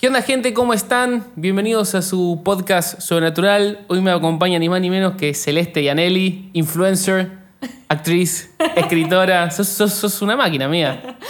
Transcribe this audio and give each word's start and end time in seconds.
¿Qué 0.00 0.06
onda 0.06 0.22
gente? 0.22 0.54
¿Cómo 0.54 0.72
están? 0.72 1.26
Bienvenidos 1.36 1.94
a 1.94 2.00
su 2.00 2.40
podcast 2.42 3.00
Sobrenatural. 3.00 3.80
Hoy 3.88 4.00
me 4.00 4.10
acompaña 4.10 4.58
ni 4.58 4.68
más 4.68 4.80
ni 4.80 4.88
menos 4.88 5.14
que 5.16 5.34
Celeste 5.34 5.82
Yanelli, 5.82 6.48
influencer, 6.54 7.28
actriz, 7.88 8.50
escritora. 8.76 9.50
Sos, 9.50 9.68
sos- 9.68 9.92
sos 9.92 10.22
una 10.22 10.36
máquina 10.36 10.68
mía. 10.68 11.16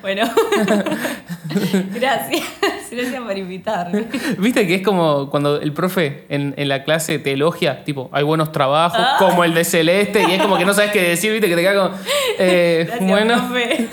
Bueno, 0.00 0.22
gracias. 1.94 2.42
Gracias 2.90 3.22
por 3.22 3.36
invitarme. 3.36 4.06
Viste 4.38 4.66
que 4.66 4.76
es 4.76 4.82
como 4.82 5.28
cuando 5.28 5.60
el 5.60 5.72
profe 5.74 6.24
en, 6.30 6.54
en 6.56 6.68
la 6.68 6.82
clase 6.84 7.18
te 7.18 7.32
elogia, 7.32 7.84
tipo, 7.84 8.08
hay 8.12 8.22
buenos 8.24 8.52
trabajos, 8.52 9.00
como 9.18 9.44
el 9.44 9.52
de 9.52 9.64
Celeste, 9.64 10.24
y 10.26 10.32
es 10.32 10.42
como 10.42 10.56
que 10.56 10.64
no 10.64 10.72
sabes 10.72 10.92
qué 10.92 11.02
decir, 11.02 11.30
viste 11.32 11.48
que 11.48 11.56
te 11.56 11.74
como. 11.74 11.90
eh, 12.38 12.84
Gracias, 12.86 13.10
bueno. 13.10 13.34
profe. 13.48 13.88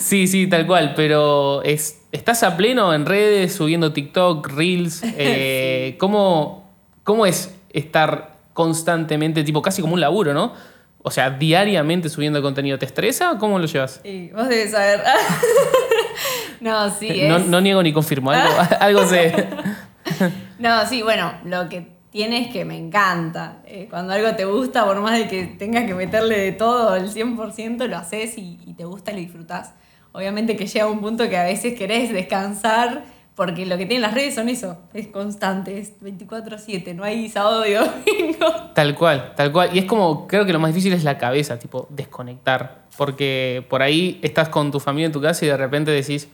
Sí, 0.00 0.26
sí, 0.26 0.48
tal 0.48 0.66
cual, 0.66 0.94
pero 0.96 1.62
es, 1.62 2.01
estás 2.12 2.42
a 2.42 2.56
pleno 2.56 2.94
en 2.94 3.06
redes, 3.06 3.54
subiendo 3.54 3.92
TikTok, 3.92 4.46
Reels. 4.46 5.02
eh, 5.16 5.96
¿cómo, 5.98 6.70
¿Cómo 7.02 7.26
es 7.26 7.54
estar 7.70 8.36
constantemente, 8.52 9.42
tipo 9.42 9.62
casi 9.62 9.82
como 9.82 9.94
un 9.94 10.00
laburo, 10.00 10.34
¿no? 10.34 10.52
O 11.02 11.10
sea, 11.10 11.30
diariamente 11.30 12.08
subiendo 12.08 12.40
contenido. 12.42 12.78
¿Te 12.78 12.86
estresa? 12.86 13.36
¿Cómo 13.40 13.58
lo 13.58 13.66
llevas? 13.66 14.00
Y 14.04 14.28
vos 14.28 14.48
debes 14.48 14.70
saber. 14.70 15.02
No, 16.60 16.88
sí, 16.90 17.08
es. 17.08 17.28
No, 17.28 17.40
no 17.40 17.60
niego 17.60 17.82
ni 17.82 17.92
confirmo, 17.92 18.30
algo, 18.30 18.54
algo 18.80 19.04
sé. 19.06 19.48
No, 20.60 20.86
sí, 20.86 21.02
bueno, 21.02 21.32
lo 21.44 21.68
que 21.68 21.88
tiene 22.10 22.42
es 22.42 22.52
que 22.52 22.64
me 22.64 22.78
encanta. 22.78 23.62
Eh, 23.66 23.88
cuando 23.90 24.12
algo 24.12 24.36
te 24.36 24.44
gusta, 24.44 24.84
por 24.84 25.00
más 25.00 25.18
de 25.18 25.26
que 25.26 25.44
tengas 25.46 25.86
que 25.86 25.94
meterle 25.94 26.38
de 26.38 26.52
todo 26.52 26.94
el 26.94 27.12
100%, 27.12 27.88
lo 27.88 27.96
haces 27.96 28.38
y, 28.38 28.60
y 28.64 28.74
te 28.74 28.84
gusta 28.84 29.10
y 29.10 29.14
lo 29.14 29.20
disfrutás. 29.22 29.72
Obviamente 30.12 30.56
que 30.56 30.66
llega 30.66 30.86
un 30.86 31.00
punto 31.00 31.28
que 31.28 31.36
a 31.36 31.44
veces 31.44 31.78
querés 31.78 32.12
descansar, 32.12 33.04
porque 33.34 33.64
lo 33.64 33.78
que 33.78 33.86
tienen 33.86 34.02
las 34.02 34.12
redes 34.12 34.34
son 34.34 34.48
eso, 34.50 34.78
es 34.92 35.06
constante, 35.06 35.78
es 35.78 35.98
24/7, 36.00 36.94
no 36.94 37.02
hay 37.02 37.28
sábado 37.30 37.64
y 37.66 37.72
domingo. 37.74 38.46
Tal 38.74 38.94
cual, 38.94 39.32
tal 39.34 39.50
cual. 39.52 39.70
Y 39.72 39.78
es 39.78 39.84
como, 39.86 40.26
creo 40.26 40.44
que 40.44 40.52
lo 40.52 40.58
más 40.58 40.70
difícil 40.70 40.92
es 40.92 41.02
la 41.02 41.16
cabeza, 41.16 41.58
tipo, 41.58 41.86
desconectar. 41.90 42.82
Porque 42.96 43.64
por 43.70 43.80
ahí 43.80 44.18
estás 44.22 44.50
con 44.50 44.70
tu 44.70 44.80
familia 44.80 45.06
en 45.06 45.12
tu 45.12 45.22
casa 45.22 45.46
y 45.46 45.48
de 45.48 45.56
repente 45.56 45.90
decís, 45.90 46.28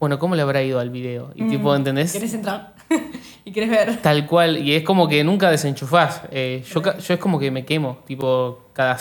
bueno, 0.00 0.18
¿cómo 0.18 0.34
le 0.34 0.42
habrá 0.42 0.62
ido 0.62 0.80
al 0.80 0.90
video? 0.90 1.30
Y 1.36 1.48
tipo, 1.48 1.74
¿entendés? 1.74 2.12
Querés 2.12 2.34
entrar 2.34 2.74
y 3.44 3.52
querés 3.52 3.70
ver. 3.70 4.02
Tal 4.02 4.26
cual, 4.26 4.58
y 4.58 4.74
es 4.74 4.82
como 4.82 5.08
que 5.08 5.22
nunca 5.22 5.48
desenchufás. 5.50 6.22
Eh, 6.32 6.64
yo, 6.68 6.82
yo 6.82 7.14
es 7.14 7.20
como 7.20 7.38
que 7.38 7.52
me 7.52 7.64
quemo, 7.64 7.98
tipo, 8.04 8.64
cada 8.72 8.98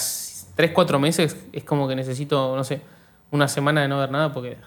3, 0.55 0.71
4 0.71 0.99
meses 0.99 1.35
es 1.51 1.63
como 1.63 1.87
que 1.87 1.95
necesito, 1.95 2.55
no 2.55 2.63
sé, 2.63 2.81
una 3.31 3.47
semana 3.47 3.81
de 3.81 3.87
no 3.87 3.99
ver 3.99 4.11
nada 4.11 4.31
porque... 4.33 4.57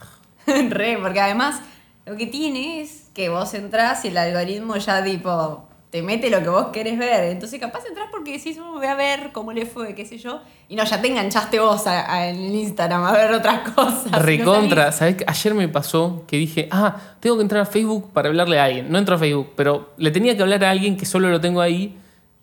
Re, 0.46 0.98
porque 1.00 1.20
además 1.20 1.60
lo 2.06 2.16
que 2.16 2.26
tiene 2.26 2.80
es 2.80 3.10
que 3.14 3.28
vos 3.28 3.52
entrás 3.54 4.04
y 4.04 4.08
el 4.08 4.16
algoritmo 4.16 4.76
ya 4.76 5.04
tipo 5.04 5.64
te 5.90 6.02
mete 6.02 6.28
lo 6.28 6.42
que 6.42 6.48
vos 6.50 6.66
querés 6.66 6.98
ver. 6.98 7.24
Entonces 7.24 7.58
capaz 7.58 7.86
entrás 7.86 8.08
porque 8.10 8.32
decís, 8.32 8.58
"Oh, 8.58 8.72
voy 8.74 8.86
a 8.86 8.94
ver 8.94 9.30
cómo 9.32 9.52
le 9.52 9.64
fue, 9.64 9.94
qué 9.94 10.04
sé 10.04 10.18
yo. 10.18 10.40
Y 10.68 10.76
no, 10.76 10.84
ya 10.84 11.00
te 11.00 11.08
enganchaste 11.08 11.58
vos 11.60 11.86
a- 11.86 12.12
a- 12.12 12.28
en 12.28 12.54
Instagram 12.54 13.04
a 13.04 13.12
ver 13.12 13.32
otras 13.32 13.70
cosas. 13.74 14.12
Recontra, 14.22 14.86
No 14.86 14.92
¿sabes? 14.92 15.16
qué? 15.16 15.24
Ayer 15.26 15.54
me 15.54 15.66
pasó 15.68 16.24
que 16.26 16.36
dije, 16.36 16.68
ah, 16.70 16.96
tengo 17.20 17.36
que 17.36 17.42
entrar 17.42 17.62
a 17.62 17.66
Facebook 17.66 18.10
para 18.12 18.28
hablarle 18.28 18.58
a 18.60 18.64
alguien. 18.64 18.90
No 18.92 18.98
entro 18.98 19.14
a 19.16 19.18
Facebook, 19.18 19.52
pero 19.56 19.92
le 19.96 20.10
tenía 20.10 20.36
que 20.36 20.42
hablar 20.42 20.62
a 20.64 20.70
alguien 20.70 20.96
que 20.98 21.06
solo 21.06 21.30
lo 21.30 21.40
tengo 21.40 21.60
ahí. 21.62 21.96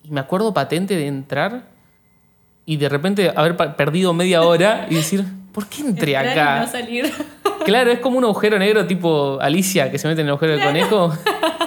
Y 0.04 0.10
me 0.10 0.20
acuerdo 0.22 0.52
patente 0.54 0.96
de 0.96 1.06
entrar 1.08 1.66
y 2.66 2.78
de 2.78 2.90
repente 2.90 3.32
haber 3.36 3.56
perdido 3.76 4.12
media 4.14 4.42
hora 4.42 4.88
y 4.90 4.96
decir, 4.96 5.24
¿por 5.56 5.68
qué 5.68 5.82
entré 5.84 6.12
Entrar 6.16 6.26
y 6.26 6.40
acá? 6.40 6.60
no 6.60 6.68
salir. 6.68 7.12
Claro, 7.64 7.90
es 7.90 8.00
como 8.00 8.20
un 8.20 8.26
agujero 8.26 8.60
negro 8.60 8.86
tipo 8.86 9.40
Alicia 9.42 9.90
que 9.90 9.98
se 9.98 10.08
mete 10.08 10.22
en 10.22 10.28
el 10.28 10.32
agujero 10.34 10.52
del 10.52 10.64
conejo. 10.64 11.12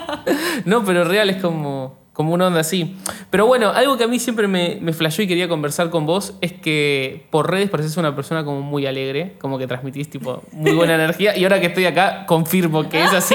no, 0.65 0.85
pero 0.85 1.03
real 1.03 1.29
es 1.29 1.43
como, 1.43 1.99
como 2.13 2.35
una 2.35 2.47
onda 2.47 2.61
así. 2.61 2.95
Pero 3.31 3.47
bueno, 3.47 3.71
algo 3.71 3.97
que 3.97 4.05
a 4.05 4.07
mí 4.07 4.21
siempre 4.21 4.47
me, 4.47 4.79
me 4.81 4.93
flashó 4.93 5.23
y 5.23 5.27
quería 5.27 5.49
conversar 5.49 5.91
con 5.91 6.07
vos 6.07 6.35
es 6.41 6.53
que 6.53 7.27
por 7.31 7.51
redes 7.51 7.69
pareces 7.69 7.97
una 7.97 8.15
persona 8.15 8.45
como 8.45 8.61
muy 8.61 8.87
alegre, 8.87 9.35
como 9.41 9.59
que 9.59 9.67
transmitís 9.67 10.09
tipo 10.09 10.43
muy 10.53 10.73
buena 10.73 10.95
energía 11.03 11.37
y 11.37 11.43
ahora 11.43 11.59
que 11.61 11.67
estoy 11.67 11.87
acá 11.87 12.27
confirmo 12.27 12.89
que 12.89 13.03
es 13.03 13.13
así. 13.13 13.35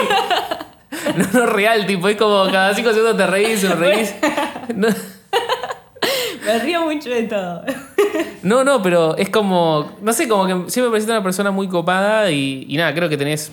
No, 1.17 1.39
no 1.39 1.45
real, 1.47 1.85
tipo, 1.85 2.07
es 2.07 2.16
como 2.16 2.49
cada 2.49 2.73
cinco 2.73 2.94
segundos 2.94 3.17
te 3.17 3.28
reís, 3.28 3.59
sonreís. 3.59 4.16
No, 4.73 4.88
Me 6.45 6.59
río 6.59 6.81
mucho 6.83 7.09
de 7.09 7.23
todo. 7.23 7.63
No, 8.44 8.63
no, 8.63 8.81
pero 8.81 9.18
es 9.18 9.29
como, 9.29 9.91
no 10.01 10.13
sé, 10.13 10.28
como 10.28 10.46
que 10.46 10.53
siempre 10.69 10.84
me 10.84 10.90
pareciste 10.90 11.12
una 11.12 11.24
persona 11.24 11.51
muy 11.51 11.68
copada 11.68 12.31
y, 12.31 12.66
y 12.68 12.78
nada, 12.78 12.94
creo 12.94 13.09
que 13.09 13.18
tenés, 13.18 13.51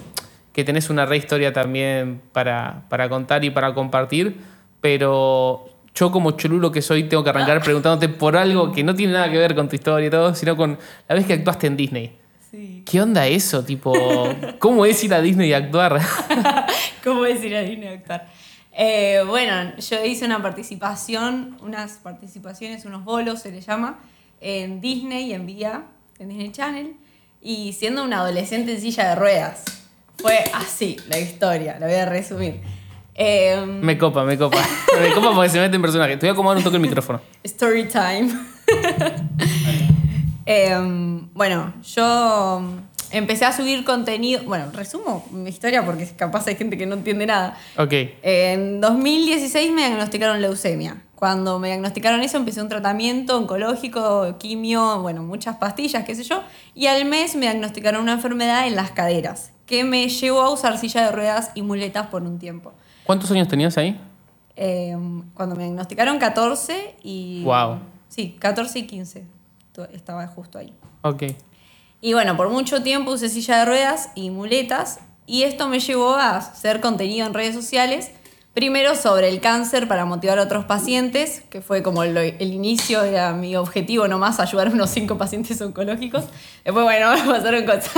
que 0.52 0.64
tenés 0.64 0.90
una 0.90 1.06
re 1.06 1.16
historia 1.16 1.52
también 1.52 2.20
para, 2.32 2.82
para 2.88 3.08
contar 3.08 3.44
y 3.44 3.50
para 3.50 3.74
compartir, 3.74 4.36
pero 4.80 5.66
yo 5.94 6.10
como 6.10 6.32
cholulo 6.32 6.70
que 6.72 6.82
soy 6.82 7.04
tengo 7.04 7.24
que 7.24 7.30
arrancar 7.30 7.60
preguntándote 7.64 8.08
por 8.08 8.36
algo 8.36 8.72
que 8.72 8.82
no 8.82 8.94
tiene 8.94 9.12
nada 9.12 9.30
que 9.30 9.38
ver 9.38 9.54
con 9.54 9.68
tu 9.68 9.76
historia 9.76 10.06
y 10.06 10.10
todo, 10.10 10.34
sino 10.34 10.56
con 10.56 10.78
la 11.08 11.14
vez 11.14 11.26
que 11.26 11.34
actuaste 11.34 11.66
en 11.66 11.76
Disney. 11.76 12.16
Sí. 12.50 12.82
¿Qué 12.84 13.00
onda 13.00 13.26
eso? 13.26 13.64
Tipo, 13.64 13.94
¿cómo 14.58 14.84
es 14.84 15.02
ir 15.04 15.14
a 15.14 15.20
Disney 15.20 15.50
y 15.50 15.52
actuar? 15.52 16.00
¿Cómo 17.04 17.22
decir 17.22 17.54
a 17.54 17.60
Disney 17.60 17.88
a 17.88 17.92
actuar? 17.92 18.26
Eh, 18.72 19.22
bueno, 19.26 19.76
yo 19.76 20.04
hice 20.04 20.24
una 20.24 20.42
participación, 20.42 21.58
unas 21.60 21.98
participaciones, 21.98 22.84
unos 22.84 23.04
bolos 23.04 23.40
se 23.40 23.50
le 23.50 23.60
llama, 23.60 24.00
en 24.40 24.80
Disney, 24.80 25.32
en 25.32 25.46
VIA, 25.46 25.84
en 26.18 26.28
Disney 26.28 26.50
Channel, 26.52 26.96
y 27.40 27.72
siendo 27.72 28.04
una 28.04 28.18
adolescente 28.20 28.72
en 28.74 28.80
silla 28.80 29.10
de 29.10 29.14
ruedas. 29.16 29.64
Fue 30.18 30.44
así 30.52 30.96
la 31.08 31.18
historia, 31.18 31.78
la 31.78 31.86
voy 31.86 31.94
a 31.96 32.06
resumir. 32.06 32.60
Eh, 33.14 33.64
Me 33.66 33.98
copa, 33.98 34.24
me 34.24 34.36
copa. 34.38 34.58
Me 35.00 35.12
copa 35.12 35.34
porque 35.34 35.50
se 35.50 35.60
mete 35.60 35.76
en 35.76 35.82
personaje. 35.82 36.16
Te 36.16 36.26
voy 36.26 36.28
a 36.30 36.32
acomodar 36.32 36.58
un 36.58 36.64
toque 36.64 36.76
el 36.76 36.82
micrófono. 36.82 37.20
Story 37.42 37.88
time. 37.88 38.30
Em, 40.46 41.28
bueno, 41.32 41.72
yo 41.94 42.62
empecé 43.12 43.44
a 43.44 43.52
subir 43.52 43.84
contenido. 43.84 44.42
Bueno, 44.44 44.66
resumo 44.72 45.24
mi 45.30 45.48
historia 45.50 45.84
porque 45.84 46.06
capaz 46.16 46.46
hay 46.46 46.56
gente 46.56 46.76
que 46.78 46.86
no 46.86 46.94
entiende 46.94 47.26
nada. 47.26 47.56
Ok. 47.78 47.92
En 48.22 48.80
2016 48.80 49.72
me 49.72 49.86
diagnosticaron 49.86 50.40
leucemia. 50.40 51.02
Cuando 51.14 51.58
me 51.58 51.68
diagnosticaron 51.68 52.22
eso, 52.22 52.38
empecé 52.38 52.62
un 52.62 52.68
tratamiento 52.70 53.36
oncológico, 53.36 54.38
quimio, 54.38 55.02
bueno, 55.02 55.22
muchas 55.22 55.56
pastillas, 55.56 56.04
qué 56.04 56.14
sé 56.14 56.22
yo. 56.24 56.42
Y 56.74 56.86
al 56.86 57.04
mes 57.04 57.34
me 57.34 57.42
diagnosticaron 57.42 58.00
una 58.02 58.12
enfermedad 58.14 58.66
en 58.66 58.74
las 58.74 58.90
caderas, 58.92 59.52
que 59.66 59.84
me 59.84 60.08
llevó 60.08 60.40
a 60.40 60.50
usar 60.50 60.78
silla 60.78 61.04
de 61.04 61.12
ruedas 61.12 61.50
y 61.54 61.60
muletas 61.62 62.06
por 62.06 62.22
un 62.22 62.38
tiempo. 62.38 62.72
¿Cuántos 63.04 63.30
años 63.32 63.48
tenías 63.48 63.76
ahí? 63.76 64.00
Eh, 64.56 64.96
cuando 65.34 65.56
me 65.56 65.64
diagnosticaron 65.64 66.18
14 66.18 66.94
y... 67.02 67.42
Wow. 67.44 67.80
Sí, 68.08 68.36
14 68.38 68.78
y 68.78 68.86
15. 68.86 69.24
Tu- 69.72 69.82
Estaba 69.92 70.26
justo 70.26 70.58
ahí. 70.58 70.72
Ok. 71.02 71.24
Y 72.00 72.14
bueno, 72.14 72.36
por 72.36 72.48
mucho 72.48 72.82
tiempo 72.82 73.12
usé 73.12 73.28
silla 73.28 73.58
de 73.58 73.64
ruedas 73.66 74.10
y 74.14 74.30
muletas 74.30 75.00
y 75.26 75.42
esto 75.42 75.68
me 75.68 75.80
llevó 75.80 76.14
a 76.14 76.38
hacer 76.38 76.80
contenido 76.80 77.26
en 77.26 77.34
redes 77.34 77.54
sociales. 77.54 78.10
Primero 78.54 78.96
sobre 78.96 79.28
el 79.28 79.40
cáncer 79.40 79.86
para 79.86 80.04
motivar 80.04 80.40
a 80.40 80.42
otros 80.42 80.64
pacientes, 80.64 81.42
que 81.50 81.60
fue 81.60 81.84
como 81.84 82.02
el 82.02 82.34
inicio, 82.40 83.04
era 83.04 83.32
mi 83.32 83.54
objetivo 83.54 84.08
nomás, 84.08 84.40
ayudar 84.40 84.66
a 84.66 84.70
unos 84.70 84.90
5 84.90 85.16
pacientes 85.16 85.60
oncológicos. 85.60 86.24
Después, 86.64 86.84
bueno, 86.84 87.10
pasaron 87.26 87.64
cosas. 87.64 87.92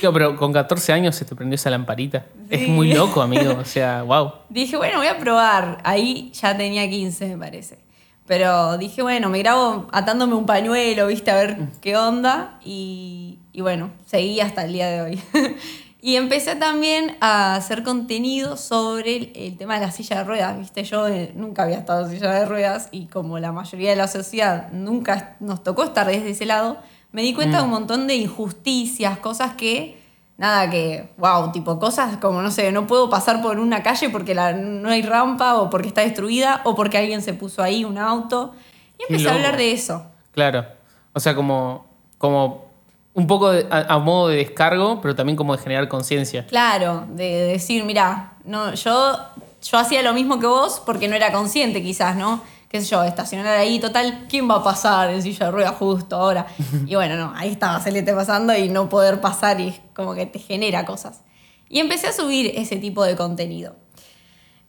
Digo, 0.00 0.12
pero 0.12 0.36
con 0.36 0.52
14 0.52 0.92
años 0.92 1.16
se 1.16 1.24
te 1.24 1.34
prendió 1.34 1.56
esa 1.56 1.70
lamparita. 1.70 2.26
Es 2.48 2.68
muy 2.68 2.92
loco, 2.92 3.20
amigo. 3.20 3.56
O 3.58 3.64
sea, 3.64 4.02
wow. 4.04 4.34
Dije, 4.48 4.76
bueno, 4.76 4.98
voy 4.98 5.08
a 5.08 5.18
probar. 5.18 5.78
Ahí 5.82 6.30
ya 6.40 6.56
tenía 6.56 6.88
15, 6.88 7.26
me 7.26 7.38
parece. 7.38 7.89
Pero 8.30 8.78
dije, 8.78 9.02
bueno, 9.02 9.28
me 9.28 9.40
grabo 9.40 9.88
atándome 9.90 10.36
un 10.36 10.46
pañuelo, 10.46 11.08
viste, 11.08 11.32
a 11.32 11.34
ver 11.34 11.66
qué 11.80 11.96
onda. 11.96 12.60
Y, 12.64 13.40
y 13.50 13.60
bueno, 13.60 13.90
seguí 14.06 14.38
hasta 14.38 14.66
el 14.66 14.72
día 14.72 14.86
de 14.86 15.02
hoy. 15.02 15.20
y 16.00 16.14
empecé 16.14 16.54
también 16.54 17.16
a 17.20 17.56
hacer 17.56 17.82
contenido 17.82 18.56
sobre 18.56 19.16
el, 19.16 19.32
el 19.34 19.56
tema 19.56 19.80
de 19.80 19.86
la 19.86 19.90
silla 19.90 20.18
de 20.18 20.22
ruedas, 20.22 20.56
viste. 20.56 20.84
Yo 20.84 21.08
eh, 21.08 21.32
nunca 21.34 21.64
había 21.64 21.78
estado 21.78 22.04
en 22.04 22.12
silla 22.12 22.30
de 22.30 22.44
ruedas 22.44 22.88
y 22.92 23.06
como 23.06 23.40
la 23.40 23.50
mayoría 23.50 23.90
de 23.90 23.96
la 23.96 24.06
sociedad 24.06 24.70
nunca 24.70 25.34
nos 25.40 25.64
tocó 25.64 25.82
estar 25.82 26.06
desde 26.06 26.30
ese 26.30 26.46
lado, 26.46 26.78
me 27.10 27.22
di 27.22 27.34
cuenta 27.34 27.58
de 27.58 27.64
un 27.64 27.70
montón 27.70 28.06
de 28.06 28.14
injusticias, 28.14 29.18
cosas 29.18 29.54
que 29.54 29.99
Nada 30.40 30.70
que, 30.70 31.10
wow, 31.18 31.52
tipo 31.52 31.78
cosas 31.78 32.16
como, 32.16 32.40
no 32.40 32.50
sé, 32.50 32.72
no 32.72 32.86
puedo 32.86 33.10
pasar 33.10 33.42
por 33.42 33.58
una 33.60 33.82
calle 33.82 34.08
porque 34.08 34.34
la- 34.34 34.54
no 34.54 34.88
hay 34.88 35.02
rampa 35.02 35.56
o 35.56 35.68
porque 35.68 35.88
está 35.88 36.00
destruida 36.00 36.62
o 36.64 36.74
porque 36.74 36.96
alguien 36.96 37.20
se 37.20 37.34
puso 37.34 37.62
ahí 37.62 37.84
un 37.84 37.98
auto. 37.98 38.54
Y 38.98 39.02
empecé 39.02 39.28
a 39.28 39.34
hablar 39.34 39.58
de 39.58 39.72
eso. 39.72 40.02
Claro. 40.32 40.64
O 41.12 41.20
sea, 41.20 41.34
como, 41.34 41.84
como 42.16 42.64
un 43.12 43.26
poco 43.26 43.50
de- 43.50 43.66
a, 43.70 43.80
a 43.94 43.98
modo 43.98 44.28
de 44.28 44.36
descargo, 44.36 45.02
pero 45.02 45.14
también 45.14 45.36
como 45.36 45.54
de 45.54 45.62
generar 45.62 45.88
conciencia. 45.88 46.46
Claro, 46.46 47.04
de, 47.10 47.24
de 47.24 47.44
decir, 47.52 47.84
mira, 47.84 48.32
no, 48.46 48.72
yo, 48.72 49.18
yo 49.62 49.78
hacía 49.78 50.00
lo 50.00 50.14
mismo 50.14 50.40
que 50.40 50.46
vos 50.46 50.80
porque 50.86 51.06
no 51.06 51.16
era 51.16 51.32
consciente 51.32 51.82
quizás, 51.82 52.16
¿no? 52.16 52.40
Qué 52.70 52.80
sé 52.80 52.86
yo, 52.86 53.02
estacionar 53.02 53.58
ahí, 53.58 53.80
total, 53.80 54.26
¿quién 54.28 54.48
va 54.48 54.54
a 54.54 54.62
pasar 54.62 55.10
en 55.10 55.20
silla 55.20 55.46
de 55.46 55.50
ruedas 55.50 55.74
justo 55.74 56.14
ahora? 56.14 56.46
Y 56.86 56.94
bueno, 56.94 57.16
no, 57.16 57.32
ahí 57.34 57.50
estaba 57.50 57.80
Celeste 57.80 58.14
pasando 58.14 58.56
y 58.56 58.68
no 58.68 58.88
poder 58.88 59.20
pasar 59.20 59.60
y 59.60 59.74
como 59.92 60.14
que 60.14 60.24
te 60.26 60.38
genera 60.38 60.86
cosas. 60.86 61.22
Y 61.68 61.80
empecé 61.80 62.06
a 62.06 62.12
subir 62.12 62.52
ese 62.54 62.76
tipo 62.76 63.02
de 63.02 63.16
contenido. 63.16 63.74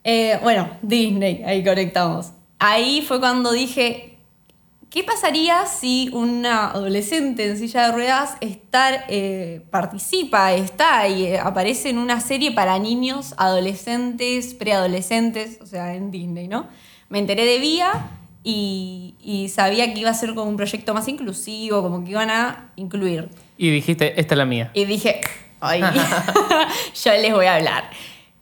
Eh, 0.04 0.40
bueno, 0.42 0.68
Disney, 0.82 1.44
ahí 1.46 1.64
conectamos. 1.64 2.32
Ahí 2.58 3.04
fue 3.04 3.20
cuando 3.20 3.52
dije, 3.52 4.18
¿qué 4.90 5.04
pasaría 5.04 5.68
si 5.68 6.10
una 6.12 6.72
adolescente 6.72 7.48
en 7.48 7.58
silla 7.60 7.86
de 7.86 7.92
ruedas 7.92 8.36
estar, 8.42 9.06
eh, 9.10 9.64
participa, 9.70 10.54
está 10.54 11.08
y 11.08 11.28
eh, 11.28 11.40
aparece 11.40 11.92
en 11.92 12.00
una 12.00 12.20
serie 12.20 12.52
para 12.52 12.80
niños, 12.80 13.36
adolescentes, 13.38 14.56
preadolescentes, 14.56 15.60
o 15.62 15.68
sea, 15.68 15.94
en 15.94 16.10
Disney, 16.10 16.48
¿no? 16.48 16.68
Me 17.12 17.20
enteré 17.20 17.46
de 17.46 17.60
Vía 17.60 18.10
y, 18.44 19.16
y 19.22 19.50
sabía 19.50 19.94
que 19.94 20.00
iba 20.00 20.10
a 20.10 20.14
ser 20.14 20.34
como 20.34 20.50
un 20.50 20.58
proyecto 20.58 20.94
más 20.94 21.08
inclusivo, 21.08 21.84
como 21.84 22.04
que 22.04 22.12
iban 22.12 22.30
a 22.30 22.72
incluir. 22.76 23.30
Y 23.58 23.70
dijiste, 23.70 24.20
esta 24.20 24.34
es 24.34 24.38
la 24.38 24.46
mía. 24.46 24.72
Y 24.74 24.86
dije, 24.86 25.22
ay, 25.60 25.82
yo 27.04 27.12
les 27.12 27.34
voy 27.34 27.46
a 27.46 27.56
hablar. 27.56 27.90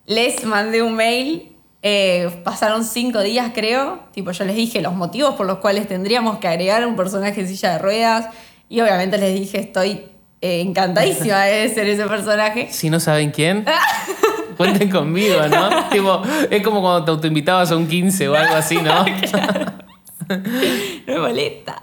Les 0.05 0.45
mandé 0.45 0.81
un 0.81 0.95
mail, 0.95 1.51
eh, 1.81 2.29
pasaron 2.43 2.83
cinco 2.83 3.21
días 3.21 3.51
creo, 3.53 4.01
tipo 4.13 4.31
yo 4.31 4.45
les 4.45 4.55
dije 4.55 4.81
los 4.81 4.93
motivos 4.93 5.35
por 5.35 5.47
los 5.47 5.59
cuales 5.59 5.87
tendríamos 5.87 6.37
que 6.37 6.47
agregar 6.47 6.85
un 6.85 6.95
personaje 6.95 7.41
en 7.41 7.47
silla 7.47 7.73
de 7.73 7.79
ruedas 7.79 8.29
y 8.69 8.81
obviamente 8.81 9.17
les 9.17 9.33
dije 9.39 9.59
estoy 9.59 10.05
eh, 10.41 10.61
encantadísima 10.61 11.41
de 11.43 11.69
ser 11.69 11.87
ese 11.87 12.05
personaje. 12.05 12.67
Si 12.71 12.89
no 12.89 12.99
saben 12.99 13.31
quién, 13.31 13.65
cuenten 14.57 14.89
conmigo, 14.89 15.35
¿no? 15.47 15.89
tipo, 15.89 16.21
es 16.49 16.61
como 16.63 16.81
cuando 16.81 17.05
te 17.05 17.11
autoinvitabas 17.11 17.71
a 17.71 17.77
un 17.77 17.87
15 17.87 18.29
o 18.29 18.35
algo 18.35 18.55
así, 18.55 18.77
¿no? 18.77 19.05
no 20.29 21.13
me 21.13 21.19
molesta. 21.19 21.81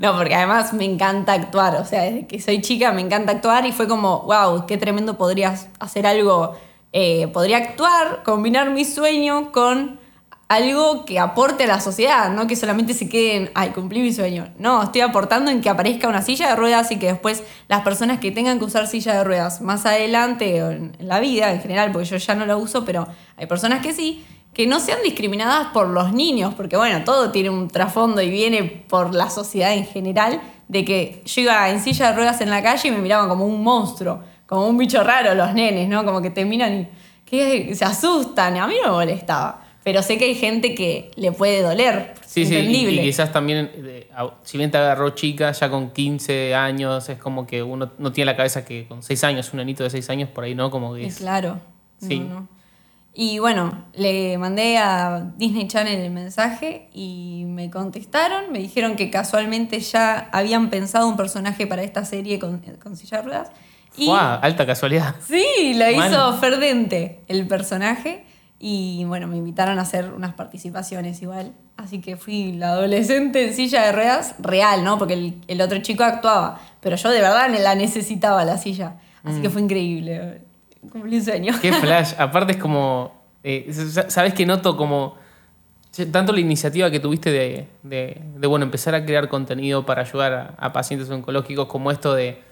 No, 0.00 0.16
porque 0.16 0.34
además 0.34 0.72
me 0.72 0.84
encanta 0.84 1.32
actuar. 1.34 1.76
O 1.76 1.84
sea, 1.84 2.02
desde 2.02 2.26
que 2.26 2.40
soy 2.40 2.60
chica 2.60 2.92
me 2.92 3.02
encanta 3.02 3.32
actuar 3.32 3.66
y 3.66 3.72
fue 3.72 3.86
como, 3.86 4.22
wow, 4.22 4.66
qué 4.66 4.76
tremendo 4.78 5.16
podrías 5.16 5.68
hacer 5.78 6.06
algo. 6.06 6.56
eh, 6.92 7.28
podría 7.28 7.58
actuar, 7.58 8.22
combinar 8.24 8.70
mi 8.70 8.84
sueño 8.84 9.52
con 9.52 9.98
algo 10.48 11.04
que 11.04 11.18
aporte 11.18 11.64
a 11.64 11.66
la 11.66 11.80
sociedad, 11.80 12.30
no 12.30 12.46
que 12.46 12.54
solamente 12.54 12.94
se 12.94 13.08
quede 13.08 13.36
en, 13.36 13.50
ay, 13.54 13.70
cumplí 13.70 14.00
mi 14.00 14.12
sueño. 14.12 14.48
No, 14.58 14.82
estoy 14.82 15.00
aportando 15.00 15.50
en 15.50 15.60
que 15.60 15.68
aparezca 15.68 16.08
una 16.08 16.22
silla 16.22 16.50
de 16.50 16.56
ruedas 16.56 16.90
y 16.92 16.98
que 16.98 17.06
después 17.06 17.42
las 17.66 17.82
personas 17.82 18.20
que 18.20 18.30
tengan 18.30 18.58
que 18.58 18.64
usar 18.64 18.86
silla 18.86 19.14
de 19.14 19.24
ruedas 19.24 19.60
más 19.60 19.86
adelante 19.86 20.62
o 20.62 20.70
en 20.70 20.96
la 21.00 21.18
vida 21.18 21.52
en 21.52 21.60
general, 21.60 21.90
porque 21.90 22.06
yo 22.06 22.16
ya 22.16 22.34
no 22.36 22.46
la 22.46 22.56
uso, 22.56 22.84
pero 22.84 23.08
hay 23.36 23.46
personas 23.46 23.82
que 23.82 23.92
sí, 23.92 24.24
que 24.54 24.68
no 24.68 24.78
sean 24.78 24.98
discriminadas 25.02 25.68
por 25.68 25.88
los 25.88 26.12
niños, 26.12 26.54
porque 26.54 26.76
bueno, 26.76 27.02
todo 27.04 27.32
tiene 27.32 27.50
un 27.50 27.68
trasfondo 27.68 28.22
y 28.22 28.30
viene 28.30 28.62
por 28.62 29.14
la 29.14 29.30
sociedad 29.30 29.74
en 29.74 29.84
general, 29.84 30.40
de 30.68 30.84
que 30.84 31.22
yo 31.26 31.42
iba 31.42 31.68
en 31.70 31.80
silla 31.80 32.10
de 32.10 32.16
ruedas 32.16 32.40
en 32.40 32.50
la 32.50 32.62
calle 32.62 32.88
y 32.88 32.92
me 32.92 32.98
miraban 32.98 33.28
como 33.28 33.44
un 33.44 33.62
monstruo, 33.62 34.20
como 34.46 34.68
un 34.68 34.78
bicho 34.78 35.02
raro 35.02 35.34
los 35.34 35.52
nenes, 35.54 35.88
¿no? 35.88 36.04
Como 36.04 36.22
que 36.22 36.30
te 36.30 36.44
miran 36.44 36.72
y 36.74 36.88
que 37.24 37.74
se 37.74 37.84
asustan, 37.84 38.56
a 38.56 38.66
mí 38.68 38.76
no 38.80 38.92
me 38.92 38.94
molestaba. 38.94 39.65
Pero 39.86 40.02
sé 40.02 40.18
que 40.18 40.24
hay 40.24 40.34
gente 40.34 40.74
que 40.74 41.12
le 41.14 41.30
puede 41.30 41.62
doler. 41.62 42.14
Sí, 42.26 42.44
sí, 42.44 42.54
y, 42.54 42.56
entendible. 42.56 43.02
y 43.02 43.04
quizás 43.04 43.30
también, 43.30 43.70
eh, 43.72 44.08
si 44.42 44.58
bien 44.58 44.72
te 44.72 44.78
agarró 44.78 45.10
chica, 45.10 45.52
ya 45.52 45.70
con 45.70 45.92
15 45.92 46.56
años, 46.56 47.08
es 47.08 47.18
como 47.18 47.46
que 47.46 47.62
uno 47.62 47.92
no 47.96 48.10
tiene 48.10 48.32
la 48.32 48.36
cabeza 48.36 48.64
que 48.64 48.88
con 48.88 49.04
6 49.04 49.22
años, 49.22 49.52
un 49.52 49.60
anito 49.60 49.84
de 49.84 49.90
6 49.90 50.10
años, 50.10 50.28
por 50.30 50.42
ahí 50.42 50.56
no, 50.56 50.72
como 50.72 50.92
que 50.92 51.06
es... 51.06 51.18
claro. 51.18 51.60
No, 52.00 52.08
Sí. 52.08 52.18
no. 52.18 52.48
Y 53.14 53.38
bueno, 53.38 53.84
le 53.94 54.36
mandé 54.38 54.76
a 54.76 55.30
Disney 55.36 55.68
Channel 55.68 56.00
el 56.00 56.10
mensaje 56.10 56.88
y 56.92 57.44
me 57.46 57.70
contestaron. 57.70 58.50
Me 58.50 58.58
dijeron 58.58 58.96
que 58.96 59.08
casualmente 59.08 59.78
ya 59.78 60.28
habían 60.32 60.68
pensado 60.68 61.06
un 61.06 61.16
personaje 61.16 61.68
para 61.68 61.84
esta 61.84 62.04
serie 62.04 62.40
con, 62.40 62.58
con 62.82 62.96
silla 62.96 63.22
ruedas. 63.22 63.52
Y. 63.96 64.10
Alta 64.10 64.66
casualidad. 64.66 65.14
sí, 65.24 65.74
lo 65.74 65.88
hizo 65.88 66.38
Ferdente, 66.38 67.20
el 67.28 67.46
personaje. 67.46 68.24
Y 68.58 69.04
bueno, 69.04 69.26
me 69.26 69.36
invitaron 69.36 69.78
a 69.78 69.82
hacer 69.82 70.12
unas 70.12 70.32
participaciones 70.34 71.20
igual. 71.22 71.52
Así 71.76 72.00
que 72.00 72.16
fui 72.16 72.52
la 72.52 72.68
adolescente 72.70 73.46
en 73.48 73.54
silla 73.54 73.84
de 73.84 73.92
ruedas 73.92 74.34
real, 74.38 74.82
¿no? 74.82 74.98
Porque 74.98 75.12
el, 75.14 75.34
el 75.46 75.60
otro 75.60 75.78
chico 75.78 76.04
actuaba. 76.04 76.58
Pero 76.80 76.96
yo 76.96 77.10
de 77.10 77.20
verdad 77.20 77.48
la 77.60 77.74
necesitaba 77.74 78.44
la 78.46 78.56
silla. 78.56 78.94
Así 79.24 79.42
que 79.42 79.50
fue 79.50 79.60
increíble. 79.60 80.40
Cumplí 80.90 81.16
un 81.16 81.24
sueño. 81.24 81.52
Qué 81.60 81.72
flash. 81.74 82.14
Aparte 82.16 82.52
es 82.52 82.58
como. 82.58 83.12
eh, 83.44 83.70
sa- 83.72 84.08
Sabes 84.08 84.32
que 84.34 84.46
noto 84.46 84.76
como. 84.76 85.16
Tanto 86.12 86.32
la 86.32 86.40
iniciativa 86.40 86.90
que 86.90 87.00
tuviste 87.00 87.30
de, 87.32 87.68
de- 87.82 88.22
de, 88.36 88.46
bueno, 88.46 88.64
empezar 88.64 88.94
a 88.94 89.04
crear 89.04 89.28
contenido 89.28 89.84
para 89.86 90.02
ayudar 90.02 90.32
a, 90.32 90.54
a 90.58 90.72
pacientes 90.72 91.10
oncológicos, 91.10 91.66
como 91.66 91.90
esto 91.90 92.14
de. 92.14 92.42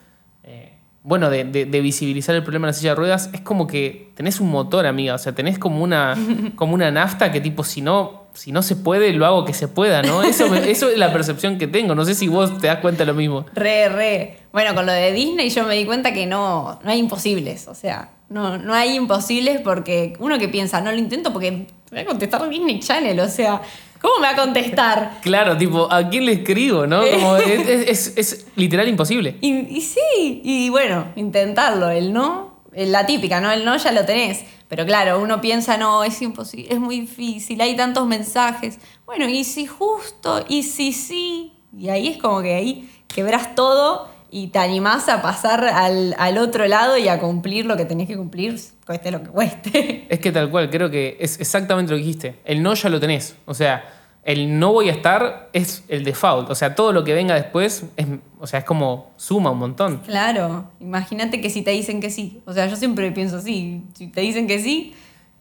Bueno, 1.05 1.31
de, 1.31 1.45
de- 1.45 1.67
de 1.67 1.81
visibilizar 1.81 2.35
el 2.35 2.43
problema 2.43 2.67
de 2.67 2.71
la 2.73 2.77
silla 2.79 2.91
de 2.91 2.97
ruedas, 2.97 3.31
es 3.33 3.41
como 3.43 3.67
que 3.69 4.11
tenés 4.17 4.41
un 4.41 4.51
motor, 4.51 4.87
amiga. 4.87 5.15
O 5.15 5.19
sea, 5.19 5.33
tenés 5.35 5.59
como 5.59 5.83
una, 5.85 6.17
como 6.57 6.75
una 6.75 6.91
nafta 6.91 7.31
que, 7.31 7.41
tipo, 7.41 7.63
si 7.63 7.81
no, 7.83 8.25
si 8.33 8.51
no 8.51 8.63
se 8.63 8.75
puede, 8.75 9.13
lo 9.13 9.27
hago 9.27 9.45
que 9.45 9.53
se 9.55 9.69
pueda, 9.69 10.03
¿no? 10.03 10.23
Eso, 10.25 10.49
me- 10.49 10.69
eso 10.71 10.89
es 10.89 10.99
la 10.99 11.13
percepción 11.13 11.59
que 11.59 11.67
tengo. 11.69 11.95
No 11.95 12.05
sé 12.05 12.15
si 12.15 12.27
vos 12.27 12.59
te 12.59 12.67
das 12.69 12.79
cuenta 12.79 13.05
de 13.05 13.07
lo 13.07 13.15
mismo. 13.15 13.45
Re, 13.55 13.89
re. 13.91 14.39
Bueno, 14.53 14.75
con 14.75 14.87
lo 14.87 14.93
de 14.93 15.13
Disney 15.13 15.51
yo 15.51 15.65
me 15.65 15.77
di 15.77 15.85
cuenta 15.85 16.13
que 16.13 16.27
no, 16.27 16.81
no 16.83 16.91
hay 16.91 16.99
imposibles. 16.99 17.69
O 17.69 17.75
sea, 17.75 18.11
no, 18.31 18.57
no 18.59 18.73
hay 18.75 18.97
imposibles 18.97 19.61
porque 19.61 20.15
uno 20.19 20.39
que 20.39 20.49
piensa, 20.49 20.81
no 20.81 20.91
lo 20.91 20.97
intento 20.99 21.33
porque 21.33 21.67
va 21.95 22.01
a 22.01 22.05
contestar 22.07 22.49
Disney 22.49 22.81
Channel. 22.81 23.21
O 23.21 23.29
sea, 23.29 23.61
¿cómo 24.05 24.15
me 24.21 24.27
va 24.29 24.35
a 24.35 24.37
contestar? 24.37 25.19
Claro, 25.23 25.57
tipo, 25.57 25.91
¿a 25.91 26.09
quién 26.11 26.27
le 26.27 26.33
escribo, 26.33 26.87
no? 26.87 27.01
Como 27.11 27.37
es, 27.39 27.67
es- 27.69 27.89
es- 27.89 28.17
es 28.19 28.47
literal 28.57 28.87
imposible. 28.89 29.37
Y, 29.41 29.53
y 29.77 29.81
sí, 29.81 30.41
y 30.45 30.69
bueno, 30.69 31.07
intentarlo. 31.17 31.89
El 31.91 32.13
no, 32.13 32.61
eh, 32.75 32.87
la 32.87 33.07
típica, 33.07 33.41
¿no? 33.41 33.51
El 33.51 33.65
no 33.65 33.77
ya 33.77 33.91
lo 33.93 34.05
tenés. 34.05 34.45
Pero 34.69 34.85
claro, 34.87 35.21
uno 35.21 35.41
piensa, 35.41 35.77
no, 35.77 36.05
es 36.05 36.21
imposible, 36.23 36.69
es 36.73 36.81
muy 36.81 37.01
difícil, 37.01 37.61
hay 37.61 37.77
tantos 37.77 38.07
mensajes. 38.07 38.79
Bueno, 39.07 39.29
y 39.29 39.45
si 39.45 39.67
justo, 39.67 40.45
y 40.49 40.63
si 40.65 40.93
sí. 40.93 41.53
Y 41.77 41.89
ahí 41.89 42.09
es 42.09 42.19
como 42.19 42.41
que 42.43 42.55
ahí 42.55 42.89
quebras 43.09 43.55
todo 43.55 44.09
y 44.35 44.49
te 44.49 44.59
animás 44.59 45.09
a 45.09 45.23
pasar 45.23 45.65
al, 45.65 46.17
al 46.19 46.39
otro 46.39 46.67
lado 46.67 46.99
y 46.99 47.07
a 47.07 47.21
cumplir 47.21 47.67
lo 47.67 47.77
que 47.77 47.85
tenés 47.85 48.09
que 48.09 48.17
cumplir, 48.17 48.59
cueste 48.85 49.13
lo 49.13 49.23
que 49.23 49.29
cueste. 49.29 50.07
Es 50.11 50.19
que 50.19 50.33
tal 50.33 50.51
cual, 50.51 50.71
creo 50.71 50.91
que 50.91 51.17
es 51.21 51.39
exactamente 51.39 51.93
lo 51.93 51.99
que 51.99 52.03
dijiste. 52.03 52.41
El 52.45 52.61
no 52.61 52.75
ya 52.75 52.89
lo 52.89 52.99
tenés. 52.99 53.37
O 53.45 53.55
sea, 53.55 53.85
el 54.25 54.59
no 54.59 54.73
voy 54.73 54.89
a 54.89 54.93
estar 54.93 55.51
es 55.53 55.85
el 55.87 56.03
default. 56.03 56.51
O 56.51 56.57
sea, 56.57 56.75
todo 56.75 56.93
lo 56.93 57.05
que 57.05 57.15
venga 57.15 57.37
después 57.37 57.85
es, 57.97 58.07
o 58.41 58.49
sea, 58.49 58.59
es 58.59 58.65
como 58.65 59.13
suma 59.17 59.53
un 59.53 59.59
montón. 59.59 59.99
Claro, 59.99 60.69
imagínate 60.81 61.41
que 61.41 61.49
si 61.49 61.63
te 61.63 61.71
dicen 61.71 62.01
que 62.01 62.11
sí. 62.11 62.43
O 62.45 62.53
sea, 62.53 62.67
yo 62.67 62.75
siempre 62.75 63.13
pienso 63.13 63.37
así. 63.37 63.85
Si 63.95 64.09
te 64.09 64.21
dicen 64.23 64.49
que 64.49 64.59
sí, 64.59 64.95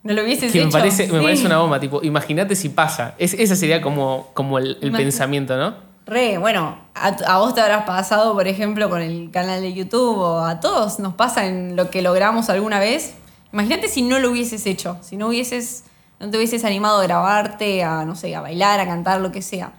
no 0.04 0.12
lo 0.12 0.22
hubieses 0.22 0.52
Que 0.52 0.60
me 0.60 0.66
hecho. 0.66 0.78
parece, 0.78 1.08
me 1.08 1.20
parece 1.20 1.46
una 1.46 1.58
bomba, 1.58 1.80
tipo, 1.80 2.00
imagínate 2.04 2.54
si 2.54 2.68
pasa. 2.68 3.16
Es, 3.18 3.34
ese 3.34 3.56
sería 3.56 3.80
como, 3.80 4.30
como 4.34 4.58
el, 4.58 4.76
pensamiento, 4.92 5.56
¿no? 5.56 5.74
Re, 6.06 6.36
bueno, 6.38 6.76
a, 6.94 7.38
vos 7.38 7.54
te 7.54 7.60
habrás 7.62 7.84
pasado, 7.84 8.34
por 8.34 8.46
ejemplo, 8.46 8.90
con 8.90 9.00
el 9.00 9.30
canal 9.30 9.62
de 9.62 9.72
YouTube 9.72 10.18
o 10.18 10.40
a 10.40 10.60
todos 10.60 10.98
nos 10.98 11.14
pasa 11.14 11.46
en 11.46 11.76
lo 11.76 11.90
que 11.90 12.02
logramos 12.02 12.50
alguna 12.50 12.78
vez. 12.78 13.14
Imagínate 13.52 13.88
si 13.88 14.02
no 14.02 14.18
lo 14.18 14.30
hubieses 14.30 14.66
hecho, 14.66 14.98
si 15.00 15.16
no 15.16 15.28
hubieses, 15.28 15.84
no 16.20 16.30
te 16.30 16.36
hubieses 16.36 16.64
animado 16.64 17.00
a 17.00 17.04
grabarte, 17.04 17.82
a, 17.84 18.04
no 18.04 18.16
sé, 18.16 18.34
a 18.34 18.42
bailar, 18.42 18.80
a 18.80 18.86
cantar, 18.86 19.20
lo 19.20 19.32
que 19.32 19.40
sea. 19.40 19.72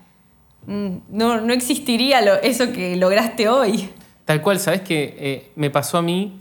Mm, 0.65 0.97
No, 1.09 1.41
no 1.41 1.53
existiría 1.53 2.21
lo- 2.21 2.41
eso 2.41 2.71
que 2.71 2.95
lograste 2.95 3.47
hoy. 3.47 3.91
Tal 4.25 4.41
cual, 4.41 4.59
¿sabes 4.59 4.81
qué? 4.81 5.51
me 5.55 5.69
pasó 5.69 5.99
a 5.99 6.01
mí 6.01 6.39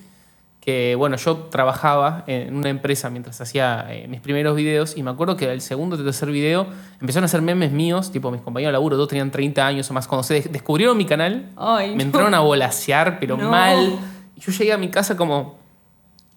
que, 0.65 0.95
bueno, 0.95 1.17
yo 1.17 1.37
trabajaba 1.51 2.25
en 2.27 2.57
una 2.57 2.71
empresa 2.71 3.11
mientras 3.11 3.39
hacía 3.41 3.87
eh, 3.91 4.09
mis 4.09 4.21
primeros 4.23 4.57
videos 4.57 4.97
y 4.97 5.03
me 5.03 5.11
acuerdo 5.11 5.37
que 5.37 5.53
el 5.53 5.61
segundo 5.61 5.97
o 5.97 6.03
tercer 6.03 6.31
video 6.31 6.67
empezaron 7.01 7.25
a 7.25 7.27
hacer 7.27 7.43
memes 7.43 7.71
míos, 7.71 8.11
tipo 8.11 8.31
mis 8.31 8.41
compañeros 8.41 8.71
de 8.71 8.73
laburo, 8.73 8.97
todos 8.97 9.09
tenían 9.11 9.31
30 9.31 9.67
años 9.67 9.91
o 9.91 9.95
más. 9.95 10.09
Cuando 10.09 10.23
se 10.23 10.35
des- 10.35 10.51
descubrieron 10.53 10.97
mi 10.97 11.05
canal, 11.05 11.51
Ay, 11.57 11.91
me 11.91 11.97
no. 11.97 12.03
entraron 12.05 12.33
a 12.35 12.41
volasear, 12.41 13.19
pero 13.21 13.37
No. 13.37 13.51
mal. 13.51 13.99
Y 14.37 14.41
yo 14.41 14.53
llegué 14.53 14.73
a 14.73 14.79
mi 14.79 14.89
casa 14.89 15.17
como 15.19 15.59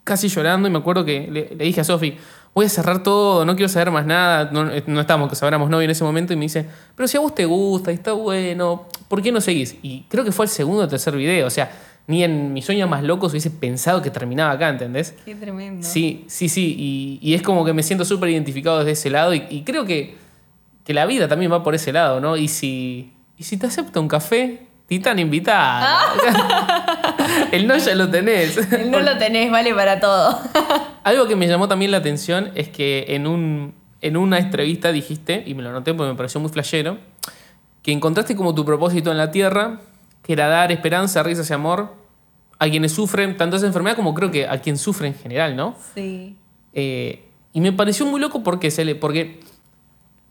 casi 0.04 0.28
llorando 0.28 0.68
y 0.68 0.72
me 0.72 0.80
acuerdo 0.80 1.06
que 1.06 1.28
le, 1.32 1.56
le 1.56 1.64
dije 1.66 1.82
a 1.82 1.84
Sofi, 1.86 2.18
voy 2.54 2.66
a 2.66 2.70
cerrar 2.70 3.04
todo, 3.04 3.46
no 3.46 3.56
quiero 3.56 3.70
saber 3.70 3.92
más 3.92 4.06
nada. 4.06 4.50
No, 4.52 4.70
eh, 4.72 4.84
no 4.88 5.00
estábamos, 5.00 5.30
que 5.30 5.36
sabramos 5.36 5.70
novio 5.70 5.86
en 5.86 5.92
ese 5.92 6.04
momento 6.04 6.34
y 6.34 6.36
me 6.36 6.44
dice, 6.44 6.66
pero 6.96 7.08
si 7.08 7.16
a 7.16 7.22
vos 7.22 7.34
te 7.34 7.46
gusta 7.46 7.92
y 7.92 7.96
está 7.96 8.12
bueno, 8.12 8.88
¿por 9.08 9.22
qué 9.22 9.32
no 9.32 9.40
seguís? 9.40 9.78
Y 9.82 10.04
creo 10.10 10.24
que 10.26 10.32
fue 10.34 10.46
el 10.46 10.50
segundo 10.50 10.84
o 10.84 10.88
tercer 10.90 11.16
video, 11.16 11.48
o 11.48 11.50
sea, 11.50 11.72
ni 12.08 12.24
en 12.24 12.54
mis 12.54 12.66
sueños 12.66 12.90
más 12.90 13.04
locos 13.04 13.32
hubiese 13.32 13.52
pensado 13.52 14.02
que 14.02 14.10
terminaba 14.10 14.52
acá, 14.52 14.70
¿entendés? 14.70 15.14
Qué 15.26 15.36
tremendo. 15.36 15.86
Sí, 15.86 16.26
sí, 16.28 16.50
sí, 16.50 16.76
y, 16.78 17.20
y 17.22 17.34
es 17.36 17.42
como 17.42 17.66
que 17.66 17.74
me 17.74 17.84
siento 17.84 18.06
súper 18.06 18.30
identificado 18.30 18.80
desde 18.80 18.92
ese 18.92 19.10
lado 19.10 19.34
y, 19.34 19.44
y 19.50 19.64
creo 19.64 19.86
que, 19.86 20.16
que 20.84 20.94
la 20.94 21.06
vida 21.06 21.28
también 21.28 21.52
va 21.52 21.64
por 21.64 21.76
ese 21.76 21.92
lado, 21.92 22.20
¿no? 22.20 22.38
Y 22.38 22.48
si, 22.48 23.14
y 23.38 23.44
si 23.44 23.58
te 23.58 23.68
acepta 23.68 24.00
un 24.00 24.08
café, 24.08 24.68
Titán 24.88 25.20
invitada. 25.20 26.00
El 27.52 27.68
no 27.68 27.78
ya 27.78 27.94
lo 27.94 28.10
tenés. 28.10 28.58
El 28.72 28.90
no 28.90 29.02
lo 29.02 29.18
tenés, 29.18 29.52
vale 29.52 29.74
para 29.76 30.00
todo. 30.00 30.40
Algo 31.04 31.28
que 31.28 31.36
me 31.36 31.48
llamó 31.48 31.68
también 31.68 31.92
la 31.92 31.98
atención 31.98 32.52
es 32.56 32.70
que 32.70 33.06
en, 33.10 33.28
un, 33.28 33.74
en 34.02 34.16
una 34.16 34.40
entrevista 34.40 34.94
dijiste, 34.94 35.44
y 35.46 35.56
me 35.56 35.64
lo 35.64 35.74
noté 35.74 35.94
porque 35.94 36.12
me 36.12 36.18
pareció 36.18 36.40
muy 36.40 36.50
flashero, 36.50 37.00
que 37.84 37.92
encontraste 37.92 38.38
como 38.38 38.56
tu 38.56 38.64
propósito 38.64 39.12
en 39.12 39.18
la 39.18 39.30
Tierra, 39.30 39.82
era 40.34 40.48
dar 40.48 40.72
esperanza, 40.72 41.24
risas 41.24 41.50
y 41.50 41.54
amor 41.54 41.96
a 42.60 42.68
quienes 42.70 42.92
sufren 42.92 43.38
tanto 43.38 43.56
esa 43.58 43.68
enfermedad 43.68 43.96
como 43.96 44.14
creo 44.14 44.32
que 44.32 44.48
a 44.48 44.60
quien 44.60 44.78
sufre 44.78 45.08
en 45.08 45.14
general, 45.16 45.56
¿no? 45.56 45.76
Sí. 45.96 46.36
Eh, 46.74 47.24
y 47.54 47.62
me 47.62 47.72
pareció 47.72 48.06
muy 48.06 48.20
loco 48.20 48.44
porque, 48.44 48.72
se 48.72 48.84
le, 48.86 48.96
porque 48.96 49.40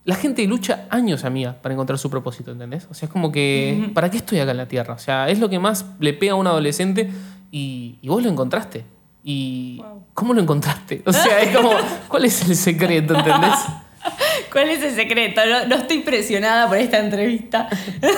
la 0.05 0.15
gente 0.17 0.45
lucha 0.47 0.87
años, 0.91 1.25
amiga, 1.25 1.57
para 1.63 1.73
encontrar 1.75 1.99
su 1.99 2.11
propósito, 2.11 2.53
¿entendés? 2.53 2.87
O 2.91 2.95
sea, 2.95 3.07
es 3.07 3.13
como 3.13 3.31
que, 3.33 3.91
¿para 3.95 4.11
qué 4.11 4.19
estoy 4.19 4.39
acá 4.41 4.51
en 4.53 4.57
la 4.59 4.69
Tierra? 4.69 4.95
O 4.95 4.99
sea, 4.99 5.29
es 5.29 5.39
lo 5.41 5.49
que 5.49 5.59
más 5.59 5.85
le 6.01 6.13
pega 6.15 6.33
a 6.33 6.37
un 6.37 6.47
adolescente 6.47 7.11
y, 7.51 7.99
y 8.03 8.09
vos 8.09 8.23
lo 8.23 8.29
encontraste. 8.31 8.85
¿Y 9.25 9.79
Wow. 9.79 10.05
cómo 10.15 10.35
lo 10.35 10.41
encontraste? 10.41 11.03
O 11.05 11.13
sea, 11.13 11.41
es 11.43 11.57
como, 11.57 11.71
¿cuál 12.09 12.25
es 12.27 12.49
el 12.49 12.55
secreto, 12.55 13.15
¿entendés? 13.17 13.55
¿Cuál 14.53 14.69
es 14.69 14.83
el 14.85 14.95
secreto? 14.95 15.41
No, 15.45 15.67
no 15.67 15.75
estoy 15.77 15.99
presionada 16.01 16.69
por 16.69 16.77
esta 16.77 16.99
entrevista. 16.99 17.69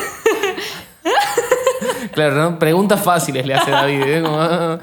Claro, 2.19 2.35
¿no? 2.51 2.59
Preguntas 2.59 3.01
fáciles 3.01 3.47
le 3.47 3.55
hace 3.55 3.71
David. 3.71 4.03
¿eh? 4.03 4.23
Ah, 4.27 4.79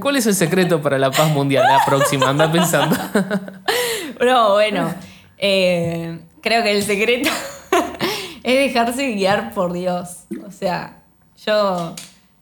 ¿Cuál 0.00 0.16
es 0.16 0.26
el 0.26 0.34
secreto 0.34 0.82
para 0.82 0.98
la 0.98 1.12
paz 1.12 1.30
mundial? 1.30 1.62
La 1.62 1.84
próxima, 1.86 2.28
anda 2.30 2.50
pensando. 2.50 2.96
No, 4.20 4.54
bueno. 4.54 4.92
eh, 5.38 6.18
creo 6.42 6.64
que 6.64 6.72
el 6.72 6.82
secreto 6.82 7.30
es 8.42 8.58
dejarse 8.74 9.06
guiar 9.12 9.54
por 9.54 9.72
Dios. 9.72 10.24
O 10.44 10.50
sea, 10.50 11.00
yo 11.46 11.94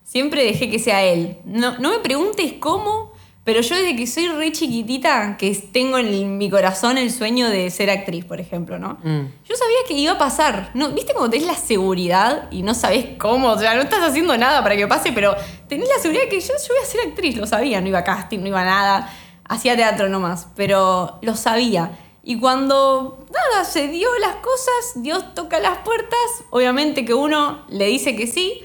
siempre 0.03 0.45
dejé 0.45 0.71
que 0.71 0.79
sea 0.79 1.03
Él. 1.05 1.37
No, 1.45 1.77
no 1.79 1.91
me 1.91 1.99
preguntes 1.99 2.55
cómo, 2.59 3.13
pero 3.49 3.63
yo 3.63 3.77
desde 3.77 3.97
que 3.97 4.07
soy 4.07 4.29
re 4.29 4.53
chiquitita, 4.53 5.39
que 5.39 5.55
tengo 5.55 5.97
en 5.97 6.37
mi 6.37 6.51
corazón 6.51 6.99
el 6.99 7.11
sueño 7.11 7.49
de 7.49 7.71
ser 7.71 7.89
actriz, 7.89 8.27
por 8.27 8.43
ejemplo, 8.43 8.79
¿no? 8.79 8.99
Mm. 9.03 9.25
Yo 9.49 9.57
sabía 9.57 9.79
que 9.89 9.95
iba 9.95 10.13
a 10.13 10.19
pasar. 10.19 10.71
No, 10.75 10.91
¿Viste 10.91 11.15
cuando 11.15 11.31
tenés 11.31 11.47
la 11.47 11.55
seguridad 11.55 12.49
y 12.51 12.61
no 12.61 12.75
sabés 12.75 13.17
cómo? 13.17 13.49
O 13.53 13.59
sea, 13.59 13.75
no 13.75 13.81
estás 13.81 14.03
haciendo 14.03 14.37
nada 14.37 14.63
para 14.63 14.77
que 14.77 14.87
pase, 14.87 15.13
pero 15.13 15.35
tenés 15.67 15.89
la 15.89 15.99
seguridad 15.99 16.25
que 16.29 16.39
yo, 16.39 16.49
yo 16.49 16.75
voy 16.75 16.83
a 16.83 16.87
ser 16.87 17.01
actriz. 17.09 17.39
Lo 17.39 17.47
sabía, 17.47 17.81
no 17.81 17.89
iba 17.89 18.01
a 18.01 18.05
casting, 18.05 18.41
no 18.41 18.49
iba 18.49 18.61
a 18.61 18.67
nada. 18.67 19.17
Hacía 19.45 19.75
teatro 19.77 20.11
nomás, 20.11 20.49
pero 20.55 21.19
lo 21.23 21.35
sabía. 21.35 21.99
Y 22.23 22.39
cuando, 22.39 23.25
nada, 23.33 23.65
se 23.65 23.89
dio 23.89 24.11
las 24.21 24.37
cosas, 24.37 24.93
Dios 25.03 25.35
toca 25.35 25.59
las 25.59 25.79
puertas, 25.79 26.21
obviamente 26.51 27.07
que 27.07 27.15
uno 27.15 27.65
le 27.71 27.87
dice 27.87 28.15
que 28.15 28.27
sí, 28.27 28.63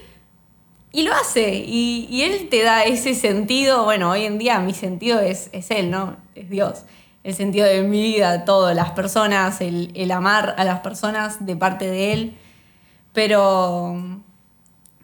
y 0.94 1.02
lo 1.02 1.12
hace. 1.14 1.54
Y, 1.66 2.06
y 2.08 2.22
Él 2.22 2.48
te 2.48 2.62
da 2.62 2.84
ese 2.84 3.14
sentido. 3.14 3.84
Bueno, 3.84 4.10
hoy 4.10 4.24
en 4.24 4.38
día 4.38 4.58
mi 4.60 4.72
sentido 4.72 5.20
es, 5.20 5.50
es 5.52 5.70
Él, 5.70 5.90
¿no? 5.90 6.16
Es 6.34 6.48
Dios. 6.48 6.84
El 7.22 7.34
sentido 7.34 7.66
de 7.66 7.82
mi 7.82 8.00
vida, 8.02 8.44
todo, 8.44 8.72
las 8.74 8.90
personas, 8.92 9.60
el, 9.60 9.90
el 9.94 10.10
amar 10.10 10.54
a 10.56 10.64
las 10.64 10.80
personas 10.80 11.44
de 11.44 11.56
parte 11.56 11.90
de 11.90 12.12
Él. 12.12 12.36
Pero 13.12 13.96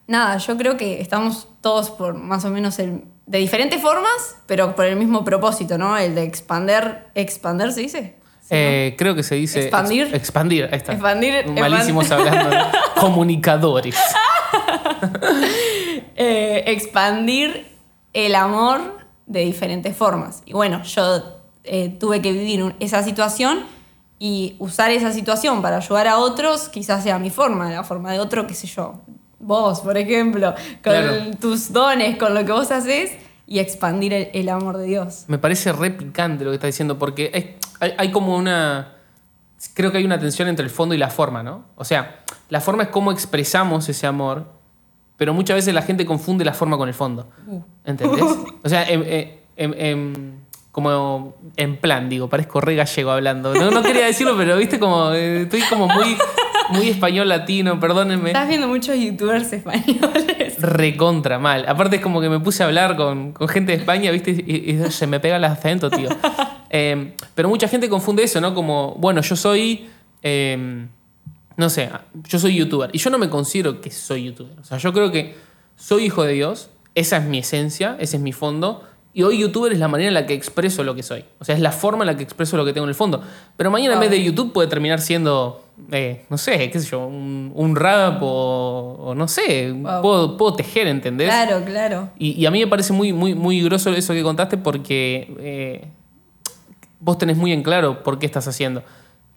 nada, 0.07 0.37
yo 0.39 0.57
creo 0.57 0.77
que 0.77 1.01
estamos 1.01 1.49
todos 1.61 1.91
por 1.91 2.15
más 2.15 2.45
o 2.45 2.51
menos 2.51 2.79
el, 2.79 3.05
de 3.27 3.39
diferentes 3.39 3.81
formas, 3.81 4.37
pero 4.47 4.75
por 4.75 4.85
el 4.85 4.97
mismo 4.97 5.25
propósito, 5.25 5.79
¿no? 5.79 5.97
El 5.97 6.15
de 6.15 6.25
expander, 6.25 7.07
expander 7.15 7.73
se 7.73 7.81
dice. 7.81 8.01
¿Sí, 8.43 8.55
no? 8.55 8.57
Eh, 8.59 8.95
creo 8.99 9.15
que 9.15 9.23
se 9.23 9.37
dice. 9.37 9.63
Expandir. 9.63 10.07
ex- 10.09 10.15
expandir, 10.15 10.65
ahí 10.65 10.77
está. 10.77 10.93
Expandir- 10.93 11.59
Malísimos 11.61 12.11
hablando. 12.11 12.51
Comunicadores. 13.01 13.97
eh, 16.23 16.65
expandir 16.67 17.67
el 18.13 18.35
amor 18.35 18.99
de 19.27 19.41
diferentes 19.41 19.97
formas. 19.97 20.43
Y 20.45 20.53
bueno, 20.53 20.83
yo 20.83 21.23
eh, 21.65 21.89
tuve 21.99 22.21
que 22.21 22.33
vivir 22.33 22.63
un- 22.63 22.75
esa 22.79 23.03
situación 23.03 23.61
y 24.19 24.55
usar 24.59 24.91
esa 24.91 25.13
situación 25.13 25.63
para 25.63 25.79
ayudar 25.79 26.09
a 26.09 26.19
otros, 26.19 26.69
quizás 26.69 27.03
sea 27.03 27.19
mi 27.19 27.31
forma, 27.31 27.71
la 27.71 27.85
forma 27.85 28.13
de 28.13 28.19
otro, 28.19 28.47
qué 28.47 28.55
sé 28.55 28.67
yo. 28.67 29.01
Vos, 29.39 29.81
por 29.81 29.97
ejemplo, 29.97 30.53
con 30.53 30.93
Claro. 30.93 31.15
tus 31.41 31.73
dones, 31.73 32.19
con 32.19 32.35
lo 32.35 32.45
que 32.45 32.53
vos 32.53 32.71
haces 32.71 33.13
y 33.47 33.59
expandir 33.59 34.13
el, 34.13 34.29
el 34.35 34.49
amor 34.51 34.77
de 34.77 34.85
Dios. 34.85 35.25
Me 35.29 35.39
parece 35.39 35.73
re 35.73 35.91
picante 35.91 36.45
lo 36.45 36.51
que 36.51 36.57
estás 36.57 36.69
diciendo, 36.69 36.99
porque 36.99 37.31
hay, 37.33 37.57
hay- 37.81 37.95
hay 37.97 38.11
como 38.13 38.37
una. 38.37 38.97
Creo 39.75 39.91
que 39.93 39.99
hay 39.99 40.05
una 40.05 40.19
tensión 40.19 40.49
entre 40.49 40.65
el 40.65 40.71
fondo 40.71 40.95
y 40.95 40.99
la 40.99 41.09
forma, 41.09 41.43
¿no? 41.43 41.65
O 41.77 41.85
sea, 41.85 42.23
la 42.51 42.61
forma 42.61 42.83
es 42.85 42.89
cómo 42.91 43.13
expresamos 43.13 43.89
ese 43.89 44.07
amor, 44.07 44.47
pero 45.21 45.35
muchas 45.35 45.55
veces 45.57 45.75
la 45.75 45.83
gente 45.83 46.07
confunde 46.07 46.47
la 46.47 46.55
forma 46.55 46.79
con 46.79 46.89
el 46.89 46.95
fondo. 46.95 47.29
¿Entendés? 47.85 48.25
O 48.65 48.69
sea, 48.71 48.89
em- 48.89 49.05
em- 49.59 49.75
em- 49.77 50.33
como 50.73 51.35
en 51.59 51.77
plan, 51.77 52.09
digo, 52.09 52.31
parezco 52.31 52.63
re 52.63 52.75
gallego 52.75 53.11
hablando. 53.11 53.53
No, 53.55 53.71
no 53.71 53.83
quería 53.83 54.07
decirlo, 54.07 54.35
pero 54.39 54.57
viste 54.57 54.79
como. 54.79 55.13
eh, 55.13 55.43
estoy 55.43 55.61
como 55.69 55.89
muy, 55.89 56.17
muy 56.71 56.89
español 56.89 57.29
latino, 57.29 57.79
perdónenme. 57.79 58.31
Estás 58.31 58.49
viendo 58.49 58.67
muchos 58.67 58.97
youtubers 58.97 59.53
españoles. 59.53 60.57
Recontra 60.59 61.39
mal. 61.39 61.67
Aparte 61.69 61.97
es 61.97 62.03
como 62.03 62.23
que 62.23 62.31
me 62.31 62.41
puse 62.41 62.63
a 62.63 62.67
hablar 62.67 62.97
con, 62.97 63.33
con 63.33 63.47
gente 63.47 63.73
de 63.73 63.79
España, 63.79 64.11
¿viste? 64.13 64.31
Y, 64.31 64.71
y 64.71 64.91
se 64.91 65.07
me 65.07 65.21
pega 65.21 65.37
el 65.37 65.45
acento, 65.45 65.91
tío. 65.91 66.09
Eh, 66.73 67.15
pero 67.35 67.49
mucha 67.49 67.67
gente 67.69 67.89
confunde 67.89 68.23
eso, 68.23 68.41
¿no? 68.41 68.55
Como, 68.55 68.95
bueno, 68.95 69.21
yo 69.23 69.35
soy. 69.35 69.91
eh, 70.23 70.87
no 71.61 71.69
sé, 71.71 71.91
yo 72.29 72.39
soy 72.39 72.57
youtuber. 72.57 72.91
Y 72.93 72.99
yo 72.99 73.11
no 73.11 73.19
me 73.19 73.29
considero 73.29 73.81
que 73.81 73.91
soy 73.91 74.25
youtuber. 74.25 74.59
O 74.61 74.65
sea, 74.65 74.79
yo 74.79 74.93
creo 74.93 75.13
que 75.13 75.35
soy 75.77 76.07
hijo 76.07 76.25
de 76.25 76.33
Dios. 76.33 76.71
Esa 76.95 77.19
es 77.19 77.25
mi 77.25 77.39
esencia, 77.39 77.97
ese 78.01 78.17
es 78.17 78.23
mi 78.23 78.33
fondo. 78.33 78.83
Y 79.13 79.25
hoy 79.25 79.39
youtuber 79.41 79.73
es 79.73 79.79
la 79.79 79.89
manera 79.89 80.09
en 80.09 80.15
la 80.15 80.25
que 80.27 80.35
expreso 80.35 80.83
lo 80.85 80.95
que 80.95 81.03
soy. 81.03 81.25
O 81.39 81.45
sea, 81.45 81.55
es 81.55 81.61
la 81.61 81.73
forma 81.73 82.05
en 82.05 82.07
la 82.07 82.17
que 82.17 82.23
expreso 82.23 82.57
lo 82.57 82.65
que 82.65 82.73
tengo 82.73 82.85
en 82.87 82.91
el 82.91 82.95
fondo. 82.95 83.23
Pero 83.57 83.71
mañana 83.71 83.95
en 83.95 84.01
vez 84.01 84.11
de 84.11 84.23
YouTube 84.23 84.53
puede 84.53 84.69
terminar 84.69 85.01
siendo, 85.01 85.65
eh, 85.93 86.25
no 86.31 86.39
sé, 86.39 86.71
qué 86.71 86.79
sé 86.81 86.89
yo, 86.89 87.07
un, 87.07 87.53
un 87.55 87.77
rap 87.77 88.23
o, 88.23 88.97
o 89.01 89.15
no 89.15 89.29
sé, 89.29 89.73
Wow. 89.73 90.01
puedo, 90.03 90.37
puedo 90.37 90.55
tejer, 90.55 90.87
¿entendés? 90.87 91.29
Claro, 91.29 91.63
claro. 91.65 92.09
Y, 92.19 92.41
y 92.41 92.47
a 92.47 92.51
mí 92.51 92.61
me 92.61 92.69
parece 92.69 92.93
muy, 92.93 93.13
muy, 93.13 93.35
muy 93.35 93.61
groso 93.63 93.91
eso 93.91 94.15
que 94.15 94.23
contaste 94.23 94.57
porque 94.57 95.35
eh, 95.41 95.89
vos 97.01 97.19
tenés 97.19 97.37
muy 97.37 97.53
en 97.53 97.63
claro 97.63 98.03
por 98.03 98.19
qué 98.19 98.27
estás 98.27 98.47
haciendo 98.49 98.83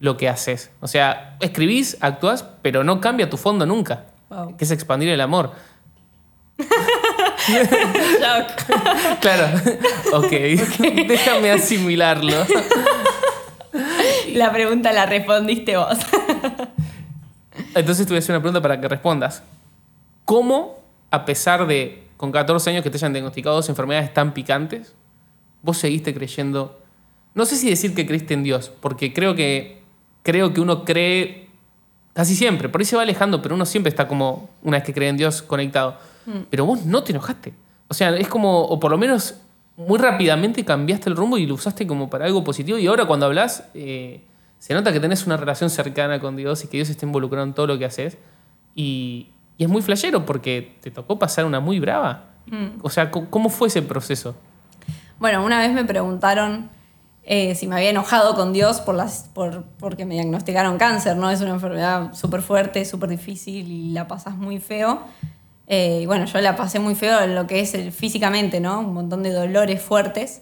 lo 0.03 0.17
que 0.17 0.27
haces. 0.27 0.69
O 0.81 0.87
sea, 0.89 1.37
escribís, 1.39 1.95
actúas, 2.01 2.43
pero 2.61 2.83
no 2.83 2.99
cambia 2.99 3.29
tu 3.29 3.37
fondo 3.37 3.65
nunca, 3.65 4.03
Wow. 4.29 4.57
que 4.57 4.65
es 4.65 4.71
expandir 4.71 5.07
el 5.07 5.21
amor. 5.21 5.51
Claro, 9.21 9.61
ok, 10.13 10.29
déjame 11.07 11.51
asimilarlo. 11.51 12.35
La 14.33 14.51
pregunta 14.51 14.91
la 14.91 15.05
respondiste 15.05 15.77
vos. 15.77 15.97
Entonces 17.75 18.05
te 18.05 18.11
voy 18.11 18.17
a 18.17 18.19
hacer 18.19 18.35
una 18.35 18.41
pregunta 18.41 18.61
para 18.61 18.81
que 18.81 18.87
respondas. 18.89 19.43
¿Cómo, 20.25 20.79
a 21.11 21.23
pesar 21.25 21.65
de 21.67 22.03
con 22.17 22.31
14 22.31 22.69
años 22.71 22.83
que 22.83 22.89
te 22.89 22.97
hayan 22.97 23.13
diagnosticado 23.13 23.55
dos 23.55 23.69
enfermedades 23.69 24.13
tan 24.13 24.33
picantes, 24.33 24.93
vos 25.61 25.77
seguiste 25.77 26.13
creyendo? 26.13 26.79
No 27.35 27.45
sé 27.45 27.55
si 27.55 27.69
decir 27.69 27.95
que 27.95 28.05
creíste 28.05 28.33
en 28.33 28.43
Dios, 28.43 28.69
porque 28.81 29.13
creo 29.13 29.35
que, 29.35 29.82
creo 30.23 30.53
que 30.53 30.61
uno 30.61 30.83
cree 30.85 31.47
casi 32.13 32.35
siempre. 32.35 32.69
Por 32.69 32.81
ahí 32.81 32.85
se 32.85 32.95
va 32.95 33.01
alejando, 33.03 33.41
pero 33.41 33.55
uno 33.55 33.65
siempre 33.65 33.89
está 33.89 34.07
como, 34.07 34.49
una 34.63 34.77
vez 34.77 34.85
que 34.85 34.93
cree 34.93 35.09
en 35.09 35.17
Dios, 35.17 35.41
conectado. 35.41 35.97
Pero 36.49 36.65
vos 36.65 36.85
no 36.85 37.03
te 37.03 37.11
enojaste. 37.11 37.53
O 37.89 37.93
sea, 37.93 38.15
es 38.15 38.27
como, 38.27 38.61
o 38.61 38.79
por 38.79 38.91
lo 38.91 38.97
menos 38.97 39.35
muy 39.75 39.97
rápidamente 39.99 40.63
cambiaste 40.63 41.09
el 41.09 41.15
rumbo 41.15 41.37
y 41.37 41.45
lo 41.45 41.55
usaste 41.55 41.85
como 41.85 42.09
para 42.09 42.25
algo 42.25 42.43
positivo. 42.43 42.77
Y 42.77 42.87
ahora 42.87 43.05
cuando 43.05 43.25
hablas, 43.25 43.65
eh, 43.73 44.21
se 44.59 44.73
nota 44.73 44.93
que 44.93 44.99
tenés 44.99 45.25
una 45.25 45.35
relación 45.37 45.69
cercana 45.69 46.19
con 46.19 46.35
Dios 46.35 46.63
y 46.63 46.67
que 46.67 46.77
Dios 46.77 46.89
está 46.89 47.05
involucrado 47.05 47.45
en 47.45 47.53
todo 47.53 47.67
lo 47.67 47.77
que 47.77 47.85
haces. 47.85 48.17
Y, 48.75 49.27
y 49.57 49.63
es 49.65 49.69
muy 49.69 49.81
flashero 49.81 50.25
porque 50.25 50.75
te 50.81 50.91
tocó 50.91 51.19
pasar 51.19 51.45
una 51.45 51.59
muy 51.59 51.79
brava. 51.79 52.25
O 52.81 52.89
sea, 52.89 53.09
¿cómo- 53.11 53.29
¿cómo 53.29 53.49
fue 53.49 53.67
ese 53.69 53.81
proceso? 53.81 54.35
Bueno, 55.19 55.43
una 55.45 55.59
vez 55.59 55.71
me 55.73 55.83
preguntaron 55.85 56.69
eh, 57.25 57.55
si 57.55 57.67
me 57.67 57.75
había 57.75 57.89
enojado 57.89 58.35
con 58.35 58.51
Dios 58.51 58.81
por 58.81 58.95
las, 58.95 59.29
por, 59.33 59.63
porque 59.79 60.05
me 60.05 60.15
diagnosticaron 60.15 60.77
cáncer, 60.77 61.15
¿no? 61.15 61.29
Es 61.29 61.39
una 61.41 61.51
enfermedad 61.51 62.13
súper 62.13 62.41
fuerte, 62.41 62.83
súper 62.83 63.09
difícil 63.09 63.71
y 63.71 63.91
la 63.91 64.07
pasas 64.07 64.35
muy 64.35 64.59
feo. 64.59 64.99
Eh, 65.67 66.01
y 66.03 66.05
bueno, 66.05 66.25
yo 66.25 66.41
la 66.41 66.57
pasé 66.57 66.79
muy 66.79 66.95
feo 66.95 67.21
en 67.21 67.35
lo 67.35 67.47
que 67.47 67.61
es 67.61 67.73
el, 67.75 67.93
físicamente, 67.93 68.59
¿no? 68.59 68.81
Un 68.81 68.93
montón 68.93 69.23
de 69.23 69.31
dolores 69.31 69.81
fuertes. 69.81 70.41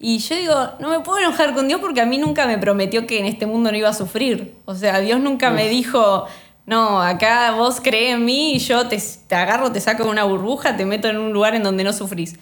Y 0.00 0.18
yo 0.18 0.36
digo, 0.36 0.54
no 0.80 0.88
me 0.88 1.00
puedo 1.00 1.18
enojar 1.18 1.54
con 1.54 1.68
Dios 1.68 1.80
porque 1.80 2.00
a 2.00 2.06
mí 2.06 2.16
nunca 2.16 2.46
me 2.46 2.56
prometió 2.56 3.06
que 3.06 3.18
en 3.18 3.26
este 3.26 3.44
mundo 3.44 3.70
no 3.70 3.76
iba 3.76 3.90
a 3.90 3.94
sufrir. 3.94 4.54
O 4.64 4.74
sea, 4.74 5.00
Dios 5.00 5.20
nunca 5.20 5.50
me 5.50 5.68
dijo, 5.68 6.24
no, 6.64 7.02
acá 7.02 7.52
vos 7.52 7.80
crees 7.82 8.14
en 8.14 8.24
mí 8.24 8.54
y 8.54 8.58
yo 8.60 8.88
te, 8.88 8.98
te 9.26 9.34
agarro, 9.34 9.72
te 9.72 9.80
saco 9.80 10.04
de 10.04 10.10
una 10.10 10.24
burbuja, 10.24 10.76
te 10.76 10.86
meto 10.86 11.08
en 11.08 11.18
un 11.18 11.32
lugar 11.32 11.54
en 11.54 11.64
donde 11.64 11.84
no 11.84 11.92
sufrís. 11.92 12.36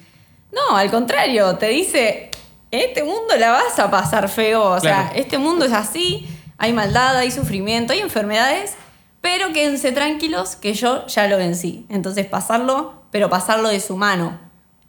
No, 0.52 0.76
al 0.76 0.90
contrario, 0.90 1.56
te 1.56 1.68
dice, 1.68 2.30
en 2.70 2.80
este 2.80 3.04
mundo 3.04 3.36
la 3.38 3.50
vas 3.52 3.78
a 3.78 3.90
pasar 3.90 4.28
feo. 4.28 4.62
O 4.62 4.80
sea, 4.80 5.04
Claro. 5.08 5.16
este 5.20 5.38
mundo 5.38 5.64
es 5.64 5.72
así, 5.72 6.26
hay 6.58 6.72
maldad, 6.72 7.16
hay 7.16 7.30
sufrimiento, 7.30 7.92
hay 7.92 8.00
enfermedades, 8.00 8.74
pero 9.20 9.52
quédense 9.52 9.92
tranquilos 9.92 10.56
que 10.56 10.74
yo 10.74 11.06
ya 11.06 11.26
lo 11.28 11.36
vencí. 11.36 11.86
Entonces 11.88 12.26
pasarlo, 12.26 13.02
pero 13.10 13.28
pasarlo 13.30 13.68
de 13.68 13.80
su 13.80 13.96
mano. 13.96 14.38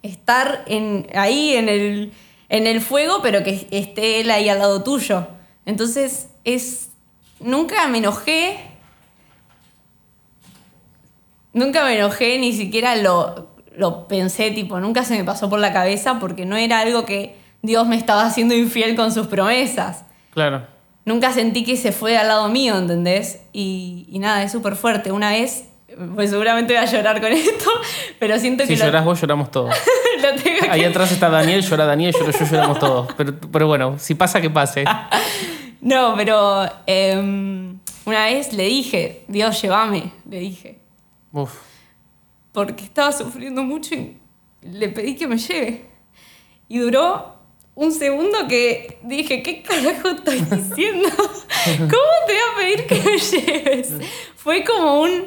Estar 0.02 0.64
en, 0.66 1.06
ahí 1.14 1.54
en 1.56 1.68
el, 1.68 2.12
en 2.48 2.66
el 2.66 2.80
fuego, 2.80 3.20
pero 3.22 3.42
que 3.42 3.66
esté 3.70 4.20
él 4.20 4.30
ahí 4.30 4.48
al 4.48 4.58
lado 4.58 4.82
tuyo. 4.82 5.26
Entonces 5.66 6.28
es... 6.44 6.90
Nunca 7.40 7.86
me 7.86 7.98
enojé. 7.98 8.58
Nunca 11.52 11.84
me 11.84 11.98
enojé, 11.98 12.38
ni 12.38 12.52
siquiera 12.52 12.94
lo, 12.96 13.48
lo 13.76 14.06
pensé, 14.06 14.50
tipo, 14.50 14.78
nunca 14.80 15.04
se 15.04 15.16
me 15.16 15.24
pasó 15.24 15.48
por 15.48 15.58
la 15.58 15.72
cabeza 15.72 16.18
porque 16.20 16.44
no 16.44 16.56
era 16.56 16.80
algo 16.80 17.04
que 17.04 17.36
Dios 17.62 17.86
me 17.88 17.96
estaba 17.96 18.24
haciendo 18.24 18.54
infiel 18.54 18.94
con 18.96 19.12
sus 19.12 19.26
promesas. 19.26 20.04
Claro. 20.32 20.66
Nunca 21.04 21.32
sentí 21.32 21.64
que 21.64 21.76
se 21.76 21.90
fue 21.92 22.16
al 22.18 22.28
lado 22.28 22.48
mío, 22.48 22.76
¿entendés? 22.76 23.40
Y, 23.52 24.06
y 24.10 24.18
nada, 24.18 24.42
es 24.42 24.52
súper 24.52 24.76
fuerte. 24.76 25.10
Una 25.10 25.30
vez, 25.30 25.64
pues 26.14 26.30
seguramente 26.30 26.74
voy 26.74 26.82
a 26.82 26.84
llorar 26.84 27.20
con 27.20 27.32
esto, 27.32 27.70
pero 28.18 28.38
siento 28.38 28.64
Si 28.64 28.74
que 28.74 28.76
lo- 28.78 28.84
llorás 28.86 29.04
vos, 29.04 29.20
lloramos 29.20 29.50
todos. 29.50 29.74
tengo 30.44 30.60
que- 30.60 30.70
Ahí 30.70 30.84
atrás 30.84 31.10
está 31.10 31.28
Daniel, 31.30 31.62
llora 31.62 31.86
Daniel, 31.86 32.12
lloro 32.12 32.30
yo, 32.30 32.44
lloramos 32.44 32.78
todos. 32.78 33.08
Pero, 33.16 33.34
pero 33.50 33.66
bueno, 33.66 33.98
si 33.98 34.14
pasa, 34.14 34.40
que 34.40 34.50
pase. 34.50 34.84
No, 35.80 36.14
pero 36.16 36.68
em, 36.86 37.78
una 38.04 38.24
vez 38.26 38.52
le 38.52 38.64
dije, 38.64 39.22
Dios, 39.28 39.62
llévame, 39.62 40.12
le 40.28 40.40
dije. 40.40 40.78
Uf. 41.32 41.52
porque 42.50 42.82
estaba 42.84 43.12
sufriendo 43.12 43.62
mucho 43.62 43.94
y 43.94 44.16
le 44.62 44.88
pedí 44.88 45.14
que 45.14 45.28
me 45.28 45.38
lleve. 45.38 45.86
Y 46.68 46.78
duró 46.78 47.36
un 47.80 47.92
segundo 47.92 48.48
que 48.48 48.98
dije, 49.02 49.40
¿qué 49.42 49.62
carajo 49.62 50.08
estoy 50.08 50.40
diciendo? 50.40 51.08
¿Cómo 51.78 52.12
te 52.26 52.32
voy 52.32 52.42
a 52.42 52.56
pedir 52.58 52.86
que 52.86 52.94
me 53.02 53.18
lleves? 53.18 53.92
Fue 54.34 54.64
como 54.64 55.00
un... 55.02 55.26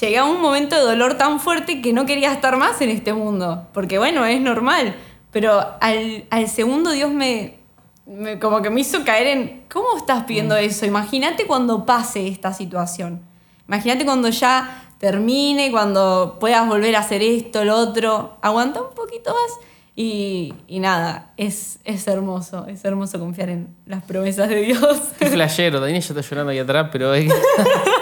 Llegué 0.00 0.18
a 0.18 0.24
un 0.24 0.40
momento 0.40 0.74
de 0.74 0.82
dolor 0.82 1.14
tan 1.16 1.38
fuerte 1.38 1.80
que 1.80 1.92
no 1.92 2.06
quería 2.06 2.32
estar 2.32 2.56
más 2.56 2.80
en 2.80 2.90
este 2.90 3.12
mundo. 3.12 3.68
Porque 3.72 3.98
bueno, 3.98 4.24
es 4.24 4.40
normal. 4.40 4.96
Pero 5.30 5.64
al, 5.80 6.24
al 6.30 6.48
segundo 6.48 6.90
Dios 6.90 7.12
me, 7.12 7.58
me- 8.04 8.40
como 8.40 8.60
que 8.60 8.70
me 8.70 8.80
hizo 8.80 9.04
caer 9.04 9.28
en, 9.28 9.62
¿cómo 9.72 9.96
estás 9.96 10.24
pidiendo 10.24 10.56
eso? 10.56 10.84
Imagínate 10.86 11.46
cuando 11.46 11.86
pase 11.86 12.26
esta 12.26 12.52
situación. 12.52 13.22
Imagínate 13.68 14.04
cuando 14.04 14.28
ya 14.30 14.88
termine, 14.98 15.70
cuando 15.70 16.38
puedas 16.40 16.66
volver 16.66 16.96
a 16.96 16.98
hacer 16.98 17.22
esto, 17.22 17.64
lo 17.64 17.76
otro. 17.76 18.38
Aguanta 18.42 18.82
un 18.82 18.92
poquito 18.94 19.30
más. 19.30 19.52
Y, 19.96 20.54
y 20.66 20.80
nada, 20.80 21.32
es, 21.36 21.78
es 21.84 22.06
hermoso, 22.08 22.66
es 22.66 22.84
hermoso 22.84 23.20
confiar 23.20 23.50
en 23.50 23.68
las 23.86 24.02
promesas 24.02 24.48
de 24.48 24.60
Dios. 24.62 25.00
Qué 25.18 25.26
flashero, 25.26 25.78
Daniel 25.78 26.02
ya 26.02 26.08
está 26.08 26.20
llorando 26.20 26.50
ahí 26.50 26.58
atrás, 26.58 26.88
pero 26.90 27.14
es, 27.14 27.32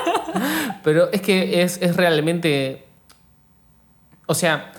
pero 0.82 1.12
es 1.12 1.20
que 1.20 1.62
es, 1.62 1.80
es 1.82 1.96
realmente. 1.96 2.86
O 4.26 4.34
sea, 4.34 4.72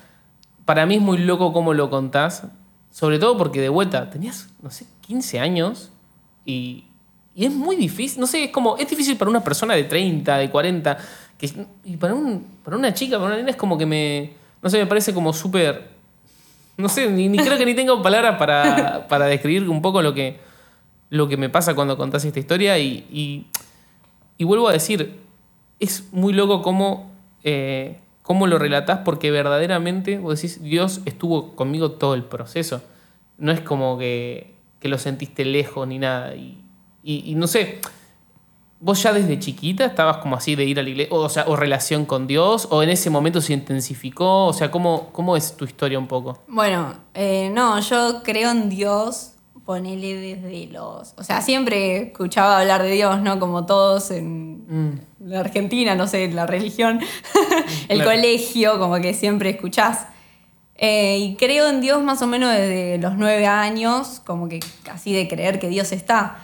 para 0.65 0.85
mí 0.85 0.95
es 0.95 1.01
muy 1.01 1.19
loco 1.19 1.53
cómo 1.53 1.73
lo 1.73 1.89
contás. 1.89 2.43
Sobre 2.89 3.17
todo 3.17 3.37
porque 3.37 3.59
de 3.59 3.69
vuelta 3.69 4.11
tenías, 4.11 4.49
no 4.61 4.69
sé, 4.69 4.85
15 5.01 5.39
años 5.39 5.91
y, 6.45 6.85
y 7.35 7.45
es 7.45 7.51
muy 7.51 7.75
difícil. 7.75 8.19
No 8.19 8.27
sé, 8.27 8.45
es 8.45 8.51
como. 8.51 8.77
Es 8.77 8.89
difícil 8.89 9.17
para 9.17 9.29
una 9.29 9.43
persona 9.43 9.73
de 9.73 9.83
30, 9.83 10.37
de 10.37 10.49
40. 10.49 10.97
Que, 11.37 11.65
y 11.83 11.97
para, 11.97 12.13
un, 12.13 12.45
para 12.63 12.77
una 12.77 12.93
chica, 12.93 13.17
para 13.17 13.27
una 13.27 13.37
nena 13.37 13.51
es 13.51 13.55
como 13.55 13.77
que 13.77 13.85
me. 13.85 14.33
No 14.61 14.69
sé, 14.69 14.77
me 14.77 14.85
parece 14.85 15.13
como 15.13 15.33
súper. 15.33 15.92
No 16.77 16.89
sé, 16.89 17.09
ni, 17.09 17.37
creo 17.37 17.57
que 17.57 17.65
ni 17.65 17.75
tengo 17.75 18.01
palabras 18.01 18.37
para, 18.37 19.07
para 19.07 19.25
describir 19.27 19.69
un 19.69 19.81
poco 19.81 20.01
lo 20.01 20.13
que, 20.13 20.39
lo 21.09 21.27
que 21.27 21.37
me 21.37 21.49
pasa 21.49 21.75
cuando 21.75 21.97
contás 21.97 22.25
esta 22.25 22.39
historia 22.39 22.77
y, 22.79 23.45
y, 24.37 24.43
vuelvo 24.43 24.67
a 24.67 24.73
decir, 24.73 25.19
es 25.79 26.11
muy 26.11 26.33
loco 26.33 26.61
cómo, 26.61 27.11
eh, 27.43 27.99
cómo 28.23 28.47
lo 28.47 28.57
relatás 28.57 28.99
porque 29.05 29.29
verdaderamente, 29.31 30.17
vos 30.17 30.35
decís, 30.41 30.61
Dios 30.63 31.01
estuvo 31.05 31.55
conmigo 31.55 31.91
todo 31.91 32.15
el 32.15 32.23
proceso. 32.23 32.81
No 33.37 33.51
es 33.51 33.61
como 33.61 33.97
que, 33.97 34.53
que 34.79 34.87
lo 34.89 34.97
sentiste 34.97 35.45
lejos 35.45 35.87
ni 35.87 35.99
nada. 35.99 36.35
Y- 36.35 36.59
y 37.03 37.35
no 37.35 37.47
sé, 37.47 37.79
vos 38.83 39.01
ya 39.01 39.13
desde 39.13 39.39
chiquita 39.39 39.85
estabas 39.85 40.17
como 40.17 40.35
así 40.35 40.55
de 40.55 40.65
ir 40.65 40.77
a 40.79 40.83
la 40.83 40.89
iglesia, 40.89 41.15
o, 41.15 41.29
sea, 41.29 41.45
o 41.47 41.55
relación 41.55 42.05
con 42.05 42.27
Dios, 42.27 42.67
o 42.69 42.83
en 42.83 42.89
ese 42.89 43.09
momento 43.09 43.39
se 43.39 43.53
intensificó, 43.53 44.45
o 44.47 44.53
sea, 44.53 44.69
¿cómo, 44.69 45.09
cómo 45.13 45.37
es 45.37 45.55
tu 45.55 45.63
historia 45.65 45.97
un 45.97 46.07
poco? 46.07 46.39
Bueno, 46.47 46.93
eh, 47.13 47.49
no, 47.53 47.79
yo 47.79 48.21
creo 48.23 48.51
en 48.51 48.69
Dios, 48.69 49.31
ponele 49.65 50.15
desde 50.15 50.67
los... 50.67 51.13
O 51.17 51.23
sea, 51.23 51.41
siempre 51.41 52.07
escuchaba 52.09 52.59
hablar 52.59 52.83
de 52.83 52.91
Dios, 52.91 53.21
¿no? 53.21 53.39
Como 53.39 53.65
todos 53.65 54.11
en 54.11 54.53
Mm, 54.67 54.99
la 55.29 55.41
Argentina, 55.41 55.93
no 55.95 56.07
sé, 56.07 56.29
la 56.31 56.45
religión, 56.47 56.99
el 57.89 57.97
Claro. 58.01 58.11
colegio, 58.11 58.79
como 58.79 58.95
que 58.95 59.13
siempre 59.13 59.51
escuchás. 59.51 60.07
Eh, 60.75 61.17
y 61.19 61.35
creo 61.35 61.69
en 61.69 61.81
Dios 61.81 62.01
más 62.01 62.21
o 62.21 62.27
menos 62.27 62.51
desde 62.51 62.97
los 62.97 63.15
nueve 63.15 63.45
años, 63.45 64.21
como 64.25 64.49
que 64.49 64.59
casi 64.83 65.13
de 65.13 65.27
creer 65.27 65.59
que 65.59 65.69
Dios 65.69 65.91
está. 65.91 66.39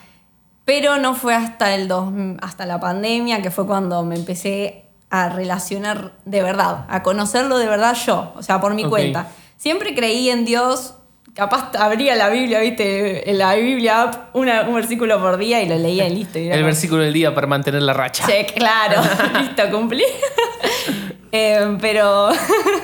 Pero 0.69 0.97
no 0.99 1.15
fue 1.15 1.33
hasta, 1.33 1.73
el 1.73 1.87
dos, 1.87 2.13
hasta 2.43 2.67
la 2.67 2.79
pandemia, 2.79 3.41
que 3.41 3.49
fue 3.49 3.65
cuando 3.65 4.03
me 4.03 4.13
empecé 4.15 4.83
a 5.09 5.27
relacionar 5.29 6.11
de 6.25 6.43
verdad, 6.43 6.85
a 6.89 7.01
conocerlo 7.01 7.57
de 7.57 7.65
verdad 7.65 7.97
yo, 8.05 8.33
o 8.35 8.43
sea, 8.43 8.61
por 8.61 8.75
mi 8.75 8.83
cuenta. 8.83 9.29
Siempre 9.57 9.95
creí 9.95 10.29
en 10.29 10.45
Dios, 10.45 10.93
capaz 11.33 11.71
abría 11.75 12.15
la 12.15 12.29
Biblia, 12.29 12.59
viste, 12.59 13.27
en 13.31 13.39
la 13.39 13.55
Biblia 13.55 14.03
app, 14.03 14.35
una- 14.35 14.61
un 14.69 14.75
versículo 14.75 15.19
por 15.19 15.37
día 15.37 15.59
y 15.63 15.67
lo 15.67 15.75
leía 15.75 16.07
y 16.07 16.13
listo. 16.13 16.37
y 16.37 16.49
El 16.49 16.51
como- 16.57 16.65
versículo 16.65 17.01
del 17.01 17.13
día 17.13 17.33
para 17.33 17.47
mantener 17.47 17.81
la 17.81 17.93
racha. 17.93 18.23
Sí, 18.27 18.45
claro, 18.53 19.01
listo, 19.39 19.63
cumplí. 19.71 20.03
Eh, 21.31 21.77
pero, 21.81 22.29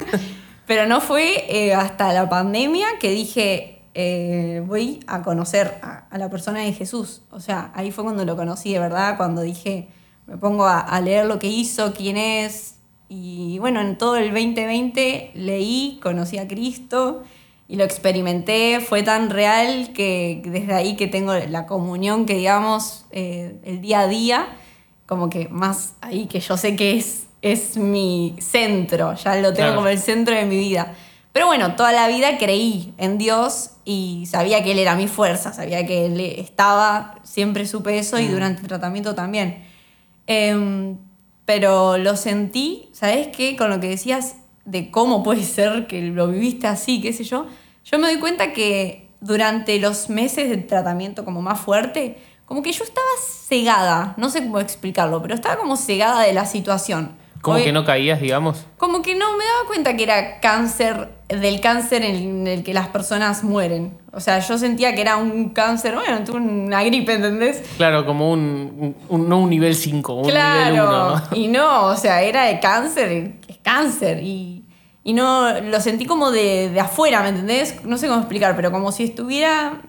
pero 0.65 0.87
no 0.87 1.01
fue 1.01 1.45
eh, 1.49 1.75
hasta 1.75 2.11
la 2.13 2.27
pandemia 2.29 2.87
que 2.99 3.11
dije, 3.11 3.74
eh, 3.95 4.61
voy 4.67 4.99
a 5.07 5.21
conocer 5.23 5.79
a, 5.81 6.05
a 6.09 6.17
la 6.17 6.29
persona 6.29 6.59
de 6.59 6.73
Jesús. 6.73 7.21
O 7.31 7.39
sea, 7.39 7.71
ahí 7.73 7.91
fue 7.91 8.03
cuando 8.03 8.23
lo 8.25 8.35
conocí 8.35 8.73
de 8.73 8.79
verdad, 8.79 9.17
cuando 9.17 9.41
dije, 9.41 9.87
me 10.27 10.37
pongo 10.37 10.65
a, 10.65 10.79
a 10.79 11.01
leer 11.01 11.25
lo 11.25 11.39
que 11.39 11.47
hizo, 11.47 11.93
quién 11.93 12.17
es. 12.17 12.75
Y 13.09 13.57
bueno, 13.59 13.81
en 13.81 13.97
todo 13.97 14.17
el 14.17 14.31
2020 14.33 15.31
leí, 15.35 15.99
conocí 16.03 16.37
a 16.37 16.47
Cristo 16.47 17.23
y 17.67 17.77
lo 17.77 17.83
experimenté, 17.83 18.79
fue 18.79 19.01
tan 19.01 19.29
real 19.29 19.91
que 19.93 20.41
desde 20.45 20.73
ahí 20.73 20.95
que 20.95 21.07
tengo 21.07 21.33
la 21.33 21.65
comunión 21.65 22.25
que 22.25 22.35
digamos 22.35 23.05
eh, 23.11 23.59
el 23.63 23.81
día 23.81 24.01
a 24.01 24.07
día, 24.07 24.47
como 25.07 25.29
que 25.29 25.47
más 25.49 25.93
ahí 26.01 26.25
que 26.27 26.39
yo 26.39 26.57
sé 26.57 26.75
que 26.75 26.97
es, 26.97 27.27
es 27.41 27.77
mi 27.77 28.35
centro, 28.39 29.13
ya 29.15 29.35
lo 29.35 29.53
tengo 29.53 29.55
Claro. 29.55 29.75
como 29.77 29.87
el 29.87 29.99
centro 29.99 30.35
de 30.35 30.45
mi 30.45 30.57
vida. 30.57 30.93
Pero 31.35 31.47
bueno, 31.47 31.75
toda 31.75 31.91
la 31.91 32.07
vida 32.07 32.37
creí 32.37 32.93
en 32.97 33.17
Dios 33.17 33.71
y 33.83 34.25
sabía 34.25 34.63
que 34.63 34.71
Él 34.71 34.79
era 34.79 34.95
mi 34.95 35.09
fuerza, 35.09 35.51
sabía 35.51 35.85
que 35.85 36.05
Él 36.05 36.17
estaba, 36.21 37.15
siempre 37.23 37.67
supe 37.67 37.99
eso 37.99 38.17
y 38.19 38.29
durante 38.29 38.61
el 38.61 38.69
tratamiento 38.69 39.15
también. 39.15 39.65
Em, 40.27 40.97
pero 41.43 41.97
lo 41.97 42.15
sentí, 42.15 42.87
¿sabes 42.93 43.27
qué? 43.35 43.57
Con 43.57 43.69
lo 43.69 43.81
que 43.81 43.89
decías 43.89 44.37
de 44.63 44.89
cómo 44.91 45.23
puede 45.23 45.43
ser 45.43 45.87
que 45.87 46.03
lo 46.03 46.29
viviste 46.29 46.67
así, 46.67 47.01
qué 47.01 47.11
sé 47.11 47.25
yo, 47.25 47.47
yo 47.83 47.99
me 47.99 48.07
doy 48.07 48.21
cuenta 48.21 48.53
que 48.53 49.09
durante 49.19 49.77
los 49.77 50.09
meses 50.09 50.49
de 50.49 50.55
tratamiento 50.55 51.25
como 51.25 51.41
más 51.41 51.59
fuerte, 51.59 52.17
como 52.45 52.61
que 52.61 52.71
yo 52.71 52.85
estaba 52.85 53.09
cegada, 53.49 54.13
no 54.15 54.29
sé 54.29 54.39
cómo 54.39 54.61
explicarlo, 54.61 55.21
pero 55.21 55.35
estaba 55.35 55.57
como 55.57 55.75
cegada 55.75 56.21
de 56.21 56.31
la 56.31 56.45
situación. 56.45 57.24
Como 57.53 57.63
que 57.63 57.71
no 57.71 57.85
caías, 57.85 58.19
digamos. 58.19 58.65
como 58.77 59.01
que 59.01 59.15
no 59.15 59.31
me 59.37 59.43
daba 59.43 59.67
cuenta 59.67 59.95
que 59.95 60.03
era 60.03 60.39
cáncer, 60.39 61.09
del 61.29 61.59
cáncer 61.61 62.03
en 62.03 62.47
el 62.47 62.63
que 62.63 62.73
las 62.73 62.87
personas 62.89 63.43
mueren. 63.43 63.97
O 64.11 64.19
sea, 64.19 64.39
yo 64.39 64.57
sentía 64.57 64.95
que 64.95 65.01
era 65.01 65.17
un 65.17 65.49
cáncer, 65.49 65.95
bueno, 65.95 66.23
tuve 66.23 66.37
una 66.37 66.83
gripe, 66.83 67.13
¿entendés? 67.13 67.61
Claro, 67.77 68.05
como 68.05 68.31
un- 68.31 68.95
no 69.09 69.39
un 69.39 69.49
nivel 69.49 69.75
5, 69.75 70.13
un 70.13 70.29
claro. 70.29 70.71
nivel 70.73 70.87
1. 70.87 71.21
Y 71.33 71.47
no, 71.49 71.85
o 71.87 71.95
sea, 71.97 72.21
era 72.21 72.45
de 72.45 72.59
cáncer, 72.59 73.33
es 73.47 73.57
cáncer. 73.61 74.21
Y, 74.23 74.63
y 75.03 75.13
no, 75.13 75.59
lo 75.61 75.79
sentí 75.81 76.05
como 76.05 76.31
de, 76.31 76.69
de 76.69 76.79
afuera, 76.79 77.21
¿me 77.21 77.29
entendés? 77.29 77.83
No 77.85 77.97
sé 77.97 78.07
cómo 78.07 78.19
explicar, 78.21 78.55
pero 78.55 78.71
como 78.71 78.91
si 78.91 79.03
estuviera 79.03 79.81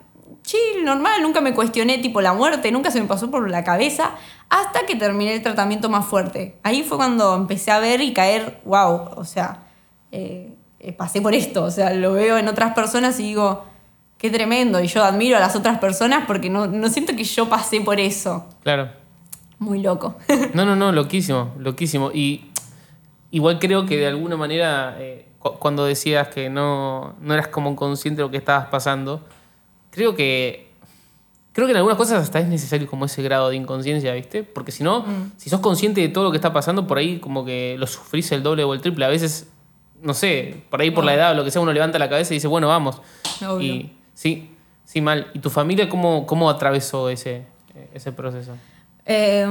chill, 0.47 0.85
normal. 0.85 1.21
Nunca 1.23 1.43
me 1.43 1.53
cuestioné 1.53 1.99
tipo 1.99 2.23
la 2.23 2.33
muerte, 2.33 2.73
nunca 2.73 2.91
se 2.91 3.01
me 3.01 3.07
pasó 3.07 3.31
por 3.31 3.51
la 3.51 3.63
cabeza 3.65 4.13
hasta 4.49 4.87
que 4.87 4.97
terminé 4.97 5.35
el 5.35 5.43
tratamiento 5.43 5.91
más 5.91 6.07
fuerte. 6.07 6.57
Ahí 6.63 6.83
fue 6.85 6.97
cuando 6.97 7.35
empecé 7.35 7.71
a 7.73 7.79
ver 7.81 8.01
y 8.01 8.13
caer, 8.15 8.61
wow, 8.65 9.11
o 9.17 9.25
sea, 9.25 9.65
eh, 10.13 10.55
eh, 10.81 10.93
pasé 10.93 11.21
por 11.21 11.35
esto, 11.35 11.65
o 11.65 11.71
sea, 11.71 11.93
lo 11.93 12.13
veo 12.13 12.39
en 12.39 12.47
otras 12.49 12.73
personas 12.75 13.19
y 13.21 13.25
digo, 13.25 13.65
qué 14.19 14.31
tremendo. 14.31 14.81
Y 14.81 14.87
yo 14.87 15.05
admiro 15.05 15.37
a 15.37 15.41
las 15.41 15.57
otras 15.57 15.79
personas 15.79 16.25
porque 16.27 16.49
no, 16.49 16.67
no 16.69 16.89
siento 16.89 17.15
que 17.17 17.25
yo 17.25 17.49
pasé 17.49 17.81
por 17.81 17.99
eso. 18.01 18.47
Claro. 18.63 18.89
Muy 19.59 19.81
loco. 19.83 20.15
No, 20.55 20.65
no, 20.65 20.77
no, 20.77 20.93
loquísimo, 20.93 21.53
loquísimo. 21.59 22.13
Y 22.13 22.51
igual 23.33 23.59
creo 23.59 23.85
que 23.87 23.97
de 23.97 24.07
alguna 24.07 24.37
manera, 24.37 24.97
eh, 25.01 25.27
cu- 25.41 25.55
cuando 25.59 25.85
decías 25.87 26.29
que 26.29 26.49
no, 26.51 27.15
no 27.21 27.35
eras 27.35 27.49
como 27.49 27.75
consciente 27.75 28.19
de 28.21 28.27
lo 28.27 28.31
que 28.31 28.37
estabas 28.37 28.67
pasando, 28.67 29.23
creo 29.97 30.15
que. 30.15 30.67
Creo 31.53 31.67
que 31.67 31.71
en 31.71 31.79
algunas 31.79 31.97
cosas 31.97 32.23
hasta 32.23 32.39
es 32.39 32.49
necesario 32.49 32.87
como 32.87 33.07
ese 33.07 33.23
grado 33.23 33.49
de 33.49 33.57
inconsciencia, 33.57 34.13
¿viste? 34.13 34.43
Porque 34.43 34.73
si 34.73 34.85
no, 34.85 35.07
si 35.39 35.49
sos 35.49 35.61
consciente 35.61 36.03
de 36.03 36.11
todo 36.11 36.25
lo 36.25 36.31
que 36.31 36.37
está 36.37 36.53
pasando, 36.53 36.87
por 36.87 36.99
ahí 36.99 37.19
como 37.19 37.47
que 37.47 37.77
lo 37.79 37.87
sufrís 37.87 38.31
el 38.33 38.43
doble 38.43 38.63
o 38.63 38.75
el 38.75 38.83
triple. 38.83 39.07
A 39.07 39.09
veces, 39.09 39.49
no 40.03 40.13
sé, 40.13 40.65
por 40.69 40.83
ahí 40.83 40.91
por 40.91 41.03
la 41.03 41.15
edad 41.15 41.33
o 41.33 41.35
lo 41.35 41.45
que 41.45 41.51
sea, 41.51 41.63
uno 41.63 41.73
levanta 41.73 41.99
la 41.99 42.11
cabeza 42.11 42.35
y 42.35 42.37
dice, 42.37 42.47
bueno, 42.47 42.69
vamos. 42.69 43.01
Obvio. 43.41 43.63
Y 43.63 43.93
sí, 44.13 44.51
sí, 44.85 45.01
mal. 45.01 45.31
¿Y 45.33 45.39
tu 45.39 45.49
familia 45.49 45.89
cómo, 45.89 46.27
cómo 46.27 46.51
atravesó 46.51 47.09
ese, 47.09 47.47
ese 47.95 48.13
proceso? 48.13 48.53
Eh, 49.07 49.47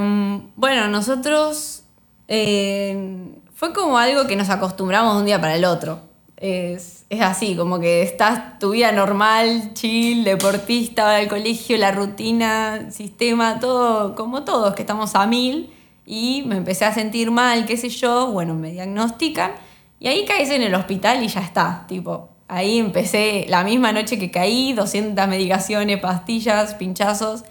bueno, 0.54 0.86
nosotros 0.86 1.82
eh, 2.28 3.32
Fue 3.54 3.72
como 3.72 3.98
algo 3.98 4.26
que 4.26 4.36
nos 4.36 4.50
acostumbramos 4.50 5.14
de 5.14 5.20
un 5.20 5.26
día 5.26 5.40
para 5.40 5.56
el 5.56 5.64
otro. 5.64 6.00
Es, 6.36 7.06
es 7.08 7.20
así, 7.22 7.56
como 7.56 7.80
que 7.80 8.02
estás 8.02 8.58
tu 8.58 8.70
vida 8.70 8.92
normal, 8.92 9.72
chill, 9.72 10.22
deportista, 10.24 11.16
al 11.16 11.28
colegio, 11.28 11.78
la 11.78 11.92
rutina, 11.92 12.90
sistema, 12.90 13.58
todo, 13.58 14.14
como 14.14 14.44
todos, 14.44 14.74
que 14.74 14.82
estamos 14.82 15.14
a 15.14 15.26
mil. 15.26 15.72
Y 16.04 16.44
me 16.46 16.56
empecé 16.56 16.84
a 16.84 16.94
sentir 16.94 17.30
mal, 17.30 17.66
qué 17.66 17.76
sé 17.76 17.88
yo, 17.88 18.30
bueno, 18.30 18.54
me 18.54 18.70
diagnostican. 18.70 19.52
Y 19.98 20.08
ahí 20.08 20.24
caes 20.26 20.50
en 20.50 20.62
el 20.62 20.74
hospital 20.74 21.24
y 21.24 21.28
ya 21.28 21.40
está, 21.40 21.84
tipo, 21.88 22.28
ahí 22.48 22.78
empecé 22.78 23.46
la 23.48 23.64
misma 23.64 23.92
noche 23.92 24.18
que 24.18 24.30
caí, 24.30 24.72
200 24.72 25.26
medicaciones, 25.28 25.98
pastillas, 26.00 26.74
pinchazos. 26.74 27.44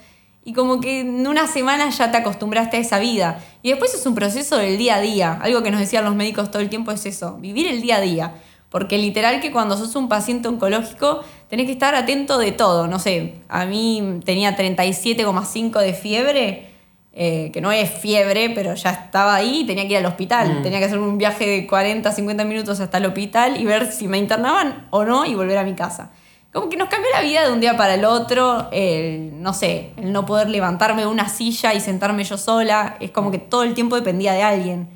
Y 0.43 0.53
como 0.53 0.79
que 0.79 1.01
en 1.01 1.25
una 1.25 1.47
semana 1.47 1.89
ya 1.89 2.11
te 2.11 2.17
acostumbraste 2.17 2.77
a 2.77 2.79
esa 2.79 2.99
vida. 2.99 3.43
Y 3.63 3.69
después 3.71 3.95
es 3.95 4.05
un 4.05 4.13
proceso 4.13 4.57
del 4.57 4.77
día 4.77 4.95
a 4.95 5.01
día. 5.01 5.39
Algo 5.41 5.63
que 5.63 5.71
nos 5.71 5.79
decían 5.79 6.05
los 6.05 6.15
médicos 6.15 6.51
todo 6.51 6.61
el 6.61 6.69
tiempo 6.69 6.91
es 6.91 7.05
eso, 7.07 7.37
vivir 7.37 7.67
el 7.67 7.81
día 7.81 7.95
a 7.95 8.01
día. 8.01 8.33
Porque 8.75 8.97
literal 8.97 9.39
que 9.39 9.53
cuando 9.53 9.77
sos 9.77 9.95
un 9.95 10.09
paciente 10.09 10.49
oncológico 10.49 11.23
tenés 11.47 11.65
que 11.65 11.71
estar 11.71 11.95
atento 11.95 12.37
de 12.37 12.51
todo. 12.51 12.87
No 12.87 12.99
sé, 12.99 13.35
a 13.47 13.65
mí 13.65 14.19
tenía 14.25 14.57
37,5 14.57 15.79
de 15.79 15.93
fiebre, 15.93 16.71
eh, 17.13 17.51
que 17.53 17.61
no 17.61 17.71
es 17.71 17.89
fiebre, 17.89 18.49
pero 18.49 18.73
ya 18.73 18.89
estaba 18.89 19.33
ahí 19.33 19.61
y 19.61 19.65
tenía 19.65 19.87
que 19.87 19.93
ir 19.93 19.99
al 19.99 20.05
hospital. 20.07 20.59
Mm. 20.59 20.63
Tenía 20.63 20.79
que 20.79 20.85
hacer 20.87 20.99
un 20.99 21.17
viaje 21.17 21.47
de 21.47 21.67
40, 21.67 22.11
50 22.11 22.43
minutos 22.43 22.81
hasta 22.81 22.97
el 22.97 23.05
hospital 23.05 23.61
y 23.61 23.63
ver 23.63 23.89
si 23.93 24.09
me 24.09 24.17
internaban 24.17 24.87
o 24.89 25.05
no 25.05 25.25
y 25.25 25.35
volver 25.35 25.57
a 25.57 25.63
mi 25.63 25.73
casa. 25.73 26.11
Como 26.51 26.67
que 26.67 26.75
nos 26.75 26.89
cambió 26.89 27.09
la 27.13 27.21
vida 27.21 27.47
de 27.47 27.53
un 27.53 27.61
día 27.61 27.77
para 27.77 27.93
el 27.93 28.03
otro, 28.03 28.67
el, 28.73 29.41
no 29.41 29.53
sé, 29.53 29.91
el 29.95 30.11
no 30.11 30.25
poder 30.25 30.49
levantarme 30.49 31.03
de 31.03 31.07
una 31.07 31.29
silla 31.29 31.73
y 31.73 31.79
sentarme 31.79 32.25
yo 32.25 32.37
sola, 32.37 32.97
es 32.99 33.11
como 33.11 33.31
que 33.31 33.39
todo 33.39 33.63
el 33.63 33.73
tiempo 33.73 33.95
dependía 33.95 34.33
de 34.33 34.43
alguien. 34.43 34.89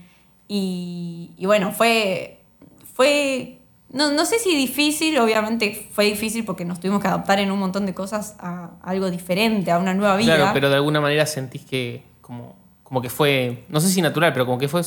Y, 0.49 1.31
y 1.37 1.45
bueno, 1.45 1.71
fue, 1.71 2.41
fue, 2.93 3.58
no, 3.91 4.11
no 4.11 4.25
sé 4.25 4.39
si 4.39 4.55
difícil, 4.55 5.17
obviamente 5.19 5.87
fue 5.91 6.05
difícil 6.05 6.45
porque 6.45 6.65
nos 6.65 6.79
tuvimos 6.79 7.01
que 7.01 7.07
adaptar 7.07 7.39
en 7.39 7.51
un 7.51 7.59
montón 7.59 7.85
de 7.85 7.93
cosas 7.93 8.35
a 8.39 8.71
algo 8.83 9.09
diferente, 9.09 9.71
a 9.71 9.79
una 9.79 9.93
nueva 9.93 10.15
vida. 10.17 10.35
Claro, 10.35 10.51
pero 10.53 10.69
de 10.69 10.75
alguna 10.75 11.01
manera 11.01 11.25
sentís 11.25 11.63
que 11.65 12.03
como, 12.21 12.55
como 12.83 13.01
que 13.01 13.09
fue, 13.09 13.65
no 13.69 13.79
sé 13.81 13.89
si 13.89 14.01
natural, 14.01 14.31
pero 14.33 14.45
como 14.45 14.57
que 14.57 14.67
fue, 14.67 14.81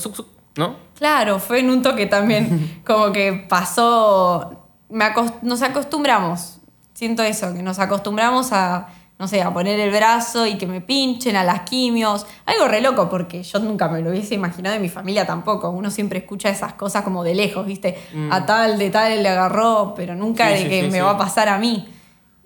¿no? 0.57 0.77
Claro, 0.97 1.39
fue 1.41 1.61
en 1.61 1.71
un 1.71 1.83
toque 1.83 2.07
también, 2.07 2.81
como 2.87 3.11
que 3.13 3.33
pasó, 3.49 4.67
me 4.89 5.05
acos- 5.05 5.33
nos 5.43 5.63
acostumbramos, 5.63 6.59
siento 6.95 7.23
eso, 7.23 7.53
que 7.55 7.63
nos 7.63 7.79
acostumbramos 7.79 8.53
a, 8.53 8.89
no 9.23 9.29
sé, 9.29 9.41
a 9.41 9.55
poner 9.55 9.79
el 9.79 9.93
brazo 9.93 10.49
y 10.49 10.59
que 10.59 10.67
me 10.67 10.81
pinchen 10.81 11.37
a 11.37 11.45
las 11.45 11.61
quimios, 11.61 12.27
algo 12.45 12.67
re 12.67 12.81
loco, 12.81 13.09
porque 13.09 13.45
yo 13.45 13.61
nunca 13.61 13.87
me 13.87 14.01
lo 14.01 14.11
hubiese 14.11 14.35
imaginado 14.35 14.75
y 14.75 14.81
mi 14.81 14.89
familia 14.89 15.25
tampoco, 15.25 15.71
uno 15.71 15.93
siempre 15.93 16.19
escucha 16.19 16.49
esas 16.49 16.73
cosas 16.73 17.05
como 17.05 17.23
de 17.23 17.37
lejos, 17.37 17.65
¿viste? 17.65 17.97
A 18.33 18.45
tal, 18.47 18.81
de 18.81 18.91
tal 18.91 19.23
le 19.23 19.29
agarró, 19.29 19.95
pero 19.95 20.17
nunca 20.17 20.47
Mm. 20.47 20.49
Sí, 20.49 20.55
de 20.55 20.63
sí, 20.65 20.69
que 20.69 20.83
sí, 20.87 20.91
me 20.91 21.01
va 21.01 21.13
a 21.13 21.19
pasar 21.19 21.49
a 21.49 21.57
mí. 21.57 21.87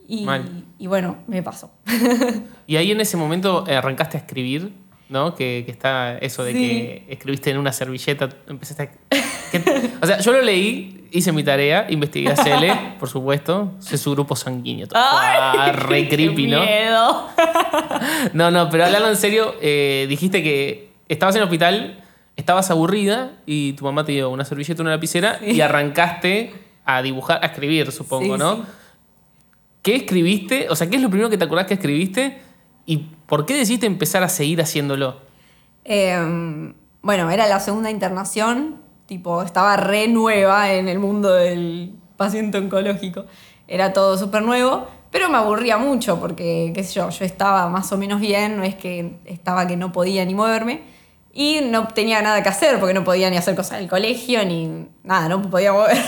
Y, 0.06 0.26
Mal. 0.26 0.64
y 0.78 0.86
bueno, 0.86 1.16
me 1.26 1.42
pasó. 1.42 1.70
Y 2.66 2.76
ahí 2.76 2.90
en 2.90 3.00
ese 3.00 3.16
momento 3.16 3.64
eh, 3.66 3.74
arrancaste 3.74 4.18
a 4.18 4.20
escribir, 4.20 4.74
¿no? 5.08 5.34
Que, 5.34 5.62
que 5.64 5.72
está 5.72 6.18
eso 6.18 6.42
de 6.44 6.52
Sí. 6.52 6.58
que 6.58 7.04
escribiste 7.08 7.50
en 7.50 7.58
una 7.58 7.72
servilleta, 7.72 8.28
empezaste 8.48 8.82
a... 8.82 8.86
que- 9.50 9.90
o 10.02 10.06
sea, 10.06 10.18
yo 10.20 10.32
lo 10.32 10.42
leí, 10.42 11.08
hice 11.12 11.32
mi 11.32 11.42
tarea, 11.44 11.86
investigué 11.88 12.30
a 12.32 12.36
Cele, 12.36 12.72
por 12.98 13.08
supuesto, 13.08 13.72
sé 13.78 13.98
su 13.98 14.10
grupo 14.12 14.34
sanguíneo. 14.36 14.86
todo. 14.88 14.98
Ah, 15.00 15.70
re 15.72 16.08
creepy, 16.08 16.44
qué 16.46 16.50
¿no? 16.50 16.62
miedo! 16.64 17.28
No, 18.32 18.50
no, 18.50 18.68
pero 18.70 18.84
hablando 18.84 19.08
en 19.08 19.16
serio, 19.16 19.54
eh, 19.62 20.06
dijiste 20.08 20.42
que 20.42 20.90
estabas 21.08 21.34
en 21.36 21.40
el 21.42 21.44
hospital, 21.44 22.04
estabas 22.36 22.70
aburrida 22.70 23.32
y 23.46 23.72
tu 23.74 23.84
mamá 23.84 24.04
te 24.04 24.12
dio 24.12 24.28
una 24.30 24.44
servilleta, 24.44 24.82
una 24.82 24.90
lapicera 24.90 25.38
y 25.44 25.60
arrancaste 25.60 26.52
a 26.84 27.00
dibujar, 27.02 27.40
a 27.42 27.46
escribir, 27.46 27.90
supongo, 27.92 28.34
Sí, 28.34 28.38
¿no? 28.42 28.66
¿Qué 29.82 29.96
escribiste? 29.96 30.66
O 30.68 30.76
sea, 30.76 30.90
¿qué 30.90 30.96
es 30.96 31.02
lo 31.02 31.08
primero 31.08 31.30
que 31.30 31.38
te 31.38 31.44
acordás 31.44 31.66
que 31.66 31.74
escribiste? 31.74 32.38
¿Y 32.86 32.98
por 33.26 33.44
qué 33.44 33.56
decidiste 33.56 33.86
empezar 33.86 34.22
a 34.22 34.28
seguir 34.28 34.62
haciéndolo? 34.62 35.16
Eh, 35.84 36.72
bueno, 37.02 37.30
era 37.30 37.46
la 37.46 37.60
segunda 37.60 37.90
internación, 37.90 38.76
tipo, 39.06 39.42
estaba 39.42 39.76
re 39.76 40.08
nueva 40.08 40.72
en 40.72 40.88
el 40.88 40.98
mundo 40.98 41.32
del 41.32 41.92
paciente 42.16 42.58
oncológico. 42.58 43.26
Era 43.68 43.92
todo 43.92 44.16
súper 44.16 44.42
nuevo, 44.42 44.86
pero 45.10 45.28
me 45.28 45.36
aburría 45.36 45.78
mucho 45.78 46.20
porque, 46.20 46.72
qué 46.74 46.84
sé 46.84 46.94
yo, 46.94 47.10
yo 47.10 47.24
estaba 47.24 47.68
más 47.68 47.90
o 47.92 47.98
menos 47.98 48.20
bien, 48.20 48.56
no 48.56 48.62
es 48.62 48.74
que 48.74 49.18
estaba 49.24 49.66
que 49.66 49.76
no 49.76 49.92
podía 49.92 50.24
ni 50.24 50.34
moverme. 50.34 50.82
Y 51.32 51.60
no 51.62 51.88
tenía 51.88 52.22
nada 52.22 52.42
que 52.42 52.48
hacer 52.48 52.78
porque 52.78 52.94
no 52.94 53.04
podía 53.04 53.28
ni 53.28 53.36
hacer 53.36 53.54
cosas 53.54 53.78
del 53.78 53.88
colegio 53.88 54.42
ni 54.44 54.86
nada, 55.04 55.28
no 55.28 55.42
podía 55.42 55.72
mover. 55.72 55.98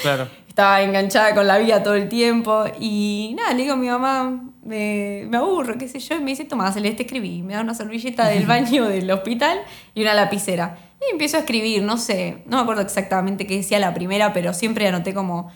Claro. 0.00 0.28
Estaba 0.48 0.82
enganchada 0.82 1.34
con 1.34 1.46
la 1.46 1.58
vida 1.58 1.82
todo 1.82 1.94
el 1.94 2.08
tiempo 2.08 2.64
y 2.78 3.34
nada, 3.36 3.52
le 3.52 3.62
digo 3.62 3.74
a 3.74 3.76
mi 3.76 3.88
mamá, 3.88 4.51
me, 4.64 5.26
me 5.28 5.36
aburro, 5.36 5.76
qué 5.76 5.88
sé 5.88 5.98
yo, 5.98 6.16
y 6.16 6.20
me 6.20 6.30
dice, 6.30 6.44
toma, 6.44 6.70
Celeste, 6.72 7.02
escribí. 7.02 7.42
Me 7.42 7.54
da 7.54 7.60
una 7.60 7.74
servilleta 7.74 8.28
del 8.28 8.46
baño 8.46 8.84
del 8.88 9.10
hospital 9.10 9.60
y 9.94 10.02
una 10.02 10.14
lapicera. 10.14 10.78
Y 11.00 11.12
empiezo 11.12 11.36
a 11.36 11.40
escribir, 11.40 11.82
no 11.82 11.98
sé, 11.98 12.38
no 12.46 12.58
me 12.58 12.62
acuerdo 12.62 12.82
exactamente 12.82 13.46
qué 13.46 13.56
decía 13.56 13.78
la 13.78 13.92
primera, 13.92 14.32
pero 14.32 14.54
siempre 14.54 14.86
anoté 14.86 15.14
como, 15.14 15.50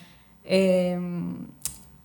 eh, 0.45 0.99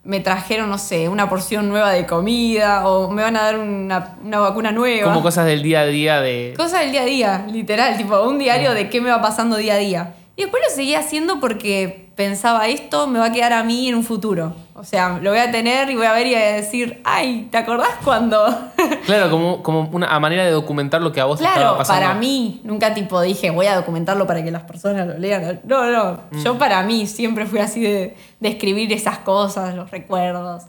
me 0.03 0.19
trajeron, 0.19 0.69
no 0.69 0.77
sé, 0.77 1.09
una 1.09 1.27
porción 1.27 1.69
nueva 1.69 1.91
de 1.91 2.05
comida 2.05 2.87
o 2.87 3.09
me 3.09 3.23
van 3.23 3.35
a 3.35 3.41
dar 3.43 3.57
una, 3.57 4.17
una 4.23 4.39
vacuna 4.39 4.71
nueva. 4.71 5.05
Como 5.05 5.23
cosas 5.23 5.45
del 5.45 5.63
día 5.63 5.81
a 5.81 5.85
día 5.85 6.21
de... 6.21 6.53
Cosas 6.57 6.81
del 6.81 6.91
día 6.91 7.01
a 7.01 7.05
día, 7.05 7.45
literal, 7.51 7.97
tipo 7.97 8.21
un 8.23 8.37
diario 8.37 8.73
de 8.73 8.89
qué 8.89 9.01
me 9.01 9.09
va 9.09 9.21
pasando 9.21 9.57
día 9.57 9.75
a 9.75 9.77
día. 9.77 10.15
Y 10.35 10.43
después 10.43 10.63
lo 10.67 10.75
seguía 10.75 10.99
haciendo 10.99 11.39
porque 11.39 12.00
pensaba, 12.23 12.67
esto 12.67 13.07
me 13.07 13.19
va 13.19 13.25
a 13.25 13.31
quedar 13.31 13.53
a 13.53 13.63
mí 13.63 13.87
en 13.89 13.95
un 13.95 14.03
futuro. 14.03 14.53
O 14.75 14.83
sea, 14.83 15.19
lo 15.21 15.31
voy 15.31 15.39
a 15.39 15.51
tener 15.51 15.89
y 15.89 15.95
voy 15.95 16.05
a 16.05 16.13
ver 16.13 16.27
y 16.27 16.33
voy 16.33 16.41
a 16.41 16.51
decir, 16.53 17.01
ay, 17.03 17.47
¿te 17.51 17.57
acordás 17.57 17.89
cuando? 18.03 18.45
Claro, 19.05 19.29
como, 19.31 19.63
como 19.63 19.89
una 19.91 20.19
manera 20.19 20.45
de 20.45 20.51
documentar 20.51 21.01
lo 21.01 21.11
que 21.11 21.19
a 21.21 21.25
vos 21.25 21.39
te 21.39 21.43
estaba 21.45 21.61
claro, 21.61 21.77
pasando. 21.77 22.01
para 22.01 22.13
mí, 22.19 22.61
nunca 22.63 22.93
tipo 22.93 23.19
dije, 23.21 23.49
voy 23.49 23.65
a 23.65 23.75
documentarlo 23.75 24.27
para 24.27 24.43
que 24.43 24.51
las 24.51 24.63
personas 24.63 25.07
lo 25.07 25.17
lean. 25.17 25.59
No, 25.65 25.89
no, 25.91 26.19
Mm. 26.31 26.43
yo 26.43 26.57
para 26.57 26.83
mí 26.83 27.07
siempre 27.07 27.45
fui 27.45 27.59
así 27.59 27.81
de, 27.81 28.15
de 28.39 28.49
escribir 28.49 28.91
esas 28.93 29.17
cosas, 29.19 29.73
los 29.75 29.89
recuerdos. 29.91 30.63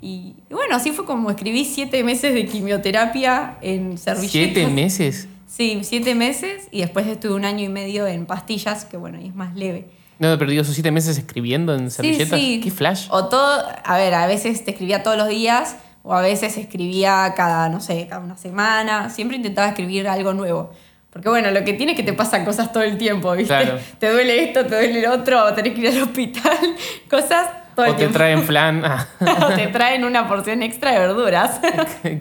Y, 0.00 0.34
y 0.50 0.54
bueno, 0.54 0.76
así 0.76 0.92
fue 0.92 1.04
como 1.06 1.30
escribí 1.30 1.64
siete 1.64 2.04
meses 2.04 2.34
de 2.34 2.46
quimioterapia 2.46 3.56
en 3.62 3.98
servilletas. 3.98 4.30
¿Siete 4.32 4.66
meses? 4.68 5.28
Sí, 5.46 5.80
siete 5.82 6.14
meses 6.14 6.68
y 6.70 6.80
después 6.82 7.06
estuve 7.06 7.32
un 7.34 7.44
año 7.44 7.64
y 7.64 7.68
medio 7.68 8.06
en 8.06 8.26
pastillas, 8.26 8.84
que 8.84 8.96
bueno, 8.96 9.18
y 9.20 9.26
es 9.28 9.34
más 9.34 9.54
leve. 9.56 9.88
No, 10.18 10.36
pero 10.38 10.50
digo, 10.50 10.62
esos 10.62 10.74
siete 10.74 10.90
meses 10.90 11.16
escribiendo 11.18 11.74
en 11.74 11.90
servilletas. 11.90 12.38
Sí, 12.38 12.54
sí. 12.56 12.60
¿Qué 12.62 12.70
flash? 12.70 13.06
O 13.10 13.26
todo, 13.26 13.64
a 13.84 13.96
ver, 13.96 14.14
a 14.14 14.26
veces 14.26 14.64
te 14.64 14.72
escribía 14.72 15.02
todos 15.02 15.16
los 15.16 15.28
días 15.28 15.76
o 16.02 16.14
a 16.14 16.20
veces 16.22 16.56
escribía 16.56 17.34
cada, 17.36 17.68
no 17.68 17.80
sé, 17.80 18.06
cada 18.08 18.20
una 18.22 18.36
semana. 18.36 19.10
Siempre 19.10 19.36
intentaba 19.36 19.68
escribir 19.68 20.08
algo 20.08 20.32
nuevo. 20.34 20.72
Porque 21.10 21.28
bueno, 21.28 21.50
lo 21.50 21.64
que 21.64 21.72
tiene 21.72 21.92
es 21.92 21.96
que 21.96 22.02
te 22.04 22.12
pasan 22.12 22.44
cosas 22.44 22.72
todo 22.72 22.82
el 22.82 22.98
tiempo, 22.98 23.32
¿viste? 23.32 23.48
Claro. 23.54 23.78
Te 23.98 24.10
duele 24.12 24.44
esto, 24.44 24.64
te 24.66 24.74
duele 24.76 25.00
el 25.00 25.06
otro, 25.10 25.44
o 25.46 25.52
tenés 25.54 25.74
que 25.74 25.80
ir 25.80 25.88
al 25.88 26.02
hospital, 26.02 26.58
cosas 27.10 27.48
todo 27.74 27.86
el 27.86 27.92
o 27.92 27.94
te 27.94 27.98
tiempo. 28.00 28.18
traen 28.18 28.42
flan. 28.42 28.82
Ah, 28.84 29.06
o 29.50 29.54
te 29.54 29.68
traen 29.68 30.04
una 30.04 30.28
porción 30.28 30.62
extra 30.62 30.92
de 30.92 30.98
verduras. 30.98 31.60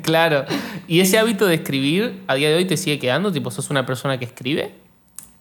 claro. 0.03 0.45
¿Y 0.87 1.01
ese 1.01 1.17
hábito 1.19 1.45
de 1.47 1.55
escribir 1.55 2.23
a 2.27 2.35
día 2.35 2.49
de 2.49 2.55
hoy 2.55 2.65
te 2.65 2.77
sigue 2.77 2.97
quedando? 2.97 3.31
Tipo, 3.31 3.51
¿sos 3.51 3.69
una 3.69 3.85
persona 3.85 4.17
que 4.17 4.25
escribe? 4.25 4.73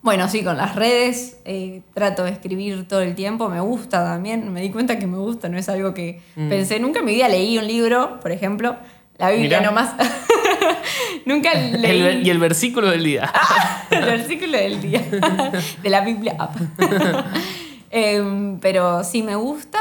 Bueno, 0.07 0.29
sí, 0.29 0.45
con 0.45 0.57
las 0.57 0.77
redes 0.77 1.37
eh, 1.45 1.81
trato 1.93 2.23
de 2.23 2.31
escribir 2.31 2.87
todo 2.87 3.01
el 3.01 3.17
tiempo, 3.17 3.49
me 3.49 3.59
gusta 3.59 4.05
también, 4.05 4.53
me 4.53 4.61
di 4.61 4.71
cuenta 4.71 5.01
que 5.01 5.07
me 5.09 5.17
gusta, 5.19 5.49
no 5.49 5.59
es 5.59 5.69
algo 5.69 5.95
que 5.95 6.21
Mm. 6.37 6.49
pensé, 6.49 6.79
nunca 6.79 7.01
en 7.01 7.07
mi 7.07 7.15
vida 7.15 7.29
leí 7.29 7.59
un 7.59 7.67
libro, 7.67 8.21
por 8.21 8.31
ejemplo, 8.31 8.77
la 9.19 9.31
Biblia 9.33 9.59
Mirá. 9.59 9.63
nomás, 9.71 9.95
nunca 11.27 11.53
leí 11.55 12.03
El 12.03 12.25
y 12.25 12.31
el 12.31 12.39
versículo 12.39 12.89
del 12.89 13.03
día. 13.03 13.33
el 13.91 14.05
versículo 14.05 14.57
del 14.57 14.81
día 14.81 15.03
de 15.83 15.91
la 15.91 16.03
Biblia. 16.03 16.37
Em, 17.91 18.61
pero 18.61 19.03
sí 19.03 19.25
me 19.25 19.35
gusta 19.35 19.81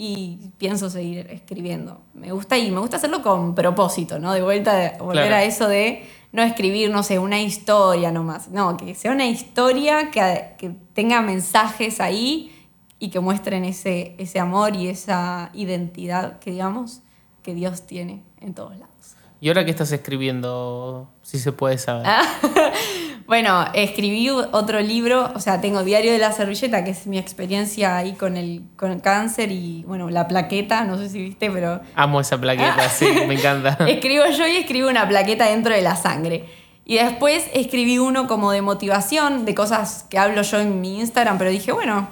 y 0.00 0.52
pienso 0.58 0.88
seguir 0.90 1.26
escribiendo. 1.28 2.00
Me 2.14 2.30
gusta 2.30 2.56
y 2.56 2.70
me 2.70 2.78
gusta 2.78 2.98
hacerlo 2.98 3.20
con 3.20 3.56
propósito, 3.56 4.20
¿no? 4.20 4.32
De 4.32 4.42
vuelta, 4.42 4.94
volver 5.00 5.26
Claro. 5.26 5.34
a 5.34 5.42
eso 5.42 5.66
de 5.66 6.08
no 6.30 6.40
escribir, 6.44 6.88
no 6.90 7.02
sé, 7.02 7.18
una 7.18 7.40
historia 7.40 8.12
nomás. 8.12 8.46
No, 8.48 8.76
que 8.76 8.94
sea 8.94 9.10
una 9.10 9.26
historia 9.26 10.12
que, 10.12 10.54
que 10.56 10.70
tenga 10.94 11.20
mensajes 11.20 12.00
ahí 12.00 12.54
y 13.00 13.08
que 13.10 13.18
muestren 13.18 13.64
ese, 13.64 14.14
ese 14.18 14.38
amor 14.38 14.76
y 14.76 14.86
esa 14.86 15.50
identidad 15.52 16.38
que 16.38 16.52
digamos 16.52 17.00
que 17.42 17.54
Dios 17.54 17.82
tiene 17.82 18.22
en 18.40 18.54
todos 18.54 18.76
lados. 18.78 18.86
¿Y 19.40 19.48
ahora 19.48 19.64
qué 19.64 19.72
estás 19.72 19.90
escribiendo? 19.90 21.08
Si 21.22 21.40
se 21.40 21.50
puede 21.50 21.76
saber. 21.78 22.06
Bueno, 23.28 23.66
escribí 23.74 24.30
otro 24.30 24.80
libro, 24.80 25.30
o 25.34 25.38
sea, 25.40 25.60
tengo 25.60 25.84
Diario 25.84 26.10
de 26.12 26.18
la 26.18 26.32
Servilleta, 26.32 26.82
que 26.82 26.92
es 26.92 27.06
mi 27.06 27.18
experiencia 27.18 27.94
ahí 27.98 28.14
con 28.14 28.38
el, 28.38 28.62
con 28.76 28.90
el 28.90 29.02
cáncer 29.02 29.52
y, 29.52 29.84
bueno, 29.86 30.08
la 30.08 30.26
plaqueta, 30.26 30.84
no 30.84 30.96
sé 30.96 31.10
si 31.10 31.20
viste, 31.20 31.50
pero 31.50 31.82
Amo 31.94 32.22
esa 32.22 32.40
plaqueta, 32.40 32.88
sí, 32.88 33.04
me 33.28 33.34
encanta. 33.34 33.76
escribo 33.86 34.24
yo 34.34 34.46
y 34.46 34.56
escribo 34.56 34.88
una 34.88 35.06
plaqueta 35.06 35.44
dentro 35.44 35.74
de 35.74 35.82
la 35.82 35.94
sangre. 35.94 36.46
Y 36.86 36.94
después 36.96 37.44
escribí 37.52 37.98
uno 37.98 38.26
como 38.26 38.50
de 38.50 38.62
motivación, 38.62 39.44
de 39.44 39.54
cosas 39.54 40.06
que 40.08 40.18
hablo 40.18 40.40
yo 40.40 40.58
en 40.58 40.80
mi 40.80 40.98
Instagram, 40.98 41.36
pero 41.36 41.50
dije, 41.50 41.70
bueno, 41.72 42.08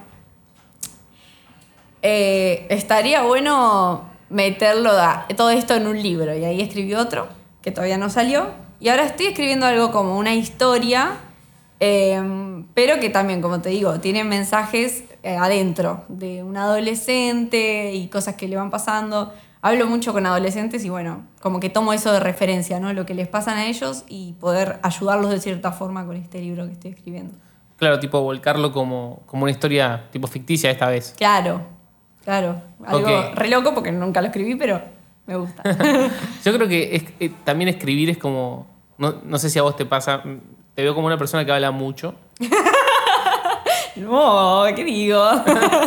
eh, 2.03 2.67
estaría 2.69 3.23
bueno 3.23 4.05
meterlo 4.29 4.91
a- 4.91 5.27
todo 5.35 5.49
esto 5.49 5.75
en 5.77 5.87
un 5.87 6.03
libro. 6.03 6.37
Y 6.37 6.45
ahí 6.45 6.61
escribí 6.61 6.93
otro, 6.93 7.27
que 7.63 7.71
todavía 7.71 7.97
no 7.97 8.11
salió. 8.11 8.66
Y 8.81 8.89
ahora 8.89 9.05
estoy 9.05 9.27
escribiendo 9.27 9.67
algo 9.67 9.91
como 9.91 10.19
una 10.19 10.35
historia, 10.35 11.17
eh, 11.81 12.21
pero 12.75 13.01
que 13.01 13.11
también, 13.11 13.41
como 13.41 13.61
te 13.61 13.71
digo, 13.71 14.01
tiene 14.01 14.25
mensajes 14.25 15.05
eh, 15.23 15.37
adentro 15.37 16.05
de 16.09 16.43
un 16.43 16.57
adolescente 16.57 17.93
y 17.95 18.09
cosas 18.09 18.35
que 18.35 18.49
le 18.49 18.57
van 18.57 18.71
pasando. 18.71 19.33
Hablo 19.63 19.87
mucho 19.87 20.13
con 20.13 20.27
adolescentes 20.27 20.85
y 20.85 20.91
bueno, 20.91 21.25
como 21.41 21.59
que 21.59 21.71
tomo 21.71 21.93
eso 21.93 22.13
de 22.13 22.21
referencia, 22.21 22.79
¿no? 22.79 22.93
Lo 22.93 23.07
que 23.07 23.15
les 23.15 23.27
pasan 23.27 23.57
a 23.59 23.67
ellos 23.67 24.05
y 24.09 24.35
poder 24.35 24.79
ayudarlos 24.83 25.31
de 25.31 25.41
cierta 25.41 25.73
forma 25.73 26.07
con 26.07 26.17
este 26.17 26.41
libro 26.41 26.67
que 26.67 26.73
estoy 26.73 26.91
escribiendo. 26.93 27.35
Claro, 27.77 27.99
tipo 27.99 28.21
volcarlo 28.21 28.73
como, 28.73 29.23
como 29.27 29.43
una 29.43 29.51
historia 29.51 30.05
tipo 30.11 30.29
ficticia 30.29 30.71
esta 30.71 30.89
vez. 30.89 31.15
Claro, 31.17 31.63
claro. 32.25 32.63
Algo 32.87 33.33
re 33.35 33.49
loco 33.49 33.75
porque 33.75 33.91
nunca 33.91 34.21
lo 34.21 34.29
escribí, 34.29 34.55
pero 34.55 34.81
me 35.27 35.37
gusta. 35.37 35.63
Yo 36.45 36.53
creo 36.55 36.69
que 36.69 36.97
es- 36.97 37.05
eh, 37.21 37.31
también 37.45 37.69
escribir 37.69 38.11
es 38.11 38.19
como. 38.19 38.67
No, 38.99 39.17
no 39.25 39.39
sé 39.39 39.51
si 39.51 39.59
a 39.59 39.63
vos 39.63 39.77
te 39.77 39.85
pasa. 39.87 40.23
Te 40.75 40.83
veo 40.83 40.95
como 40.95 41.07
una 41.07 41.19
persona 41.19 41.45
que 41.45 41.53
habla 41.53 41.71
mucho. 41.71 42.15
no, 43.97 44.65
¿qué 44.75 44.85
digo? 44.85 45.23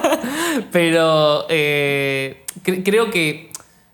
Pero 0.71 1.45
eh, 1.49 2.43
cre- 2.63 2.84
creo 2.84 3.12
que 3.12 3.52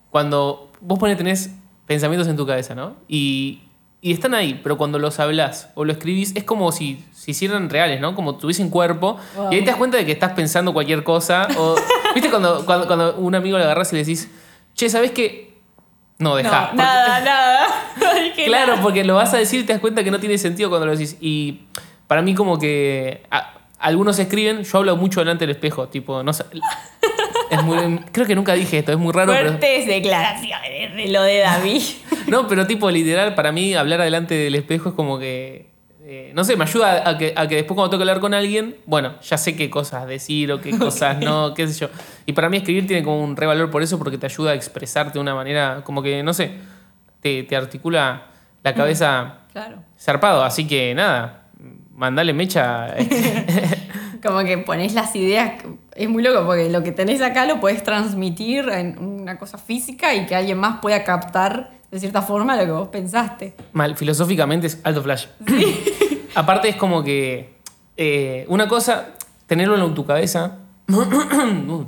cuando 0.10 0.70
vos 0.82 0.98
pones, 1.00 1.18
tenés 1.18 1.52
pensamientos 1.86 2.28
en 2.28 2.38
tu 2.38 2.46
cabeza, 2.48 2.76
¿no? 2.76 2.96
Y, 3.08 3.62
y 4.02 4.14
están 4.14 4.34
ahí, 4.34 4.60
pero 4.64 4.78
cuando 4.78 5.00
los 5.00 5.20
hablas 5.20 5.70
o 5.76 5.84
lo 5.84 5.92
escribís, 5.92 6.36
es 6.36 6.44
como 6.44 6.72
si 6.72 7.04
se 7.12 7.32
hicieran 7.32 7.70
reales, 7.70 8.00
¿no? 8.00 8.16
Como 8.16 8.36
tuviesen 8.38 8.70
cuerpo. 8.70 9.18
Wow. 9.36 9.52
Y 9.52 9.56
ahí 9.56 9.62
te 9.62 9.68
das 9.72 9.76
cuenta 9.78 9.98
de 9.98 10.06
que 10.06 10.12
estás 10.14 10.32
pensando 10.34 10.74
cualquier 10.74 11.04
cosa. 11.04 11.48
O, 11.58 11.76
¿Viste 12.14 12.30
cuando, 12.30 12.66
cuando, 12.66 12.88
cuando 12.88 13.16
un 13.18 13.36
amigo 13.36 13.58
le 13.58 13.64
agarras 13.66 13.92
y 13.94 13.98
le 13.98 14.04
decís, 14.04 14.30
che, 14.76 14.90
¿sabés 14.90 15.12
qué? 15.12 15.56
No, 16.20 16.36
deja. 16.36 16.70
No, 16.74 16.78
nada, 16.84 17.20
nada. 17.22 17.68
No 18.00 18.44
Claro, 18.46 18.72
nada. 18.74 18.82
porque 18.84 19.04
lo 19.04 19.16
vas 19.16 19.34
a 19.34 19.38
decir 19.38 19.62
y 19.62 19.64
te 19.64 19.74
das 19.74 19.82
cuenta 19.82 20.04
que 20.04 20.12
no 20.12 20.20
tiene 20.20 20.38
sentido 20.38 20.70
cuando 20.70 20.86
lo 20.86 20.92
decís. 20.94 21.18
Y 21.22 21.62
para 22.08 22.22
mí 22.22 22.36
como 22.36 22.60
que 22.60 23.24
a- 23.32 23.54
algunos 23.80 24.20
escriben, 24.20 24.64
yo 24.64 24.78
hablo 24.78 24.96
mucho 24.98 25.20
delante 25.22 25.46
del 25.46 25.56
espejo, 25.56 25.88
tipo, 25.90 26.22
no 26.24 26.34
sé. 26.34 26.46
Es 27.52 27.62
muy, 27.64 28.00
creo 28.12 28.26
que 28.26 28.34
nunca 28.36 28.54
dije 28.54 28.80
esto, 28.80 28.92
es 28.92 28.98
muy 28.98 29.14
raro, 29.14 29.32
pero... 29.32 29.50
Fuertes 29.50 29.86
declaraciones 29.86 30.96
de 30.96 31.08
lo 31.10 31.22
de 31.22 31.38
David. 31.40 31.82
No, 32.28 32.48
pero 32.48 32.66
tipo 32.66 32.90
literal, 32.90 33.36
para 33.36 33.52
mí 33.52 33.76
hablar 33.76 34.02
adelante 34.02 34.34
del 34.34 34.56
espejo 34.56 34.90
es 34.90 34.96
como 34.96 35.20
que... 35.20 35.68
eh, 36.08 36.32
no 36.36 36.44
sé, 36.44 36.56
me 36.56 36.66
ayuda 36.66 37.10
a 37.10 37.18
que, 37.18 37.34
a 37.36 37.48
que 37.48 37.56
después 37.56 37.76
cuando 37.76 37.90
tengo 37.90 38.04
que 38.04 38.10
hablar 38.10 38.22
con 38.22 38.34
alguien, 38.36 38.76
bueno, 38.86 39.20
ya 39.22 39.38
sé 39.38 39.56
qué 39.56 39.70
cosas 39.72 40.06
decir 40.08 40.52
o 40.52 40.62
qué 40.62 40.70
cosas 40.78 41.18
no, 41.20 41.54
qué 41.56 41.68
sé 41.68 41.80
yo. 41.80 41.90
Y 42.28 42.34
para 42.34 42.48
mí 42.50 42.58
escribir 42.58 42.86
tiene 42.86 43.04
como 43.04 43.24
un 43.24 43.36
revalor 43.36 43.72
por 43.72 43.82
eso, 43.82 43.98
porque 43.98 44.18
te 44.20 44.28
ayuda 44.28 44.52
a 44.52 44.54
expresarte 44.54 45.14
de 45.14 45.20
una 45.20 45.34
manera, 45.34 45.82
como 45.84 46.04
que, 46.04 46.22
no 46.22 46.34
sé, 46.34 46.52
te, 47.22 47.42
te 47.44 47.56
articula 47.56 48.28
la 48.64 48.74
cabeza 48.76 49.40
Claro. 49.52 49.78
zarpado. 50.00 50.44
Así 50.44 50.68
que 50.68 50.94
nada, 50.94 51.48
mandale 51.94 52.34
mecha. 52.34 52.94
Como 54.24 54.44
que 54.44 54.58
pones 54.58 54.94
las 54.94 55.16
ideas. 55.16 55.54
Es 55.96 56.10
muy 56.10 56.24
loco 56.24 56.46
porque 56.46 56.70
lo 56.70 56.84
que 56.84 56.92
tenés 56.92 57.22
acá 57.22 57.46
lo 57.46 57.60
puedes 57.60 57.84
transmitir 57.84 58.68
en 58.70 58.98
una 58.98 59.38
cosa 59.38 59.58
física 59.58 60.14
y 60.16 60.26
que 60.26 60.36
alguien 60.36 60.58
más 60.58 60.80
pueda 60.82 61.04
captar 61.04 61.72
de 61.96 62.00
cierta 62.02 62.22
forma 62.22 62.58
lo 62.58 62.66
que 62.66 62.72
vos 62.72 62.88
pensaste. 62.90 63.54
Mal, 63.72 63.96
filosóficamente 63.96 64.68
es 64.68 64.82
alto 64.84 65.02
flash. 65.02 65.28
Aparte 66.36 66.68
es 66.68 66.76
como 66.76 67.02
que 67.06 67.56
eh, 67.96 68.46
una 68.50 68.68
cosa, 68.68 69.12
tenerlo 69.48 69.78
en 69.84 69.94
tu 69.96 70.06
cabeza. 70.06 70.58
Uh. 70.88 71.86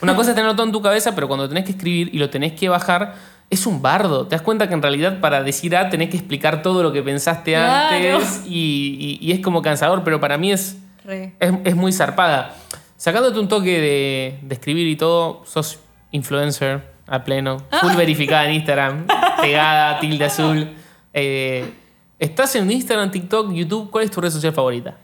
Una 0.00 0.16
cosa 0.16 0.30
es 0.30 0.34
tenerlo 0.34 0.56
todo 0.56 0.64
en 0.64 0.72
tu 0.72 0.80
cabeza, 0.80 1.14
pero 1.14 1.28
cuando 1.28 1.46
tenés 1.46 1.64
que 1.66 1.72
escribir 1.72 2.08
y 2.14 2.18
lo 2.18 2.30
tenés 2.30 2.52
que 2.54 2.70
bajar, 2.70 3.14
es 3.50 3.66
un 3.66 3.82
bardo. 3.82 4.26
Te 4.26 4.36
das 4.36 4.42
cuenta 4.42 4.66
que 4.68 4.72
en 4.74 4.80
realidad 4.80 5.20
para 5.20 5.42
decir 5.42 5.76
A 5.76 5.90
tenés 5.90 6.08
que 6.08 6.16
explicar 6.16 6.62
todo 6.62 6.82
lo 6.82 6.92
que 6.94 7.02
pensaste 7.02 7.52
Claro. 7.52 8.16
antes 8.16 8.40
y, 8.46 9.18
y- 9.20 9.26
y 9.28 9.32
es 9.32 9.40
como 9.40 9.60
cansador, 9.60 10.02
pero 10.02 10.18
para 10.18 10.38
mí 10.38 10.50
es, 10.50 10.78
es, 11.06 11.52
es 11.62 11.76
muy 11.76 11.92
zarpada. 11.92 12.54
Sacándote 12.96 13.38
un 13.38 13.48
toque 13.48 13.78
de, 13.80 14.38
de 14.40 14.54
escribir 14.54 14.88
y 14.88 14.96
todo, 14.96 15.42
sos 15.44 15.78
influencer 16.10 16.93
a 17.06 17.24
pleno, 17.24 17.58
full 17.80 17.94
verificada 17.96 18.46
en 18.46 18.54
Instagram, 18.54 19.06
pegada, 19.40 20.00
tilde 20.00 20.24
azul. 20.24 20.68
Eh, 21.12 21.72
¿Estás 22.18 22.54
en 22.56 22.70
Instagram, 22.70 23.10
TikTok, 23.10 23.52
YouTube? 23.52 23.90
¿Cuál 23.90 24.04
es 24.04 24.10
tu 24.10 24.20
red 24.20 24.30
social 24.30 24.52
favorita? 24.52 24.96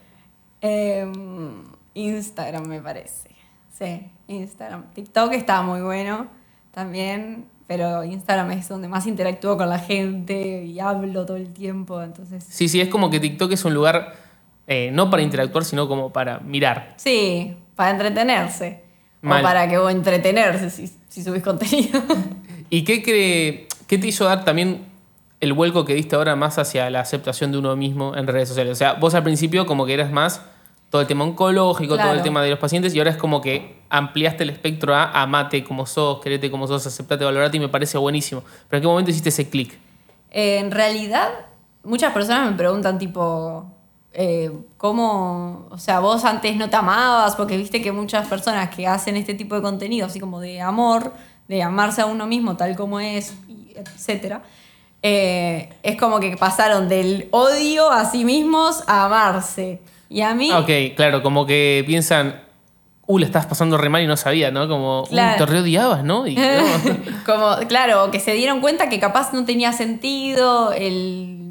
Em, 0.61 1.65
Instagram 1.95 2.67
me 2.67 2.81
parece. 2.81 3.31
Sí, 3.77 4.09
Instagram. 4.29 4.85
TikTok 4.95 5.33
está 5.33 5.63
muy 5.63 5.81
bueno 5.81 6.29
también, 6.73 7.47
pero 7.67 8.05
Instagram 8.05 8.53
es 8.53 8.69
donde 8.69 8.89
más 8.89 9.07
interactúo 9.07 9.57
con 9.57 9.69
la 9.69 9.79
gente 9.79 10.65
y 10.65 10.81
hablo 10.81 11.27
todo 11.27 11.37
el 11.37 11.53
tiempo, 11.53 12.03
entonces... 12.03 12.45
Sí, 12.49 12.69
sí, 12.69 12.81
es 12.81 12.89
como 12.89 13.11
que 13.11 13.21
TikTok 13.21 13.53
es 13.53 13.65
un 13.65 13.75
lugar 13.75 14.15
eh, 14.67 14.91
no 14.93 15.11
para 15.11 15.23
interactuar, 15.23 15.65
sino 15.65 15.89
como 15.89 16.13
para 16.13 16.39
mirar. 16.39 16.95
Sí, 16.97 17.57
para 17.75 17.91
entretenerse. 17.91 18.90
Mal. 19.23 19.41
O 19.41 19.43
para 19.43 19.69
que 19.69 19.79
vos 19.79 19.93
entretenerse 19.93 20.71
si, 20.71 20.91
si 21.09 21.23
subís 21.23 21.43
contenido. 21.43 22.03
¿Y 22.71 22.85
qué, 22.85 23.03
cree, 23.03 23.69
qué 23.87 23.99
te 23.99 24.07
hizo 24.07 24.25
dar 24.25 24.45
también 24.45 24.85
el 25.41 25.53
vuelco 25.53 25.85
que 25.85 25.95
diste 25.95 26.17
ahora 26.17 26.37
más 26.37 26.59
hacia 26.59 26.89
la 26.91 27.01
aceptación 27.01 27.53
de 27.53 27.59
uno 27.59 27.77
mismo 27.77 28.17
en 28.17 28.27
redes 28.27 28.49
sociales? 28.49 28.73
O 28.73 28.77
sea, 28.77 28.95
vos 28.95 29.15
al 29.15 29.23
principio 29.23 29.67
como 29.67 29.85
que 29.85 29.95
eras 29.95 30.11
más 30.11 30.41
todo 30.91 31.03
el 31.03 31.07
tema 31.07 31.25
oncológico, 31.25 31.97
todo 31.97 32.13
el 32.13 32.23
tema 32.23 32.43
de 32.43 32.51
los 32.51 32.59
pacientes, 32.59 32.95
y 32.95 32.99
ahora 32.99 33.13
es 33.13 33.17
como 33.17 33.41
que 33.41 33.77
ampliaste 33.91 34.43
el 34.43 34.51
espectro 34.51 34.95
a 34.95 35.23
amate 35.23 35.63
como 35.63 35.87
sos, 35.87 36.21
querete 36.21 36.51
como 36.51 36.67
sos, 36.67 36.85
aceptate, 36.85 37.25
valorate, 37.25 37.57
y 37.57 37.61
me 37.61 37.69
parece 37.69 37.97
buenísimo. 37.97 38.43
Pero 38.69 38.79
¿en 38.79 38.83
qué 38.83 38.89
momento 38.89 39.11
hiciste 39.13 39.29
ese 39.29 39.49
clic? 39.49 39.79
Eh, 40.33 40.59
en 40.59 40.73
realidad, 40.73 41.29
muchas 41.85 42.13
personas 42.13 42.51
me 42.51 42.57
preguntan 42.57 42.99
tipo, 42.99 43.71
eh, 44.13 44.51
¿cómo, 44.77 45.67
o 45.71 45.79
sea, 45.79 46.01
vos 46.01 46.25
antes 46.25 46.57
no 46.57 46.69
te 46.69 46.77
amabas? 46.77 47.37
Porque 47.37 47.57
viste 47.57 47.81
que 47.81 47.93
muchas 47.93 48.27
personas 48.27 48.75
que 48.75 48.87
hacen 48.87 49.17
este 49.17 49.35
tipo 49.35 49.55
de 49.55 49.63
contenido, 49.63 50.07
así 50.07 50.19
como 50.21 50.41
de 50.41 50.61
amor, 50.61 51.13
de 51.49 51.63
amarse 51.63 52.01
a 52.01 52.07
uno 52.07 52.27
mismo 52.27 52.57
tal 52.57 52.77
como 52.77 53.01
es, 53.01 53.35
etcétera, 53.75 54.43
eh, 55.03 55.71
es 55.83 55.97
como 55.97 56.21
que 56.21 56.37
pasaron 56.37 56.89
del 56.89 57.29
odio 57.31 57.91
a 57.91 58.05
sí 58.05 58.25
mismos 58.25 58.83
a 58.87 59.05
amarse. 59.07 59.81
Y 60.09 60.23
a 60.23 60.35
mí... 60.35 60.51
Ah, 60.53 60.59
Ok, 60.61 60.95
claro, 60.97 61.23
como 61.23 61.47
que 61.47 61.85
piensan, 61.87 62.43
uh, 63.07 63.19
le 63.19 63.27
estás 63.27 63.47
pasando 63.47 63.79
re 63.79 63.89
mal 63.89 64.03
y 64.03 64.07
no 64.09 64.17
sabía, 64.17 64.51
¿no? 64.51 64.69
Como, 64.69 65.05
Claro. 65.09 65.37
uh, 65.37 65.47
te 65.47 65.53
re 65.53 65.61
odiabas, 65.61 66.03
¿no? 66.05 66.27
Y, 66.27 66.37
como, 67.27 67.57
claro, 67.69 68.11
que 68.11 68.19
se 68.21 68.33
dieron 68.33 68.61
cuenta 68.61 68.89
que 68.89 68.99
capaz 68.99 69.33
no 69.33 69.45
tenía 69.45 69.73
sentido 69.73 70.73
el... 70.73 71.50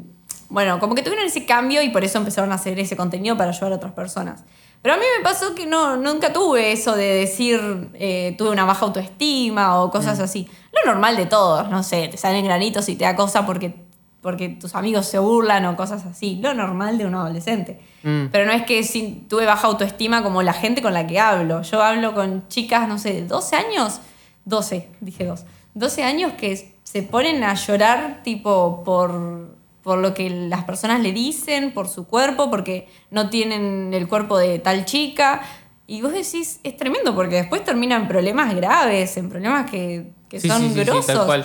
Bueno, 0.50 0.80
como 0.80 0.94
que 0.94 1.02
tuvieron 1.02 1.26
ese 1.26 1.46
cambio 1.46 1.80
y 1.82 1.88
por 1.90 2.04
eso 2.04 2.18
empezaron 2.18 2.52
a 2.52 2.56
hacer 2.56 2.78
ese 2.78 2.96
contenido 2.96 3.36
para 3.36 3.50
ayudar 3.50 3.72
a 3.72 3.76
otras 3.76 3.92
personas. 3.92 4.44
Pero 4.82 4.94
a 4.94 4.98
mí 4.98 5.04
me 5.16 5.22
pasó 5.22 5.54
que 5.54 5.66
no, 5.66 5.96
nunca 5.96 6.32
tuve 6.32 6.72
eso 6.72 6.96
de 6.96 7.04
decir 7.04 7.90
eh, 7.94 8.34
tuve 8.36 8.50
una 8.50 8.64
baja 8.64 8.86
autoestima 8.86 9.80
o 9.80 9.90
cosas 9.90 10.18
así. 10.20 10.48
Lo 10.72 10.92
normal 10.92 11.16
de 11.16 11.26
todos, 11.26 11.68
no 11.68 11.82
sé, 11.82 12.08
te 12.08 12.16
salen 12.16 12.44
granitos 12.44 12.88
y 12.88 12.96
te 12.96 13.04
da 13.04 13.14
cosa 13.14 13.44
porque, 13.44 13.74
porque 14.22 14.48
tus 14.48 14.74
amigos 14.74 15.06
se 15.06 15.18
burlan 15.18 15.66
o 15.66 15.76
cosas 15.76 16.04
así. 16.06 16.40
Lo 16.42 16.54
normal 16.54 16.98
de 16.98 17.04
un 17.04 17.14
adolescente. 17.14 17.80
Mm. 18.02 18.26
Pero 18.32 18.46
no 18.46 18.52
es 18.52 18.62
que 18.64 18.82
tuve 19.28 19.44
baja 19.44 19.68
autoestima 19.68 20.22
como 20.22 20.42
la 20.42 20.54
gente 20.54 20.80
con 20.80 20.94
la 20.94 21.06
que 21.06 21.20
hablo. 21.20 21.60
Yo 21.62 21.82
hablo 21.82 22.14
con 22.14 22.48
chicas, 22.48 22.88
no 22.88 22.98
sé, 22.98 23.12
de 23.12 23.26
12 23.26 23.56
años, 23.56 24.00
12, 24.46 24.88
dije 25.00 25.26
dos, 25.26 25.44
12 25.74 26.02
años 26.02 26.32
que 26.32 26.74
se 26.82 27.02
ponen 27.02 27.44
a 27.44 27.54
llorar 27.54 28.22
tipo 28.24 28.82
por, 28.82 29.59
por 29.82 29.98
lo 29.98 30.12
que 30.14 30.28
las 30.30 30.64
personas 30.64 31.00
le 31.00 31.12
dicen, 31.12 31.72
por 31.72 31.88
su 31.88 32.06
cuerpo, 32.06 32.50
porque 32.50 32.88
no 33.10 33.30
tienen 33.30 33.92
el 33.94 34.08
cuerpo 34.08 34.38
de 34.38 34.58
tal 34.58 34.84
chica. 34.84 35.40
Y 35.86 36.02
vos 36.02 36.12
decís, 36.12 36.60
es 36.62 36.76
tremendo, 36.76 37.14
porque 37.14 37.36
después 37.36 37.64
terminan 37.64 38.02
en 38.02 38.08
problemas 38.08 38.54
graves, 38.54 39.16
en 39.16 39.28
problemas 39.28 39.70
que, 39.70 40.12
que 40.28 40.38
Sí, 40.38 40.48
son 40.48 40.60
sí, 40.62 40.68
sí, 40.68 40.74
sí, 40.74 40.80
grosos. 40.84 41.06
tal 41.06 41.26
cual. 41.26 41.44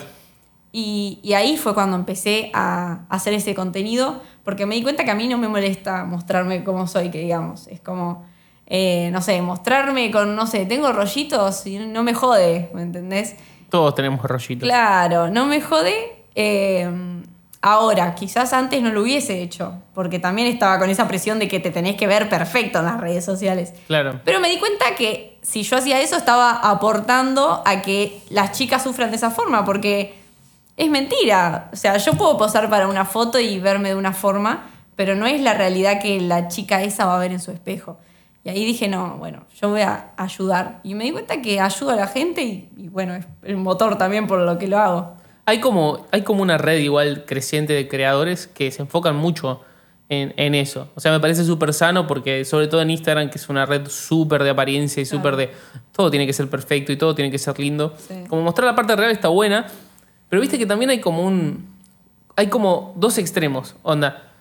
Y, 0.72 1.20
y 1.24 1.34
ahí 1.34 1.56
fue 1.58 1.74
cuando 1.74 1.96
empecé 1.96 2.52
a 2.54 3.06
hacer 3.10 3.34
ese 3.34 3.56
contenido, 3.56 4.22
porque 4.44 4.66
me 4.66 4.76
di 4.76 4.84
cuenta 4.84 5.06
que 5.06 5.12
a 5.12 5.16
mí 5.16 5.28
no 5.28 5.38
me 5.38 5.48
molesta 5.48 6.04
mostrarme 6.04 6.64
como 6.66 6.86
soy, 6.86 7.10
que 7.10 7.20
digamos. 7.20 7.68
Es 7.68 7.80
como, 7.80 8.26
eh, 8.68 9.10
no 9.14 9.22
sé, 9.22 9.42
mostrarme 9.42 10.12
con, 10.12 10.36
no 10.36 10.46
sé, 10.46 10.66
tengo 10.66 10.92
rollitos 10.92 11.66
y 11.66 11.78
no 11.80 12.04
me 12.04 12.14
jode, 12.14 12.70
¿me 12.74 12.82
entendés? 12.82 13.38
Todos 13.70 13.96
tenemos 13.96 14.22
rollitos. 14.22 14.68
Claro, 14.68 15.30
no 15.30 15.46
me 15.46 15.62
jode. 15.62 15.94
eh, 16.36 17.15
ahora, 17.66 18.14
quizás 18.14 18.54
antes 18.54 18.80
no 18.84 18.92
lo 18.92 19.02
hubiese 19.02 19.42
hecho, 19.42 19.82
porque 19.96 20.20
también 20.20 20.48
estaba 20.48 20.78
con 20.78 20.92
esa 20.92 21.08
presión 21.08 21.40
de 21.40 21.48
que 21.48 21.60
te 21.60 21.72
tenés 21.72 21.96
que 21.96 22.06
ver 22.06 22.30
perfecto 22.30 22.78
en 22.78 22.86
las 22.86 23.02
redes 23.02 23.26
sociales. 23.26 23.74
Claro. 23.88 24.22
Pero 24.24 24.40
me 24.40 24.50
di 24.50 24.60
cuenta 24.60 24.94
que 24.96 25.40
si 25.42 25.64
yo 25.64 25.76
hacía 25.78 26.00
eso 26.00 26.16
estaba 26.16 26.52
aportando 26.52 27.64
a 27.66 27.82
que 27.82 28.22
las 28.30 28.52
chicas 28.52 28.84
sufran 28.84 29.10
de 29.10 29.16
esa 29.16 29.32
forma, 29.32 29.66
porque 29.66 30.14
es 30.78 30.92
mentira. 30.92 31.72
O 31.74 31.76
sea, 31.76 31.98
yo 31.98 32.14
puedo 32.14 32.38
posar 32.38 32.70
para 32.70 32.88
una 32.88 33.04
foto 33.04 33.40
y 33.40 33.58
verme 33.58 33.90
de 33.90 33.96
una 33.96 34.14
forma, 34.14 34.70
pero 34.96 35.16
no 35.16 35.26
es 35.26 35.42
la 35.42 35.56
realidad 35.56 36.00
que 36.00 36.22
la 36.22 36.48
chica 36.50 36.84
esa 36.84 37.08
va 37.08 37.16
a 37.16 37.20
ver 37.20 37.32
en 37.32 37.40
su 37.40 37.50
espejo. 37.50 37.98
Y 38.44 38.50
ahí 38.50 38.64
dije, 38.64 38.88
no, 38.88 39.18
bueno, 39.18 39.48
yo 39.60 39.70
voy 39.70 39.82
a 39.82 40.12
ayudar. 40.18 40.82
Y 40.84 40.94
me 40.94 41.06
di 41.06 41.12
cuenta 41.14 41.42
que 41.42 41.60
ayuda 41.60 41.94
a 41.94 41.96
la 41.96 42.08
gente 42.08 42.44
y, 42.44 42.70
y 42.78 42.90
bueno, 42.90 43.16
es 43.16 43.26
el 43.42 43.58
motor 43.58 43.98
también 43.98 44.28
por 44.28 44.40
lo 44.42 44.60
que 44.60 44.68
lo 44.68 44.78
hago. 44.78 45.25
Hay 45.46 45.60
como, 45.60 46.08
hay 46.12 46.24
como 46.24 46.42
una 46.42 46.58
red 46.58 46.80
igual 46.80 47.26
creciente 47.26 47.74
de 47.74 47.88
creadores 47.88 48.48
que 48.48 48.72
se 48.72 48.82
enfocan 48.82 49.16
mucho 49.16 49.62
en, 50.10 50.34
en 50.38 50.56
eso. 50.56 50.90
O 50.96 51.00
sea, 51.00 51.12
me 51.12 51.20
parece 51.20 51.44
súper 51.44 51.74
sano 51.74 52.08
porque 52.08 52.46
sobre 52.46 52.68
todo 52.68 52.82
en 52.82 52.90
Instagram, 52.90 53.30
que 53.30 53.38
es 53.38 53.50
una 53.50 53.66
red 53.66 53.88
súper 53.88 54.44
de 54.44 54.50
apariencia 54.50 55.02
y 55.02 55.06
súper 55.06 55.36
de... 55.36 55.52
Todo 55.92 56.10
tiene 56.10 56.26
que 56.26 56.34
ser 56.34 56.50
perfecto 56.50 56.92
y 56.92 56.98
todo 56.98 57.14
tiene 57.16 57.32
que 57.32 57.38
ser 57.38 57.60
lindo. 57.60 57.96
Sí. 57.98 58.16
Como 58.28 58.42
mostrar 58.42 58.68
la 58.68 58.76
parte 58.76 58.96
real 58.96 59.12
está 59.12 59.28
buena, 59.28 59.68
pero 60.30 60.42
viste 60.42 60.58
que 60.58 60.66
también 60.66 60.90
hay 60.90 61.00
como 61.00 61.24
un... 61.24 61.76
Hay 62.36 62.48
como 62.48 62.94
dos 62.98 63.18
extremos, 63.18 63.76
onda. 63.82 64.32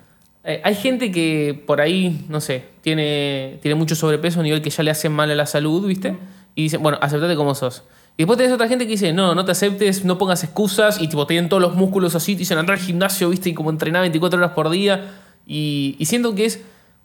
Eh, 0.43 0.61
hay 0.65 0.75
gente 0.75 1.11
que 1.11 1.63
por 1.67 1.81
ahí, 1.81 2.27
no 2.29 2.41
sé, 2.41 2.65
tiene, 2.83 3.59
tiene 3.63 3.77
mucho 3.77 3.95
sobrepeso 3.95 4.41
a 4.41 4.43
nivel 4.43 4.61
que 4.61 4.71
ya 4.71 4.83
le 4.83 4.91
hace 4.91 5.09
mal 5.09 5.31
a 5.31 5.35
la 5.35 5.47
salud, 5.47 5.87
¿viste? 5.87 6.17
Y 6.55 6.65
dicen, 6.65 6.83
bueno, 6.83 6.99
aceptate 7.01 7.37
como 7.37 7.55
sos. 7.55 7.85
Y 8.17 8.23
después 8.23 8.37
tenés 8.37 8.53
otra 8.53 8.69
gente 8.69 8.87
que 8.87 8.93
dice, 8.93 9.13
no, 9.13 9.35
no 9.35 9.45
te 9.45 9.53
aceptes, 9.53 10.05
no 10.05 10.19
pongas 10.19 10.45
excusas, 10.45 11.01
y 11.01 11.09
tipo, 11.09 11.27
tienen 11.27 11.49
todos 11.49 11.61
los 11.61 11.75
músculos 11.75 12.15
así, 12.15 12.35
te 12.35 12.41
dicen 12.41 12.59
andar 12.59 12.77
al 12.77 12.83
gimnasio, 12.83 13.29
¿viste? 13.29 13.49
Y 13.49 13.55
como 13.55 13.71
entrenar 13.71 14.03
24 14.03 14.39
horas 14.39 14.53
por 14.53 14.71
día. 14.71 15.15
Y, 15.47 15.97
siento 16.03 16.35
que 16.35 16.45
es 16.45 16.61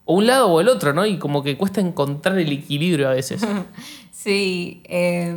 o 0.06 0.16
un 0.16 0.28
lado 0.28 0.48
o 0.48 0.62
el 0.62 0.70
otro, 0.70 0.94
¿no? 0.94 1.06
Y 1.06 1.18
como 1.18 1.44
que 1.44 1.58
cuesta 1.58 1.82
encontrar 1.82 2.38
el 2.38 2.52
equilibrio 2.52 3.10
a 3.10 3.14
veces. 3.14 3.46
Sí, 4.12 4.84
eh, 4.90 5.34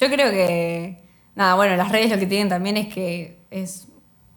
yo 0.00 0.08
creo 0.08 0.30
que, 0.30 0.96
nada, 1.34 1.56
bueno, 1.56 1.76
las 1.76 1.92
redes 1.92 2.10
lo 2.10 2.18
que 2.18 2.24
tienen 2.24 2.48
también 2.48 2.78
es 2.78 2.88
que 2.88 3.36
es, 3.50 3.86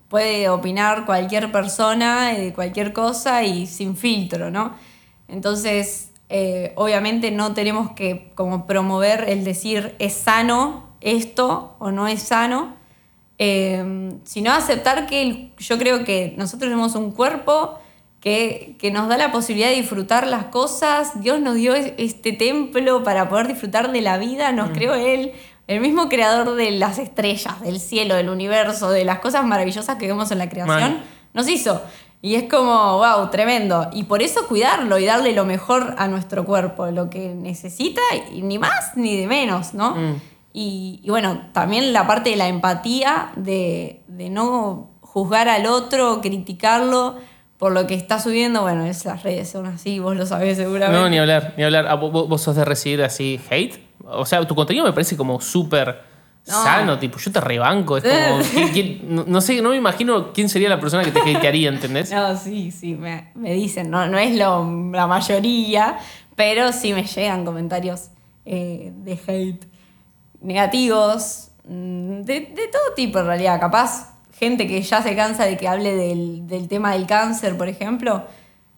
puede 0.09 0.49
opinar 0.49 1.05
cualquier 1.05 1.53
persona 1.53 2.33
de 2.33 2.51
cualquier 2.51 2.91
cosa 2.91 3.45
y 3.45 3.67
sin 3.67 3.95
filtro, 3.95 4.51
¿no? 4.51 4.75
Entonces, 5.29 6.10
eh, 6.31 6.71
obviamente 6.75 7.29
no 7.31 7.53
tenemos 7.53 7.91
que 7.91 8.31
como 8.35 8.65
promover 8.65 9.25
el 9.29 9.43
decir 9.43 9.95
es 9.99 10.13
sano 10.13 10.87
esto 11.01 11.75
o 11.79 11.91
no 11.91 12.07
es 12.07 12.21
sano, 12.23 12.75
eh, 13.37 14.13
sino 14.23 14.51
aceptar 14.51 15.07
que 15.07 15.21
el- 15.21 15.51
yo 15.57 15.77
creo 15.77 16.03
que 16.03 16.33
nosotros 16.37 16.69
tenemos 16.69 16.95
un 16.95 17.11
cuerpo 17.11 17.79
que, 18.19 18.75
que 18.79 18.91
nos 18.91 19.07
da 19.07 19.17
la 19.17 19.31
posibilidad 19.31 19.69
de 19.69 19.75
disfrutar 19.75 20.27
las 20.27 20.45
cosas. 20.45 21.21
Dios 21.21 21.41
nos 21.41 21.55
dio 21.55 21.73
es- 21.73 21.93
este 21.97 22.33
templo 22.33 23.03
para 23.03 23.29
poder 23.29 23.47
disfrutar 23.47 23.91
de 23.91 24.01
la 24.01 24.17
vida, 24.19 24.51
nos 24.51 24.69
creó 24.69 24.93
Él. 24.93 25.31
El 25.67 25.79
mismo 25.79 26.07
creador 26.09 26.55
de 26.55 26.69
las 26.71 26.99
estrellas, 26.99 27.61
del 27.61 27.79
cielo, 27.79 28.15
del 28.15 28.29
universo, 28.29 28.91
de 28.91 29.05
las 29.05 29.19
cosas 29.19 29.43
maravillosas 29.45 29.95
que 29.97 30.05
vemos 30.07 30.29
en 30.31 30.37
la 30.37 30.49
creación, 30.49 30.99
nos 31.33 31.47
hizo. 31.49 31.81
Y 32.23 32.35
es 32.35 32.43
como, 32.49 32.97
wow, 32.99 33.29
tremendo. 33.31 33.89
Y 33.93 34.03
por 34.03 34.21
eso 34.21 34.47
cuidarlo 34.47 34.99
y 34.99 35.05
darle 35.05 35.33
lo 35.33 35.43
mejor 35.45 35.95
a 35.97 36.07
nuestro 36.07 36.45
cuerpo, 36.45 36.85
lo 36.87 37.09
que 37.09 37.33
necesita, 37.33 38.01
y 38.31 38.43
ni 38.43 38.59
más 38.59 38.95
ni 38.95 39.17
de 39.17 39.25
menos, 39.27 39.73
¿no? 39.73 39.95
Mm. 39.95 40.21
Y, 40.53 40.99
y 41.03 41.09
bueno, 41.09 41.49
también 41.53 41.93
la 41.93 42.05
parte 42.05 42.29
de 42.31 42.35
la 42.35 42.47
empatía, 42.47 43.31
de, 43.37 44.03
de 44.07 44.29
no 44.29 44.91
juzgar 45.01 45.49
al 45.49 45.65
otro, 45.65 46.21
criticarlo 46.21 47.15
por 47.57 47.71
lo 47.71 47.87
que 47.87 47.95
está 47.95 48.19
subiendo. 48.19 48.61
Bueno, 48.61 48.85
esas 48.85 49.23
redes 49.23 49.49
son 49.49 49.65
así, 49.65 49.99
vos 49.99 50.15
lo 50.15 50.25
sabés 50.25 50.57
seguramente. 50.57 51.01
No, 51.01 51.09
ni 51.09 51.17
hablar, 51.17 51.53
ni 51.57 51.63
hablar. 51.63 51.87
Ah, 51.87 51.95
¿Vos, 51.95 52.11
vos- 52.11 52.27
vos 52.29 52.41
sos 52.41 52.55
de 52.55 52.65
recibir 52.65 53.01
así 53.03 53.39
hate? 53.49 53.79
O 54.05 54.25
sea, 54.25 54.45
tu 54.45 54.53
contenido 54.55 54.85
me 54.85 54.93
parece 54.93 55.15
como 55.17 55.39
súper 55.41 56.01
No. 56.47 56.63
sano, 56.63 56.97
tipo, 56.99 57.17
yo 57.19 57.31
te 57.31 57.39
rebanco. 57.39 57.97
Es 57.97 58.03
como, 58.03 58.41
¿quién- 58.53 58.69
quién- 58.69 59.15
no, 59.15 59.23
no 59.27 59.41
sé, 59.41 59.61
no 59.61 59.69
me 59.69 59.77
imagino 59.77 60.33
quién 60.33 60.49
sería 60.49 60.69
la 60.69 60.79
persona 60.79 61.03
que 61.03 61.11
te 61.11 61.19
hatearía, 61.19 61.69
¿entendés? 61.69 62.11
No, 62.11 62.35
sí, 62.37 62.71
sí, 62.71 62.95
me, 62.95 63.31
me 63.35 63.53
dicen, 63.53 63.89
no, 63.91 64.07
no 64.07 64.17
es 64.17 64.35
lo, 64.35 64.89
la 64.91 65.05
mayoría, 65.07 65.97
pero 66.35 66.71
sí 66.73 66.93
me 66.93 67.03
llegan 67.05 67.45
comentarios 67.45 68.09
eh, 68.45 68.91
de 68.95 69.13
hate 69.27 69.65
negativos, 70.41 71.49
mm, 71.67 72.21
de, 72.21 72.33
de 72.41 72.67
todo 72.71 72.93
tipo 72.95 73.19
en 73.19 73.27
realidad, 73.27 73.59
capaz 73.59 74.15
gente 74.37 74.67
que 74.67 74.81
ya 74.81 75.01
se 75.03 75.15
cansa 75.15 75.45
de 75.45 75.55
que 75.57 75.67
hable 75.67 75.95
del, 75.95 76.47
del 76.47 76.67
tema 76.67 76.93
del 76.93 77.05
cáncer, 77.05 77.55
por 77.57 77.67
ejemplo, 77.67 78.25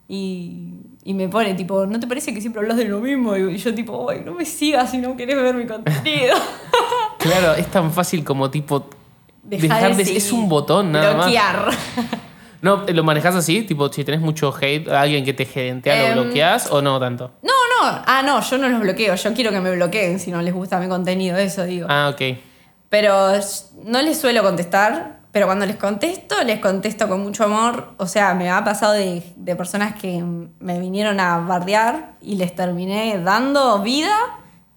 y, 0.06 0.74
y 1.04 1.14
me 1.14 1.28
pone 1.30 1.54
tipo, 1.54 1.86
¿no 1.86 1.98
te 1.98 2.06
parece 2.06 2.34
que 2.34 2.40
siempre 2.42 2.60
hablas 2.60 2.76
de 2.76 2.84
lo 2.84 3.00
mismo? 3.00 3.34
Y 3.36 3.56
yo 3.56 3.74
tipo, 3.74 4.10
"Ay, 4.10 4.20
no 4.24 4.34
me 4.34 4.44
sigas 4.44 4.90
si 4.90 4.98
no 4.98 5.16
querés 5.16 5.36
ver 5.36 5.54
mi 5.54 5.66
contenido. 5.66 6.36
Claro, 7.24 7.54
es 7.54 7.66
tan 7.68 7.92
fácil 7.92 8.22
como 8.22 8.50
tipo. 8.50 8.88
Dejar 9.42 9.92
dejar 9.92 9.96
de 9.96 10.16
es 10.16 10.32
un 10.32 10.48
botón 10.48 10.92
nada 10.92 11.14
más. 11.14 11.26
Bloquear. 11.26 11.70
No, 12.64 12.82
¿lo 12.88 13.04
manejas 13.04 13.34
así? 13.34 13.60
Tipo, 13.64 13.92
si 13.92 14.04
tenés 14.04 14.22
mucho 14.22 14.50
hate, 14.58 14.88
a 14.88 15.02
alguien 15.02 15.22
que 15.22 15.34
te 15.34 15.44
gedentea, 15.44 16.14
¿lo 16.14 16.22
Em, 16.22 16.24
bloqueas 16.24 16.70
o 16.70 16.80
no 16.80 16.98
tanto? 16.98 17.32
No, 17.42 17.52
no, 17.52 18.02
ah, 18.06 18.22
no, 18.24 18.40
yo 18.40 18.56
no 18.56 18.70
los 18.70 18.80
bloqueo, 18.80 19.14
yo 19.14 19.34
quiero 19.34 19.50
que 19.50 19.60
me 19.60 19.76
bloqueen 19.76 20.18
si 20.18 20.30
no 20.30 20.40
les 20.40 20.54
gusta 20.54 20.80
mi 20.80 20.88
contenido, 20.88 21.36
eso 21.36 21.64
digo. 21.64 21.86
Ah, 21.90 22.10
ok. 22.10 22.38
Pero 22.88 23.32
no 23.84 24.00
les 24.00 24.18
suelo 24.18 24.42
contestar, 24.42 25.18
pero 25.30 25.44
cuando 25.44 25.66
les 25.66 25.76
contesto, 25.76 26.42
les 26.42 26.58
contesto 26.58 27.06
con 27.06 27.22
mucho 27.22 27.44
amor. 27.44 27.92
O 27.98 28.06
sea, 28.06 28.32
me 28.32 28.48
ha 28.50 28.64
pasado 28.64 28.94
de, 28.94 29.22
de 29.36 29.56
personas 29.56 29.96
que 30.00 30.24
me 30.58 30.80
vinieron 30.80 31.20
a 31.20 31.40
bardear 31.40 32.14
y 32.22 32.36
les 32.36 32.54
terminé 32.54 33.20
dando 33.22 33.80
vida 33.80 34.16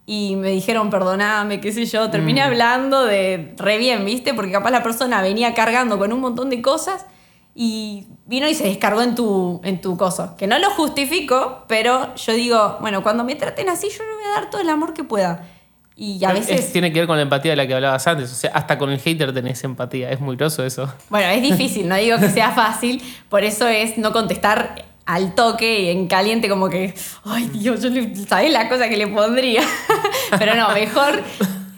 y 0.09 0.37
me 0.37 0.49
dijeron 0.51 0.89
perdoname, 0.89 1.59
qué 1.59 1.71
sé 1.73 1.85
yo. 1.85 2.09
Terminé 2.09 2.41
hablando 2.41 3.03
de 3.05 3.53
re 3.57 3.77
bien, 3.77 4.05
¿viste? 4.05 4.33
Porque 4.33 4.51
capaz 4.53 4.71
la 4.71 4.81
persona 4.81 5.21
venía 5.21 5.53
cargando 5.53 5.99
con 5.99 6.11
un 6.13 6.21
montón 6.21 6.49
de 6.49 6.61
cosas 6.61 7.05
y 7.53 8.07
vino 8.25 8.47
y 8.47 8.53
se 8.53 8.63
descargó 8.63 9.01
en 9.01 9.15
tu, 9.15 9.59
en 9.63 9.81
tu 9.81 9.97
coso. 9.97 10.35
Que 10.37 10.47
no 10.47 10.57
lo 10.59 10.69
justifico, 10.71 11.63
pero 11.67 12.15
yo 12.15 12.33
digo, 12.33 12.77
bueno, 12.79 13.03
cuando 13.03 13.23
me 13.25 13.35
traten 13.35 13.67
así, 13.69 13.89
yo 13.89 14.03
le 14.03 14.13
voy 14.13 14.23
a 14.31 14.39
dar 14.41 14.49
todo 14.49 14.61
el 14.61 14.69
amor 14.69 14.93
que 14.93 15.03
pueda. 15.03 15.45
Y 15.95 16.23
a 16.23 16.29
Es- 16.33 16.47
veces... 16.47 16.71
tiene 16.71 16.93
que 16.93 16.99
ver 16.99 17.07
con 17.07 17.17
la 17.17 17.23
empatía 17.23 17.51
de 17.51 17.57
la 17.57 17.65
que 17.67 17.73
hablabas 17.73 18.05
antes. 18.07 18.31
O 18.31 18.35
sea, 18.35 18.51
hasta 18.53 18.77
con 18.77 18.91
el 18.91 18.99
hater 18.99 19.33
tenés 19.33 19.63
empatía. 19.63 20.11
Es 20.11 20.19
muy 20.21 20.35
groso 20.37 20.63
eso. 20.63 20.87
Bueno, 21.09 21.27
es 21.29 21.41
difícil, 21.41 21.87
no 21.87 21.95
digo 21.95 22.17
que 22.19 22.29
sea 22.29 22.51
fácil, 22.51 23.01
por 23.27 23.43
eso 23.43 23.67
es 23.67 23.97
no 23.97 24.13
contestar 24.13 24.85
al 25.07 25.33
toque 25.33 25.83
y 25.83 25.89
en 25.89 26.07
caliente 26.07 26.49
como 26.49 26.69
que, 26.69 26.93
ay 27.23 27.49
Dios, 27.53 27.81
yo 27.81 27.89
le, 27.89 28.13
¿sabés 28.15 28.51
la 28.51 28.67
cosa 28.67 28.89
que 28.89 28.97
le 28.97 29.07
pondría? 29.07 29.63
Pero 30.37 30.53
no, 30.53 30.69
mejor 30.73 31.23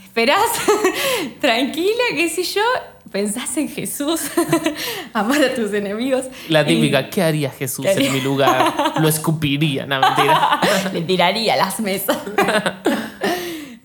esperás 0.04 0.50
tranquila, 1.40 2.04
qué 2.16 2.28
sé 2.28 2.44
yo, 2.44 2.64
pensás 3.12 3.56
en 3.58 3.70
Jesús, 3.70 4.22
amar 5.14 5.44
a 5.44 5.54
tus 5.54 5.72
enemigos. 5.74 6.26
La 6.48 6.64
y 6.64 6.66
típica, 6.66 7.10
¿qué 7.12 7.22
haría 7.22 7.52
Jesús 7.52 7.86
¿Qué 7.86 7.92
haría? 7.92 8.08
en 8.08 8.14
mi 8.16 8.22
lugar? 8.22 9.00
Lo 9.00 9.08
escupiría. 9.08 9.86
No, 9.86 10.02
mentira. 10.02 10.60
le 10.92 11.02
tiraría 11.02 11.56
las 11.56 11.80
mesas. 11.80 12.18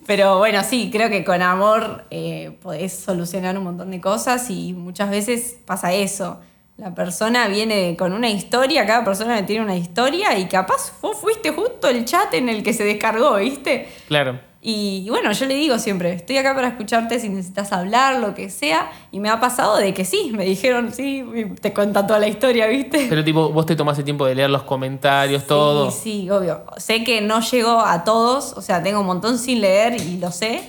Pero 0.07 0.38
bueno, 0.38 0.62
sí, 0.64 0.88
creo 0.90 1.11
que 1.11 1.22
con 1.22 1.42
amor 1.42 2.07
eh, 2.11 2.57
podés 2.62 2.94
solucionar 2.94 3.57
un 3.59 3.64
montón 3.64 3.90
de 3.90 4.00
cosas 4.00 4.48
y 4.48 4.72
muchas 4.72 5.11
veces 5.11 5.59
pasa 5.66 5.92
eso. 5.92 6.40
La 6.76 6.92
persona 6.92 7.46
viene 7.46 7.94
con 7.96 8.12
una 8.12 8.28
historia, 8.28 8.84
cada 8.84 9.04
persona 9.04 9.46
tiene 9.46 9.64
una 9.64 9.76
historia 9.76 10.37
y 10.37 10.46
capaz 10.46 10.92
vos 11.00 11.16
fuiste 11.16 11.50
justo 11.50 11.88
el 11.88 12.04
chat 12.04 12.34
en 12.34 12.48
el 12.48 12.64
que 12.64 12.72
se 12.72 12.82
descargó, 12.84 13.37
¿viste? 13.37 13.88
Claro. 14.08 14.40
Y 14.60 15.06
bueno, 15.10 15.30
yo 15.30 15.44
le 15.46 15.54
digo 15.54 15.78
siempre, 15.78 16.14
estoy 16.14 16.38
acá 16.38 16.54
para 16.54 16.68
escucharte 16.68 17.20
si 17.20 17.28
necesitas 17.28 17.70
hablar, 17.72 18.16
lo 18.18 18.34
que 18.34 18.48
sea. 18.50 18.90
Y 19.12 19.20
me 19.20 19.28
ha 19.28 19.38
pasado 19.38 19.76
de 19.76 19.92
que 19.94 20.04
sí, 20.04 20.32
me 20.34 20.46
dijeron, 20.46 20.90
sí, 20.92 21.22
te 21.60 21.72
cuenta 21.74 22.06
toda 22.06 22.18
la 22.18 22.26
historia, 22.28 22.66
¿viste? 22.66 23.06
Pero 23.08 23.22
tipo, 23.22 23.50
vos 23.50 23.66
te 23.66 23.76
tomás 23.76 23.96
el 23.98 24.04
tiempo 24.04 24.24
de 24.26 24.34
leer 24.34 24.50
los 24.50 24.62
comentarios, 24.62 25.46
todo. 25.46 25.90
Sí, 25.92 26.22
sí, 26.22 26.30
obvio. 26.30 26.62
Sé 26.78 27.04
que 27.04 27.20
no 27.20 27.40
llego 27.40 27.78
a 27.82 28.02
todos, 28.04 28.54
o 28.54 28.62
sea, 28.62 28.82
tengo 28.82 29.00
un 29.00 29.06
montón 29.06 29.38
sin 29.38 29.60
leer 29.60 30.00
y 30.00 30.16
lo 30.16 30.32
sé, 30.32 30.62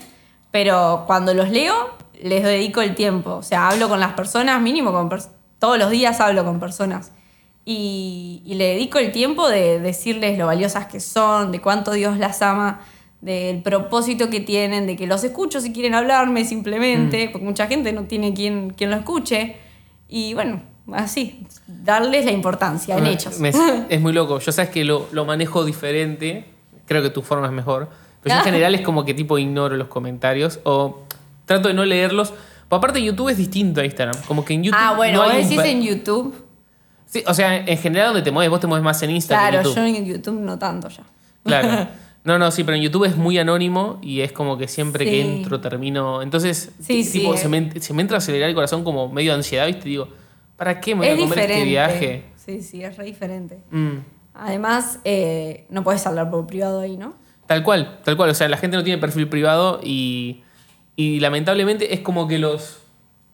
pero 0.51 1.05
cuando 1.07 1.33
los 1.33 1.49
leo, 1.49 1.73
les 2.21 2.43
dedico 2.43 2.81
el 2.81 2.93
tiempo. 2.95 3.31
O 3.35 3.43
sea, 3.43 3.69
hablo 3.69 3.87
con 3.89 3.99
las 4.01 4.11
personas, 4.11 4.61
mínimo 4.61 4.91
con 4.91 5.09
pers- 5.09 5.29
todos 5.59 5.77
los 5.77 5.89
días 5.89 6.19
hablo 6.21 6.43
con 6.45 6.59
personas. 6.59 7.11
Y, 7.67 8.43
y 8.45 8.55
le 8.55 8.65
dedico 8.69 8.99
el 8.99 9.11
tiempo 9.11 9.49
de 9.49 9.79
decirles 9.79 10.37
lo 10.37 10.45
valiosas 10.45 10.85
que 10.85 10.99
son, 10.99 11.51
de 11.51 11.59
cuánto 11.61 11.91
Dios 11.93 12.17
las 12.17 12.41
ama, 12.43 12.81
del 13.21 13.63
propósito 13.63 14.29
que 14.29 14.39
tienen, 14.39 14.85
de 14.85 14.95
que 14.95 15.07
los 15.07 15.23
escucho 15.23 15.59
si 15.59 15.73
quieren 15.73 15.95
hablarme 15.95 16.45
simplemente, 16.45 17.29
porque 17.31 17.45
mucha 17.45 17.65
gente 17.65 17.91
no 17.91 18.03
tiene 18.03 18.33
quien, 18.35 18.69
quien 18.71 18.91
lo 18.91 18.97
escuche. 18.97 19.55
Y 20.07 20.35
bueno, 20.35 20.61
así, 20.93 21.47
darles 21.65 22.25
la 22.25 22.31
importancia 22.31 22.95
en 22.97 23.07
hechos. 23.07 23.39
me- 23.39 23.51
es 23.89 23.99
muy 23.99 24.13
loco. 24.13 24.37
Yo 24.39 24.51
sabes 24.51 24.69
que 24.69 24.85
lo, 24.85 25.07
lo 25.11 25.25
manejo 25.25 25.65
diferente. 25.65 26.45
Creo 26.85 27.01
que 27.01 27.09
tu 27.09 27.23
forma 27.23 27.47
es 27.47 27.53
mejor. 27.53 27.89
Pero 28.21 28.35
yo 28.35 28.39
en 28.41 28.45
general 28.45 28.75
es 28.75 28.81
como 28.81 29.05
que 29.05 29.15
tipo 29.15 29.39
ignoro 29.39 29.75
los 29.75 29.87
comentarios 29.87 30.59
o 30.65 30.99
trato 31.45 31.67
de 31.69 31.73
no 31.73 31.83
leerlos. 31.83 32.33
Pero 32.79 32.89
aparte 32.91 33.03
YouTube 33.03 33.29
es 33.29 33.37
distinto 33.37 33.81
a 33.81 33.85
Instagram. 33.85 34.15
Como 34.27 34.43
que 34.45 34.53
en 34.53 34.63
YouTube 34.63 34.79
Ah, 34.81 34.93
bueno, 34.95 35.19
no 35.19 35.25
vos 35.25 35.33
decís 35.35 35.59
en 35.63 35.81
YouTube. 35.81 36.35
Sí, 37.05 37.23
o 37.27 37.33
sea, 37.33 37.57
en 37.57 37.77
general 37.77 38.07
donde 38.07 38.21
te 38.23 38.31
mueves, 38.31 38.49
vos 38.49 38.59
te 38.59 38.67
mueves 38.67 38.83
más 38.83 39.01
en 39.03 39.11
Instagram 39.11 39.49
Claro, 39.51 39.73
que 39.73 39.79
en 39.79 39.85
yo 39.85 39.87
YouTube. 39.87 39.97
en 39.97 40.05
YouTube 40.17 40.39
no 40.41 40.59
tanto 40.59 40.89
ya. 40.89 41.03
Claro. 41.43 41.87
No, 42.25 42.39
no, 42.39 42.49
sí, 42.49 42.63
pero 42.63 42.75
en 42.75 42.81
YouTube 42.81 43.05
es 43.05 43.15
muy 43.17 43.37
anónimo 43.37 43.99
y 44.01 44.21
es 44.21 44.31
como 44.31 44.57
que 44.57 44.67
siempre 44.67 45.05
que 45.05 45.21
entro 45.21 45.61
termino. 45.61 46.23
Entonces, 46.23 46.71
Sí, 46.81 47.07
tipo, 47.07 47.33
sí, 47.33 47.37
se, 47.43 47.47
me, 47.49 47.79
se 47.79 47.93
me 47.93 48.01
entra 48.01 48.17
a 48.17 48.17
acelerar 48.17 48.49
el 48.49 48.55
corazón 48.55 48.83
como 48.83 49.07
medio 49.09 49.29
de 49.33 49.35
ansiedad, 49.37 49.67
¿viste? 49.67 49.87
Digo, 49.87 50.07
¿para 50.57 50.81
qué 50.81 50.95
me 50.95 51.01
voy 51.01 51.07
Es 51.09 51.13
a 51.13 51.17
comer 51.17 51.29
diferente. 51.29 51.53
este 51.59 51.69
viaje? 51.69 52.23
Sí, 52.43 52.63
sí, 52.63 52.83
es 52.83 52.97
re 52.97 53.05
diferente. 53.05 53.59
Mm, 53.69 53.97
Además, 54.33 54.99
eh, 55.03 55.67
no 55.69 55.83
puedes 55.83 56.03
hablar 56.07 56.31
por 56.31 56.47
privado 56.47 56.79
ahí, 56.79 56.97
¿no? 56.97 57.13
Tal 57.45 57.61
cual, 57.61 57.99
tal 58.03 58.17
cual. 58.17 58.31
O 58.31 58.33
sea, 58.33 58.49
la 58.49 58.57
gente 58.57 58.75
no 58.75 58.83
tiene 58.83 58.99
perfil 58.99 59.29
privado 59.29 59.79
y, 59.83 60.41
y 60.95 61.19
lamentablemente 61.19 61.93
es 61.93 61.99
como 62.01 62.27
que 62.27 62.39
los, 62.39 62.79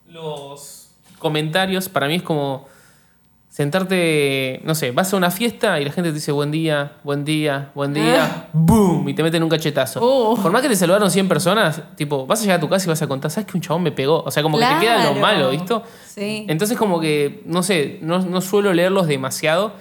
los 0.08 0.90
comentarios, 1.18 1.88
para 1.88 2.08
mí 2.08 2.16
es 2.16 2.22
como 2.22 2.66
sentarte, 3.52 4.62
no 4.64 4.74
sé, 4.74 4.92
vas 4.92 5.12
a 5.12 5.16
una 5.18 5.30
fiesta 5.30 5.78
y 5.78 5.84
la 5.84 5.92
gente 5.92 6.08
te 6.08 6.14
dice 6.14 6.32
buen 6.32 6.50
día, 6.50 6.92
buen 7.04 7.22
día, 7.24 7.70
buen 7.74 7.92
día, 7.92 8.48
¡boom! 8.54 9.06
Y 9.10 9.14
te 9.14 9.22
meten 9.22 9.42
un 9.42 9.50
cachetazo. 9.50 10.00
Uh. 10.00 10.40
Por 10.40 10.50
más 10.50 10.62
que 10.62 10.68
te 10.68 10.76
saludaron 10.76 11.10
100 11.10 11.28
personas, 11.28 11.82
tipo, 11.94 12.24
vas 12.26 12.40
a 12.40 12.42
llegar 12.44 12.56
a 12.56 12.60
tu 12.60 12.68
casa 12.70 12.86
y 12.86 12.88
vas 12.88 13.02
a 13.02 13.06
contar, 13.06 13.30
¿sabes 13.30 13.46
que 13.50 13.58
un 13.58 13.60
chabón 13.60 13.82
me 13.82 13.92
pegó? 13.92 14.22
O 14.22 14.30
sea, 14.30 14.42
como 14.42 14.58
que 14.58 14.64
te 14.64 14.80
queda 14.80 15.04
lo 15.04 15.20
malo, 15.20 15.50
¿visto? 15.50 15.82
Sí. 16.06 16.46
Entonces 16.48 16.78
como 16.78 16.98
que, 16.98 17.42
no 17.44 17.62
sé, 17.62 17.98
no, 18.00 18.20
no 18.20 18.40
suelo 18.40 18.72
leerlos 18.72 19.06
demasiado, 19.06 19.74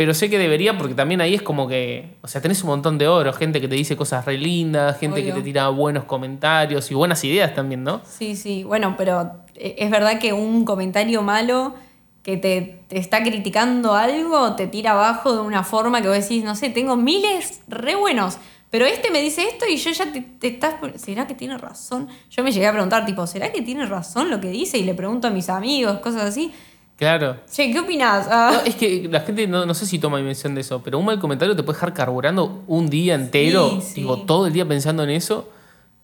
pero 0.00 0.14
sé 0.14 0.30
que 0.30 0.38
debería 0.38 0.78
porque 0.78 0.94
también 0.94 1.20
ahí 1.20 1.34
es 1.34 1.42
como 1.42 1.68
que, 1.68 2.16
o 2.22 2.26
sea, 2.26 2.40
tenés 2.40 2.62
un 2.62 2.70
montón 2.70 2.96
de 2.96 3.06
oro, 3.06 3.34
gente 3.34 3.60
que 3.60 3.68
te 3.68 3.74
dice 3.74 3.98
cosas 3.98 4.24
re 4.24 4.38
lindas, 4.38 4.98
gente 4.98 5.22
que 5.22 5.30
te 5.30 5.42
tira 5.42 5.68
buenos 5.68 6.04
comentarios 6.04 6.90
y 6.90 6.94
buenas 6.94 7.22
ideas 7.22 7.54
también, 7.54 7.84
¿no? 7.84 8.00
Sí, 8.06 8.34
sí. 8.34 8.64
Bueno, 8.64 8.94
pero 8.96 9.42
eh, 9.56 9.74
es 9.76 9.90
verdad 9.90 10.18
que 10.18 10.32
un 10.32 10.64
comentario 10.64 11.20
malo 11.20 11.74
que 12.22 12.38
te, 12.38 12.80
te 12.88 12.96
está 12.96 13.22
criticando 13.22 13.92
algo 13.92 14.56
te 14.56 14.68
tira 14.68 14.92
abajo 14.92 15.34
de 15.34 15.40
una 15.42 15.64
forma 15.64 16.00
que 16.00 16.08
vos 16.08 16.16
decís, 16.16 16.44
no 16.44 16.54
sé, 16.54 16.70
tengo 16.70 16.96
miles 16.96 17.60
re 17.68 17.94
buenos. 17.94 18.38
Pero 18.70 18.86
este 18.86 19.10
me 19.10 19.20
dice 19.20 19.42
esto 19.42 19.66
y 19.68 19.76
yo 19.76 19.90
ya 19.90 20.10
te, 20.10 20.22
te 20.22 20.46
estás... 20.46 20.76
¿Será 20.96 21.26
que 21.26 21.34
tiene 21.34 21.58
razón? 21.58 22.08
Yo 22.30 22.42
me 22.42 22.52
llegué 22.52 22.68
a 22.68 22.72
preguntar, 22.72 23.04
tipo, 23.04 23.26
¿será 23.26 23.52
que 23.52 23.60
tiene 23.60 23.84
razón 23.84 24.30
lo 24.30 24.40
que 24.40 24.48
dice? 24.48 24.78
Y 24.78 24.84
le 24.84 24.94
pregunto 24.94 25.26
a 25.26 25.30
mis 25.30 25.50
amigos, 25.50 25.98
cosas 25.98 26.22
así. 26.22 26.54
Claro. 27.00 27.36
Che, 27.50 27.72
¿qué 27.72 27.80
opinás? 27.80 28.28
Ah. 28.30 28.50
No, 28.52 28.60
es 28.60 28.74
que 28.74 29.08
la 29.10 29.20
gente 29.20 29.46
no, 29.46 29.64
no 29.64 29.72
sé 29.72 29.86
si 29.86 29.98
toma 29.98 30.18
dimensión 30.18 30.54
de 30.54 30.60
eso, 30.60 30.82
pero 30.82 30.98
un 30.98 31.06
mal 31.06 31.18
comentario 31.18 31.56
te 31.56 31.62
puede 31.62 31.76
dejar 31.78 31.94
carburando 31.94 32.62
un 32.66 32.90
día 32.90 33.14
entero, 33.14 33.70
Sí, 33.70 33.80
sí. 33.80 33.94
tipo, 34.02 34.18
todo 34.18 34.46
el 34.46 34.52
día 34.52 34.68
pensando 34.68 35.02
en 35.02 35.08
eso. 35.10 35.48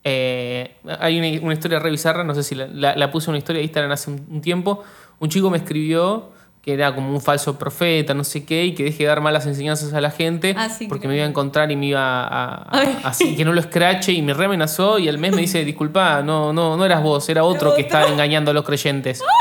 Eh, 0.05 0.75
hay 0.99 1.19
una, 1.19 1.45
una 1.45 1.53
historia 1.53 1.79
re 1.81 1.91
bizarra, 1.91 2.25
no 2.25 2.35
sé 2.35 2.43
si 2.43 2.55
la, 2.55 2.67
la- 2.69 2.97
la 2.97 3.11
puse 3.11 3.27
en 3.27 3.33
una 3.33 3.39
historia 3.39 3.59
de 3.59 3.65
Instagram 3.65 3.93
hace 3.93 4.11
un, 4.11 4.27
un 4.31 4.41
tiempo. 4.41 4.83
Un 5.19 5.29
chico 5.29 5.51
me 5.51 5.59
escribió 5.59 6.31
que 6.63 6.73
era 6.73 6.95
como 6.95 7.11
un 7.13 7.21
falso 7.21 7.59
profeta, 7.59 8.15
no 8.15 8.25
sé 8.25 8.47
qué, 8.47 8.65
y 8.65 8.75
que 8.75 8.83
deje 8.85 9.03
de 9.03 9.09
dar 9.09 9.21
malas 9.21 9.45
enseñanzas 9.47 9.93
a 9.93 10.01
la 10.01 10.11
gente 10.11 10.55
Ah, 10.57 10.71
sí, 10.71 10.87
porque 10.89 11.03
que- 11.03 11.09
me 11.09 11.17
iba 11.17 11.27
a 11.27 11.29
encontrar 11.29 11.71
y 11.71 11.77
me 11.77 11.87
iba 11.89 12.23
a, 12.25 12.55
a- 12.63 12.91
así 13.05 13.37
que 13.37 13.45
no 13.45 13.53
lo 13.53 13.61
escrache 13.61 14.13
y 14.13 14.23
me 14.23 14.33
re 14.33 14.47
amenazó 14.47 14.99
y 14.99 15.09
al 15.11 15.19
mes 15.19 15.33
me 15.35 15.43
dice, 15.43 15.63
disculpa, 15.63 16.23
no, 16.23 16.55
no, 16.55 16.77
no 16.79 16.85
eras 16.87 17.03
vos, 17.03 17.29
era 17.29 17.45
otro 17.45 17.75
que 17.75 17.83
estaba 17.83 18.07
engañando 18.09 18.51
a 18.51 18.55
los 18.55 18.65
creyentes. 18.65 19.23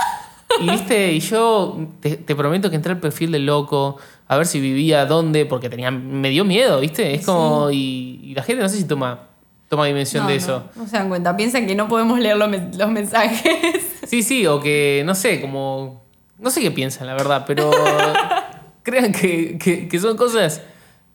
Y 0.61 0.69
viste, 0.69 1.13
y 1.13 1.19
yo 1.19 1.77
te, 1.99 2.17
te 2.17 2.35
prometo 2.35 2.69
que 2.69 2.75
entré 2.75 2.91
al 2.93 2.99
perfil 2.99 3.31
del 3.31 3.45
loco, 3.45 3.97
a 4.27 4.37
ver 4.37 4.45
si 4.45 4.59
vivía 4.59 5.05
dónde, 5.05 5.45
porque 5.45 5.69
tenía, 5.69 5.91
me 5.91 6.29
dio 6.29 6.45
miedo, 6.45 6.79
¿viste? 6.79 7.13
Es 7.13 7.25
como, 7.25 7.69
y, 7.71 8.21
y 8.23 8.33
la 8.35 8.43
gente 8.43 8.63
no 8.63 8.69
sé 8.69 8.77
si 8.77 8.85
toma, 8.85 9.27
toma 9.69 9.85
dimensión 9.85 10.23
No, 10.23 10.29
de 10.29 10.35
no, 10.35 10.41
eso. 10.43 10.63
No, 10.75 10.87
se 10.87 10.97
dan 10.97 11.09
cuenta, 11.09 11.35
piensan 11.35 11.67
que 11.67 11.75
no 11.75 11.87
podemos 11.87 12.19
leer 12.19 12.37
los, 12.37 12.49
los 12.77 12.89
mensajes. 12.89 13.81
Sí, 14.05 14.21
sí, 14.21 14.45
o 14.45 14.61
que, 14.61 15.01
no 15.03 15.15
sé, 15.15 15.41
como, 15.41 16.03
no 16.37 16.51
sé 16.51 16.61
qué 16.61 16.69
piensan, 16.69 17.07
la 17.07 17.15
verdad, 17.15 17.43
pero 17.47 17.71
crean 18.83 19.11
que, 19.11 19.57
que- 19.57 19.87
que 19.87 19.99
son 19.99 20.15
cosas 20.15 20.61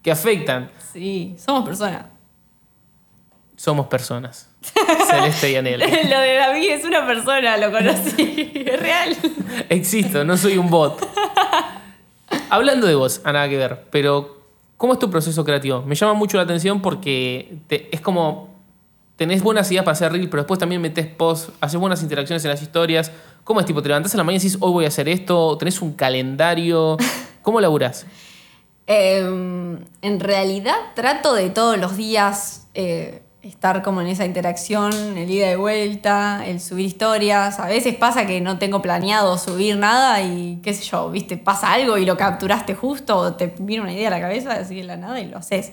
que 0.02 0.10
afectan. 0.10 0.70
Sí, 0.92 1.36
somos 1.38 1.64
personas. 1.64 2.06
Somos 3.56 3.86
personas. 3.86 4.49
Celeste 4.62 5.50
y 5.52 5.56
Anel. 5.56 5.80
Lo 6.10 6.20
de 6.20 6.34
David 6.34 6.70
es 6.70 6.84
una 6.84 7.06
persona, 7.06 7.56
lo 7.56 7.70
conocí. 7.72 8.52
Es 8.66 8.80
real. 8.80 9.16
Existo, 9.68 10.24
no 10.24 10.36
soy 10.36 10.58
un 10.58 10.68
bot. 10.70 11.00
Hablando 12.50 12.86
de 12.86 12.94
vos, 12.94 13.20
a 13.24 13.32
nada 13.32 13.48
que 13.48 13.56
ver, 13.56 13.84
pero 13.90 14.38
¿cómo 14.76 14.92
es 14.92 14.98
tu 14.98 15.10
proceso 15.10 15.44
creativo? 15.44 15.82
Me 15.82 15.94
llama 15.94 16.14
mucho 16.14 16.36
la 16.36 16.44
atención 16.44 16.80
porque 16.82 17.56
te- 17.68 17.88
es 17.94 18.00
como 18.00 18.50
tenés 19.16 19.42
buenas 19.42 19.70
ideas 19.70 19.84
para 19.84 19.92
hacer 19.92 20.12
reel, 20.12 20.28
pero 20.30 20.42
después 20.42 20.58
también 20.58 20.80
metes 20.80 21.06
post, 21.06 21.50
haces 21.60 21.78
buenas 21.78 22.02
interacciones 22.02 22.44
en 22.44 22.50
las 22.50 22.62
historias. 22.62 23.10
¿Cómo 23.44 23.60
es 23.60 23.66
tipo? 23.66 23.82
¿Te 23.82 23.88
levantás 23.88 24.14
en 24.14 24.18
la 24.18 24.24
mañana 24.24 24.42
y 24.42 24.46
decís 24.46 24.58
hoy 24.60 24.72
voy 24.72 24.84
a 24.84 24.88
hacer 24.88 25.08
esto? 25.08 25.56
¿Tenés 25.58 25.80
un 25.82 25.92
calendario? 25.94 26.96
¿Cómo 27.42 27.60
laburás? 27.60 28.06
Eh, 28.86 29.18
en 30.02 30.20
realidad 30.20 30.74
trato 30.94 31.34
de 31.34 31.50
todos 31.50 31.78
los 31.78 31.96
días 31.96 32.66
eh, 32.74 33.22
estar 33.42 33.82
como 33.82 34.00
en 34.00 34.08
esa 34.08 34.26
interacción, 34.26 34.92
el 35.16 35.30
ida 35.30 35.50
y 35.50 35.56
vuelta, 35.56 36.44
el 36.46 36.60
subir 36.60 36.86
historias. 36.86 37.58
A 37.58 37.66
veces 37.66 37.94
pasa 37.94 38.26
que 38.26 38.40
no 38.40 38.58
tengo 38.58 38.82
planeado 38.82 39.38
subir 39.38 39.76
nada 39.76 40.22
y 40.22 40.60
qué 40.62 40.74
sé 40.74 40.84
yo, 40.84 41.10
viste, 41.10 41.36
pasa 41.36 41.72
algo 41.72 41.96
y 41.96 42.04
lo 42.04 42.16
capturaste 42.16 42.74
justo 42.74 43.16
o 43.16 43.34
te 43.34 43.54
viene 43.58 43.82
una 43.82 43.92
idea 43.92 44.08
a 44.08 44.10
la 44.10 44.20
cabeza, 44.20 44.52
así 44.52 44.76
de 44.76 44.84
la 44.84 44.96
nada 44.96 45.20
y 45.20 45.28
lo 45.28 45.38
haces. 45.38 45.72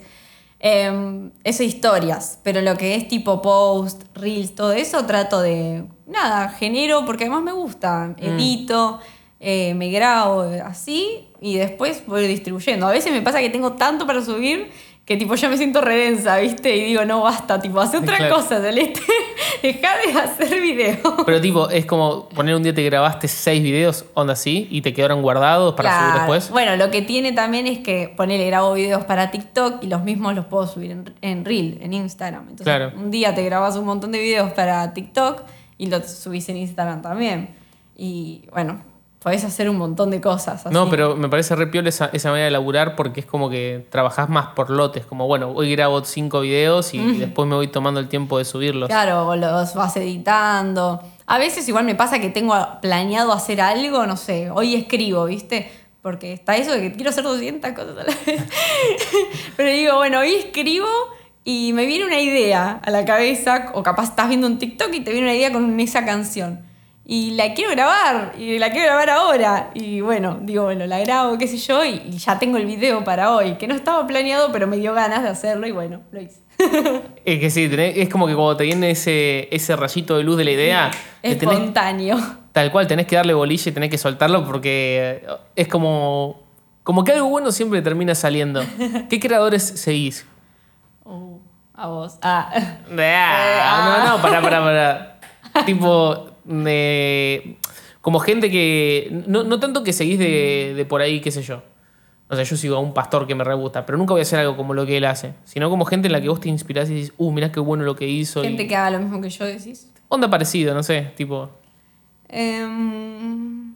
Eh, 0.60 1.30
eso 1.44 1.64
historias, 1.64 2.40
pero 2.44 2.62
lo 2.62 2.76
que 2.78 2.96
es 2.96 3.08
tipo 3.08 3.42
post, 3.42 4.04
reels, 4.16 4.56
todo 4.56 4.72
eso 4.72 5.06
trato 5.06 5.42
de, 5.42 5.86
nada, 6.08 6.50
genero 6.50 7.06
porque 7.06 7.26
además 7.26 7.44
me 7.44 7.52
gusta, 7.52 8.16
edito, 8.18 9.00
eh, 9.40 9.76
me 9.76 9.92
grabo 9.92 10.42
así 10.66 11.28
y 11.40 11.58
después 11.58 12.04
voy 12.08 12.28
distribuyendo. 12.28 12.88
A 12.88 12.92
veces 12.92 13.12
me 13.12 13.22
pasa 13.22 13.40
que 13.40 13.50
tengo 13.50 13.74
tanto 13.74 14.08
para 14.08 14.24
subir 14.24 14.72
que 15.08 15.16
tipo 15.16 15.34
ya 15.36 15.48
me 15.48 15.56
siento 15.58 15.80
redensa, 15.80 16.38
¿viste? 16.38 16.76
Y 16.76 16.84
digo, 16.84 17.06
no, 17.06 17.22
basta, 17.22 17.62
tipo, 17.62 17.80
hace 17.80 17.96
otra 17.98 18.18
Claro. 18.18 18.36
cosa, 18.36 18.60
Celeste, 18.62 19.00
deja 19.64 19.88
de 20.06 20.20
hacer 20.20 20.60
video. 20.62 20.98
Pero 21.26 21.40
tipo, 21.40 21.70
es 21.70 21.86
como 21.86 22.28
poner 22.28 22.54
un 22.56 22.62
día 22.64 22.74
te 22.76 22.84
grabaste 22.84 23.30
seis 23.30 23.64
videos, 23.64 24.04
onda 24.16 24.34
así, 24.34 24.68
y 24.70 24.82
te 24.82 24.94
quedaron 24.94 25.22
guardados 25.22 25.76
para 25.76 25.98
subir 25.98 26.14
después. 26.16 26.50
Bueno, 26.52 26.76
lo 26.76 26.92
que 26.92 27.02
tiene 27.02 27.32
también 27.32 27.68
es 27.68 27.80
que 27.80 28.14
ponele, 28.18 28.46
grabo 28.48 28.74
videos 28.74 29.06
para 29.06 29.32
TikTok 29.32 29.82
y 29.82 29.88
los 29.88 30.04
mismos 30.04 30.36
los 30.36 30.46
puedo 30.48 30.68
subir 30.68 30.92
en, 30.92 31.14
en 31.22 31.46
Reel, 31.46 31.78
en 31.82 31.94
Instagram. 31.94 32.42
Entonces, 32.42 32.66
Claro. 32.66 32.92
un 32.98 33.10
día 33.10 33.34
te 33.34 33.44
grabas 33.46 33.78
un 33.78 33.86
montón 33.86 34.12
de 34.12 34.20
videos 34.20 34.52
para 34.52 34.94
TikTok 34.94 35.42
y 35.78 35.86
los 35.88 36.06
subís 36.06 36.50
en 36.50 36.58
Instagram 36.58 37.02
también. 37.02 37.56
Y 37.96 38.44
bueno, 38.52 38.82
podés 39.28 39.44
hacer 39.44 39.70
un 39.70 39.78
montón 39.78 40.10
de 40.10 40.22
cosas. 40.22 40.66
así. 40.66 40.74
No, 40.74 40.90
pero 40.90 41.18
me 41.18 41.28
parece 41.28 41.54
re 41.54 41.68
piola 41.68 41.90
esa, 41.90 42.10
esa 42.14 42.30
manera 42.30 42.46
de 42.46 42.52
laburar 42.52 42.96
porque 42.96 43.20
es 43.20 43.26
como 43.26 43.50
que 43.50 43.86
trabajás 43.90 44.30
más 44.30 44.48
por 44.56 44.70
lotes. 44.70 45.06
Como, 45.06 45.28
bueno, 45.28 45.52
hoy 45.52 45.70
grabo 45.76 46.02
cinco 46.06 46.40
videos 46.40 46.94
y, 46.94 47.00
y 47.00 47.18
después 47.18 47.46
me 47.46 47.56
voy 47.56 47.68
tomando 47.68 48.00
el 48.00 48.08
tiempo 48.08 48.38
de 48.38 48.46
subirlos. 48.46 48.88
Claro, 48.88 49.36
los 49.36 49.74
vas 49.76 49.98
editando. 49.98 51.02
A 51.26 51.40
veces 51.40 51.68
igual 51.68 51.84
me 51.84 51.94
pasa 51.94 52.20
que 52.20 52.30
tengo 52.30 52.56
planeado 52.82 53.34
hacer 53.34 53.60
algo, 53.60 54.08
no 54.08 54.16
sé, 54.16 54.50
hoy 54.50 54.76
escribo, 54.76 55.26
¿viste? 55.26 55.70
Porque 56.02 56.32
está 56.32 56.56
eso 56.56 56.72
de 56.72 56.80
que 56.80 56.94
quiero 56.94 57.10
hacer 57.10 57.26
200 57.26 57.70
cosas 57.72 57.98
a 57.98 58.04
la 58.06 58.16
vez. 58.26 58.44
Pero 59.58 59.70
digo, 59.70 59.96
bueno, 59.96 60.20
hoy 60.20 60.36
escribo 60.36 60.88
y 61.44 61.74
me 61.74 61.86
viene 61.86 62.06
una 62.06 62.22
idea 62.22 62.80
a 62.82 62.92
la 62.92 63.04
cabeza, 63.04 63.72
o 63.74 63.84
capaz 63.84 64.04
estás 64.04 64.30
viendo 64.30 64.48
un 64.48 64.58
TikTok 64.58 64.94
y 64.94 65.02
te 65.02 65.12
viene 65.12 65.28
una 65.28 65.36
idea 65.36 65.52
con 65.52 65.78
esa 65.82 66.06
canción. 66.06 66.66
Y 67.10 67.32
la 67.32 67.54
quiero 67.54 67.72
grabar, 67.72 68.34
y 68.38 68.60
la 68.60 68.70
quiero 68.70 68.88
grabar 68.88 69.10
ahora. 69.10 69.70
Y 69.74 70.02
bueno, 70.02 70.40
digo, 70.42 70.66
bueno, 70.66 70.86
la 70.88 71.00
grabo, 71.00 71.38
qué 71.38 71.48
sé 71.48 71.56
yo, 71.58 71.86
y, 71.86 72.02
y 72.06 72.18
ya 72.18 72.38
tengo 72.38 72.58
el 72.58 72.66
video 72.66 73.06
para 73.06 73.32
hoy, 73.34 73.54
que 73.54 73.66
no 73.66 73.76
estaba 73.76 74.06
planeado, 74.06 74.52
pero 74.52 74.68
me 74.68 74.76
dio 74.76 74.94
ganas 74.94 75.24
de 75.24 75.30
hacerlo 75.30 75.66
y 75.68 75.72
bueno, 75.72 76.02
lo 76.12 76.20
hice. 76.22 76.42
Es 77.24 77.40
que 77.40 77.50
sí, 77.50 77.70
tenés- 77.70 77.94
es 77.96 78.10
como 78.10 78.28
que 78.28 78.34
cuando 78.36 78.58
te 78.58 78.64
viene 78.66 78.92
ese, 78.92 79.48
ese 79.56 79.76
rayito 79.78 80.18
de 80.18 80.24
luz 80.24 80.38
de 80.38 80.44
la 80.46 80.52
idea, 80.52 80.92
tenés- 81.24 81.44
Espontáneo. 81.44 82.18
tal 82.52 82.72
cual 82.74 82.88
tenés 82.88 83.06
que 83.08 83.16
darle 83.16 83.34
bolilla 83.34 83.70
y 83.70 83.74
tenés 83.74 83.90
que 83.90 83.98
soltarlo 83.98 84.44
porque 84.46 85.26
es 85.56 85.68
como, 85.70 86.42
como 86.84 87.04
que 87.06 87.14
algo 87.14 87.30
bueno 87.30 87.52
siempre 87.54 87.82
termina 87.82 88.16
saliendo. 88.16 88.62
¿Qué 89.10 89.18
creadores 89.20 89.64
seguís? 89.64 90.26
Uh, 91.06 91.38
a 91.74 91.88
vos. 91.88 92.18
Ah. 92.22 92.50
Ah, 93.00 94.04
no, 94.06 94.18
no, 94.18 94.22
para, 94.22 94.42
para, 94.42 94.62
para. 95.54 95.66
tipo, 95.66 96.27
de- 96.48 97.58
como 98.02 98.20
gente 98.20 98.50
que. 98.50 99.24
No, 99.28 99.44
no 99.44 99.60
tanto 99.60 99.84
que 99.84 99.92
seguís 99.94 100.18
de, 100.20 100.74
de 100.76 100.86
por 100.86 101.02
ahí, 101.02 101.20
qué 101.22 101.32
sé 101.32 101.42
yo. 101.42 101.62
O 102.30 102.36
sea, 102.36 102.44
yo 102.44 102.58
sigo 102.58 102.76
a 102.76 102.80
un 102.80 102.94
pastor 102.94 103.26
que 103.28 103.36
me 103.36 103.44
re 103.44 103.54
gusta, 103.54 103.86
pero 103.86 103.98
nunca 103.98 104.14
voy 104.14 104.20
a 104.20 104.24
hacer 104.24 104.40
algo 104.40 104.58
como 104.58 104.74
lo 104.74 104.86
que 104.86 104.98
él 104.98 105.06
hace. 105.06 105.34
Sino 105.46 105.70
como 105.70 105.86
gente 105.86 106.08
en 106.08 106.12
la 106.14 106.20
que 106.22 106.28
vos 106.30 106.40
te 106.42 106.50
inspirás 106.50 106.90
y 106.90 106.94
dices, 106.96 107.14
uh, 107.18 107.32
mirá 107.32 107.52
qué 107.52 107.60
bueno 107.62 107.84
lo 107.84 107.96
que 107.96 108.08
hizo. 108.08 108.42
y- 108.44 108.48
Gente 108.48 108.68
que 108.68 108.76
haga 108.76 108.92
lo 108.92 109.00
mismo 109.00 109.22
que 109.22 109.30
yo 109.30 109.46
decís. 109.46 109.90
Onda 110.10 110.30
parecido, 110.30 110.74
no 110.74 110.84
sé, 110.84 111.12
tipo. 111.16 111.50
Em, 112.30 113.76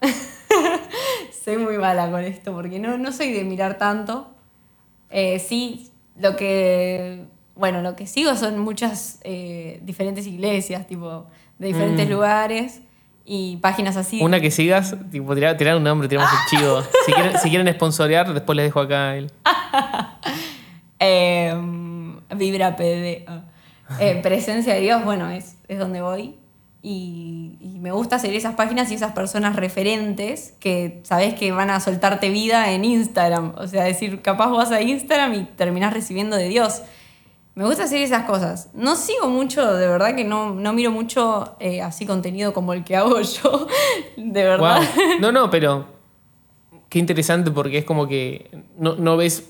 soy 1.44 1.56
muy 1.58 1.78
mala 1.78 2.10
con 2.10 2.22
esto 2.22 2.52
porque 2.54 2.78
no, 2.78 2.98
no 2.98 3.12
soy 3.12 3.32
de 3.32 3.44
mirar 3.44 3.78
tanto. 3.78 4.28
Eh, 5.10 5.38
sí, 5.38 5.90
lo 6.18 6.36
que. 6.36 7.24
Bueno, 7.56 7.82
lo 7.82 7.94
que 7.96 8.06
sigo 8.06 8.34
son 8.36 8.58
muchas 8.58 9.20
eh, 9.22 9.80
diferentes 9.82 10.26
iglesias, 10.26 10.86
tipo, 10.86 11.26
de 11.58 11.68
diferentes 11.68 12.06
Mm. 12.06 12.10
lugares 12.10 12.80
y 13.24 13.56
páginas 13.58 13.96
así. 13.96 14.20
Una 14.22 14.40
que 14.40 14.50
sigas, 14.50 14.96
tipo, 15.10 15.34
tirar, 15.34 15.56
tirar 15.56 15.76
un 15.76 15.84
nombre, 15.84 16.08
tiramos 16.08 16.30
el 16.32 16.38
chivo. 16.58 16.82
Si 17.06 17.12
quieren, 17.12 17.38
si 17.38 17.48
quieren 17.50 17.72
sponsorear, 17.74 18.32
después 18.34 18.56
les 18.56 18.66
dejo 18.66 18.80
acá 18.80 19.16
el. 19.16 19.30
Eh, 21.00 21.54
Vibra 22.36 22.76
PD. 22.76 23.26
Eh, 24.00 24.20
presencia 24.22 24.74
de 24.74 24.80
Dios, 24.80 25.04
bueno, 25.04 25.28
es, 25.30 25.56
es 25.68 25.78
donde 25.78 26.00
voy. 26.00 26.36
Y, 26.82 27.56
y 27.60 27.78
me 27.80 27.92
gusta 27.92 28.18
seguir 28.18 28.36
esas 28.36 28.54
páginas 28.54 28.90
y 28.90 28.94
esas 28.94 29.12
personas 29.12 29.56
referentes 29.56 30.54
que 30.60 31.00
sabes 31.04 31.34
que 31.34 31.50
van 31.52 31.70
a 31.70 31.80
soltarte 31.80 32.28
vida 32.30 32.72
en 32.72 32.84
Instagram. 32.84 33.54
O 33.56 33.66
sea, 33.66 33.84
decir, 33.84 34.20
capaz 34.22 34.48
vas 34.48 34.70
a 34.70 34.80
Instagram 34.82 35.34
y 35.34 35.44
terminás 35.44 35.92
recibiendo 35.92 36.36
de 36.36 36.48
Dios. 36.48 36.82
Me 37.54 37.64
gusta 37.64 37.86
seguir 37.86 38.04
esas 38.04 38.24
cosas. 38.24 38.68
No 38.74 38.96
sigo 38.96 39.28
mucho, 39.28 39.74
de 39.74 39.86
verdad 39.86 40.16
que 40.16 40.24
no, 40.24 40.54
no 40.54 40.72
miro 40.72 40.90
mucho 40.90 41.54
eh, 41.60 41.82
así 41.82 42.04
contenido 42.04 42.52
como 42.52 42.72
el 42.72 42.82
que 42.82 42.96
hago 42.96 43.20
yo. 43.20 43.66
De 44.16 44.42
verdad. 44.42 44.78
Wow. 44.78 45.20
No, 45.20 45.32
no, 45.32 45.50
pero 45.50 45.86
qué 46.88 46.98
interesante 46.98 47.50
porque 47.52 47.78
es 47.78 47.84
como 47.84 48.08
que 48.08 48.50
no, 48.76 48.96
no 48.96 49.16
ves. 49.16 49.48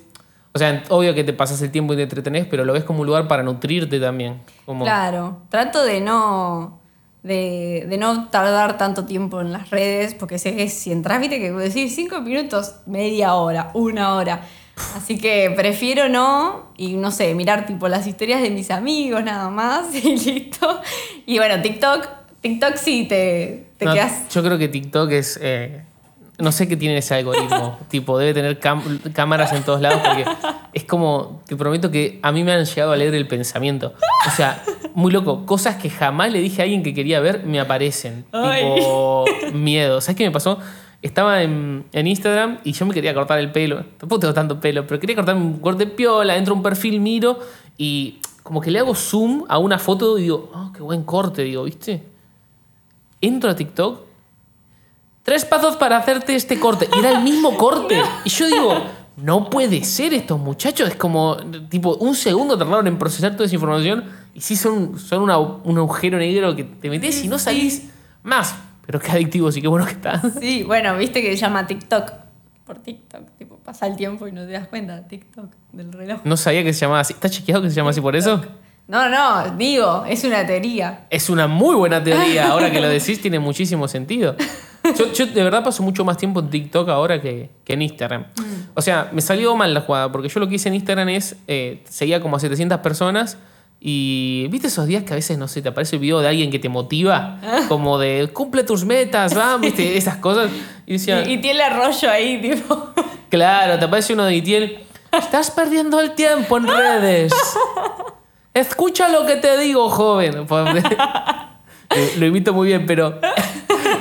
O 0.53 0.59
sea, 0.59 0.85
obvio 0.91 1.15
que 1.15 1.25
te 1.25 1.33
pasas 1.33 1.61
el 1.63 1.71
tiempo 1.71 1.95
y 1.95 1.97
te 1.97 2.03
entretenés, 2.03 2.47
pero 2.49 2.65
lo 2.65 2.73
ves 2.73 2.85
como 2.85 3.01
un 3.01 3.07
lugar 3.07 3.27
para 3.27 3.43
nutrirte 3.43 3.99
también. 3.99 4.43
Como, 4.67 4.85
Claro, 4.85 5.39
trato 5.49 5.83
de 5.83 6.01
no, 6.01 6.79
de, 7.25 7.87
de 7.89 7.99
no 7.99 8.29
tardar 8.29 8.79
tanto 8.79 9.05
tiempo 9.05 9.41
en 9.41 9.51
las 9.51 9.71
redes, 9.71 10.15
porque 10.15 10.39
sé 10.39 10.55
que 10.55 10.69
si 10.69 10.93
entras, 10.93 11.21
viste 11.21 11.41
que 11.41 11.51
decir 11.51 11.91
cinco 11.91 12.21
minutos, 12.21 12.77
media 12.87 13.35
hora, 13.35 13.71
una 13.75 14.15
hora. 14.15 14.43
Así 14.97 15.19
que 15.19 15.53
prefiero 15.57 16.09
no, 16.09 16.67
y 16.77 16.95
no 16.95 17.11
sé, 17.11 17.35
mirar 17.35 17.67
tipo 17.67 17.87
las 17.89 18.07
historias 18.07 18.43
de 18.43 18.51
mis 18.51 18.71
amigos 18.71 19.23
nada 19.23 19.49
más, 19.51 19.95
y 20.05 20.17
listo. 20.17 20.81
Y 21.27 21.39
bueno, 21.39 21.63
TikTok, 21.63 22.09
TikTok 22.41 22.77
sí 22.77 23.07
te, 23.09 23.67
te 23.79 23.85
No, 23.85 23.95
quedas. 23.95 24.29
Yo 24.31 24.43
creo 24.43 24.59
que 24.59 24.69
TikTok 24.69 25.11
es. 25.13 25.39
eh, 25.41 25.83
no 26.39 26.51
sé 26.51 26.67
qué 26.67 26.77
tiene 26.77 26.99
ese 26.99 27.15
algoritmo. 27.15 27.79
tipo, 27.89 28.19
debe 28.19 28.35
tener 28.35 28.59
cámaras 28.59 29.53
en 29.53 29.63
todos 29.63 29.81
lados 29.81 30.01
porque 30.05 30.25
es 30.73 30.85
como. 30.85 31.41
Te 31.47 31.55
prometo 31.55 31.91
que 31.93 32.19
a 32.23 32.33
mí 32.33 32.43
me 32.43 32.53
han 32.53 32.65
llegado 32.65 32.91
a 32.93 32.97
leer 32.97 33.15
el 33.15 33.29
pensamiento. 33.29 33.95
O 34.27 34.31
sea, 34.31 34.61
muy 34.95 35.13
loco. 35.13 35.47
Cosas 35.47 35.77
que 35.77 35.89
jamás 35.91 36.33
le 36.33 36.41
dije 36.41 36.63
a 36.63 36.65
alguien 36.65 36.83
que 36.83 36.93
quería 36.93 37.21
ver 37.21 37.45
me 37.45 37.61
aparecen. 37.61 38.25
Ay. 38.33 38.65
Tipo, 38.75 39.25
miedo. 39.53 40.01
¿Sabes 40.01 40.17
qué 40.17 40.25
me 40.25 40.33
pasó? 40.33 40.59
Estaba 41.03 41.43
en, 41.43 41.85
en 41.93 42.07
Instagram 42.07 42.59
y 42.65 42.73
yo 42.73 42.87
me 42.87 42.95
quería 42.95 43.13
cortar 43.15 43.39
el 43.39 43.53
pelo. 43.53 43.85
Tampoco 43.99 44.21
tengo 44.21 44.35
tanto 44.35 44.59
pelo, 44.61 44.87
pero 44.87 44.99
quería 45.01 45.17
cortarme 45.17 45.43
un 45.43 45.59
corte 45.61 45.87
piola. 45.87 46.37
Entro 46.37 46.55
a 46.55 46.57
un 46.57 46.63
perfil, 46.63 47.01
miro 47.01 47.39
y 47.77 48.21
como 48.43 48.61
que 48.61 48.71
le 48.71 48.79
hago 48.79 48.95
zoom 48.95 49.45
a 49.49 49.59
una 49.59 49.79
foto 49.79 50.19
y 50.19 50.23
digo, 50.23 50.51
oh, 50.55 50.71
qué 50.75 50.83
buen 50.83 51.03
corte, 51.05 51.43
digo, 51.43 51.65
¿viste? 51.65 52.03
Entro 53.21 53.51
a 53.51 53.57
TikTok 53.57 54.01
tres 55.23 55.45
pasos 55.47 55.77
para 55.77 55.97
hacerte 55.97 56.35
este 56.35 56.61
corte. 56.61 56.89
Y 56.95 56.99
era 56.99 57.13
el 57.13 57.23
mismo 57.25 57.57
corte. 57.57 58.01
Y 58.25 58.29
yo 58.29 58.47
digo, 58.47 58.75
no 59.17 59.49
puede 59.49 59.83
ser 59.85 60.13
estos 60.13 60.39
muchachos. 60.39 60.89
Es 60.91 60.97
como, 60.97 61.37
tipo, 61.71 61.95
un 61.97 62.15
segundo 62.15 62.59
tardaron 62.59 62.87
en 62.87 62.99
procesar 62.99 63.33
toda 63.33 63.47
esa 63.47 63.55
información. 63.55 64.05
Y 64.35 64.41
sí 64.43 64.55
son, 64.57 64.99
son 64.99 65.23
una- 65.23 65.39
un 65.39 65.79
agujero 65.79 66.19
negro 66.19 66.55
que 66.55 66.65
te 66.65 66.91
metes 66.91 67.25
y 67.25 67.29
no 67.29 67.39
salís 67.39 67.85
más. 68.23 68.55
Pero 68.87 69.01
qué 69.01 69.13
adictivo, 69.13 69.51
sí, 69.51 69.61
qué 69.63 69.69
bueno 69.69 69.87
que 69.87 69.93
está. 69.93 70.23
Sí, 70.41 70.63
bueno, 70.63 70.97
viste 70.97 71.23
que 71.23 71.31
se 71.31 71.37
llama 71.37 71.67
TikTok. 71.67 72.13
Por 72.67 72.79
TikTok, 72.79 73.31
tipo, 73.39 73.57
pasa 73.57 73.87
el 73.87 73.97
tiempo 73.97 74.27
y 74.27 74.33
no 74.33 74.47
te 74.47 74.53
das 74.53 74.69
cuenta, 74.69 75.07
TikTok, 75.07 75.53
del 75.73 75.93
reloj. 75.93 76.21
No 76.25 76.37
sabía 76.37 76.65
que 76.65 76.73
se 76.73 76.81
llamaba 76.81 77.01
así. 77.01 77.13
¿Está 77.13 77.29
chequeado 77.29 77.63
que 77.63 77.69
se 77.69 77.77
llama 77.77 77.91
así 77.91 78.01
por 78.01 78.17
eso? 78.17 78.43
No, 78.87 79.09
no, 79.09 79.57
digo, 79.57 80.05
es 80.07 80.25
una 80.25 80.47
teoría. 80.47 81.07
Es 81.09 81.31
una 81.31 81.47
muy 81.47 81.75
buena 81.75 82.03
teoría. 82.05 82.51
Ahora 82.51 82.71
que 82.71 82.81
lo 82.81 82.89
decís, 82.89 83.21
tiene 83.21 83.39
muchísimo 83.39 83.89
sentido. 83.89 84.37
Yo, 84.99 85.11
yo 85.13 85.27
de 85.27 85.43
verdad 85.43 85.65
paso 85.65 85.83
mucho 85.83 86.05
más 86.05 86.19
tiempo 86.19 86.41
en 86.41 86.51
TikTok 86.51 86.91
ahora 86.91 87.21
que, 87.21 87.51
que 87.65 87.73
en 87.73 87.81
Instagram. 87.81 88.27
O 88.75 88.83
sea, 88.83 89.09
me 89.13 89.23
salió 89.23 89.57
mal 89.57 89.73
la 89.73 89.81
jugada, 89.81 90.13
porque 90.13 90.29
yo 90.29 90.39
lo 90.41 90.47
que 90.47 90.57
hice 90.57 90.69
en 90.69 90.75
Instagram 90.75 91.09
es, 91.09 91.37
eh, 91.49 91.83
seguía 91.89 92.21
como 92.21 92.37
a 92.37 92.41
700 92.41 92.81
personas 92.81 93.39
y 93.87 94.49
viste 94.49 94.69
esos 94.69 94.87
días 94.87 95.03
que 95.05 95.13
a 95.13 95.17
veces, 95.17 95.37
no 95.37 95.47
sé, 95.47 95.61
te 95.61 95.69
aparece 95.69 95.97
el 95.97 96.01
video 96.01 96.21
de 96.21 96.29
alguien 96.29 96.51
que 96.51 96.59
te 96.59 96.71
motiva, 96.71 97.39
como 97.69 97.99
de 97.99 98.31
cumple 98.33 98.65
tus 98.65 98.87
metas, 98.87 99.35
vamos, 99.35 99.61
viste, 99.61 99.97
esas 99.99 100.17
cosas. 100.17 100.51
Y 100.87 100.95
decía, 100.95 101.23
Y, 101.29 101.35
y 101.35 101.37
tiene 101.43 101.67
el 101.67 101.75
rollo 101.77 102.11
ahí, 102.11 102.41
tipo. 102.41 102.89
Claro, 103.29 103.79
te 103.79 103.85
aparece 103.85 104.15
uno 104.15 104.25
de 104.25 104.37
Itiel. 104.37 104.79
Estás 105.13 105.51
perdiendo 105.51 106.01
el 106.01 106.15
tiempo 106.15 106.57
en 106.57 106.67
redes. 106.67 107.35
Escucha 108.55 109.11
lo 109.11 109.27
que 109.27 109.37
te 109.37 109.59
digo, 109.59 109.91
joven. 109.91 110.47
Lo, 110.49 110.67
lo 112.19 112.27
imito 112.27 112.55
muy 112.55 112.69
bien, 112.69 112.87
pero. 112.87 113.21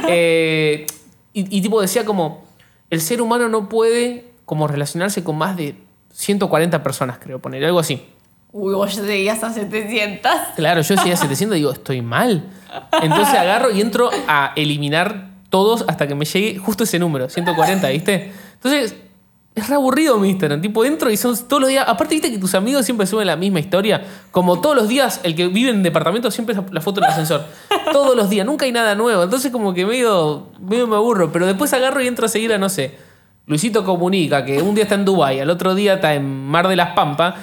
eh, 0.07 0.86
y, 1.34 1.57
y 1.57 1.61
tipo 1.61 1.81
decía 1.81 2.05
como. 2.05 2.45
El 2.89 3.01
ser 3.01 3.21
humano 3.21 3.49
no 3.49 3.67
puede 3.67 4.31
como 4.45 4.67
relacionarse 4.67 5.23
con 5.25 5.36
más 5.38 5.57
de 5.57 5.75
140 6.13 6.84
personas, 6.84 7.17
creo, 7.19 7.39
poner 7.39 7.65
algo 7.65 7.79
así. 7.79 8.05
Uy, 8.54 8.76
vos 8.76 8.93
seguías 8.93 9.43
a 9.43 9.51
700. 9.51 10.32
Claro, 10.56 10.82
yo 10.82 10.95
decía 10.95 11.18
700 11.18 11.58
y 11.58 11.60
digo, 11.60 11.72
estoy 11.72 12.04
mal. 12.04 12.43
Entonces 13.01 13.34
agarro 13.34 13.72
y 13.72 13.82
entro 13.82 14.12
a 14.28 14.54
eliminar 14.56 15.30
todos 15.49 15.84
hasta 15.88 16.08
que 16.08 16.14
me 16.14 16.26
llegue 16.26 16.60
justo 16.60 16.84
ese 16.84 16.99
número, 16.99 17.30
140, 17.30 17.89
¿viste? 17.89 18.32
Entonces, 18.54 18.95
es 19.56 19.68
re 19.68 19.76
aburrido 19.76 20.18
mi. 20.18 20.36
Tipo, 20.36 20.86
entro 20.86 21.10
y 21.10 21.18
son 21.18 21.36
todos 21.47 21.62
los 21.62 21.70
días. 21.70 21.86
Aparte, 21.88 22.14
viste 22.16 22.32
que 22.32 22.38
tus 22.38 22.54
amigos 22.54 22.86
siempre 22.86 23.08
suben 23.08 23.28
la 23.28 23.36
misma 23.36 23.60
historia. 23.60 24.04
Como 24.32 24.62
todos 24.62 24.76
los 24.76 24.88
días, 24.88 25.20
el 25.24 25.36
que 25.36 25.47
vive 25.47 25.72
en 25.72 25.82
departamento 25.82 26.30
siempre 26.32 26.56
es 26.56 26.62
la 26.72 26.82
foto 26.82 27.01
del 27.01 27.10
ascensor. 27.10 27.45
Todos 27.91 28.16
los 28.16 28.30
días, 28.30 28.45
nunca 28.45 28.66
hay 28.66 28.72
nada 28.72 28.93
nuevo. 28.93 29.24
Entonces, 29.24 29.51
como 29.51 29.74
que 29.74 29.86
medio, 29.86 30.47
medio 30.60 30.88
me 30.88 30.95
aburro. 30.95 31.32
Pero 31.32 31.45
después 31.45 31.74
agarro 31.74 32.01
y 32.01 32.08
entro 32.08 32.28
a 32.28 32.30
seguir 32.30 32.54
a, 32.54 32.58
no 32.58 32.70
sé, 32.70 32.97
Luisito 33.45 33.84
Comunica, 33.84 34.45
que 34.45 34.62
un 34.62 34.74
día 34.74 34.86
está 34.86 34.95
en 34.95 35.06
Dubái, 35.06 35.39
al 35.39 35.49
otro 35.49 35.76
día 35.76 35.95
está 35.95 36.14
en 36.14 36.47
Mar 36.47 36.68
de 36.68 36.76
las 36.76 36.93
Pampas. 36.95 37.36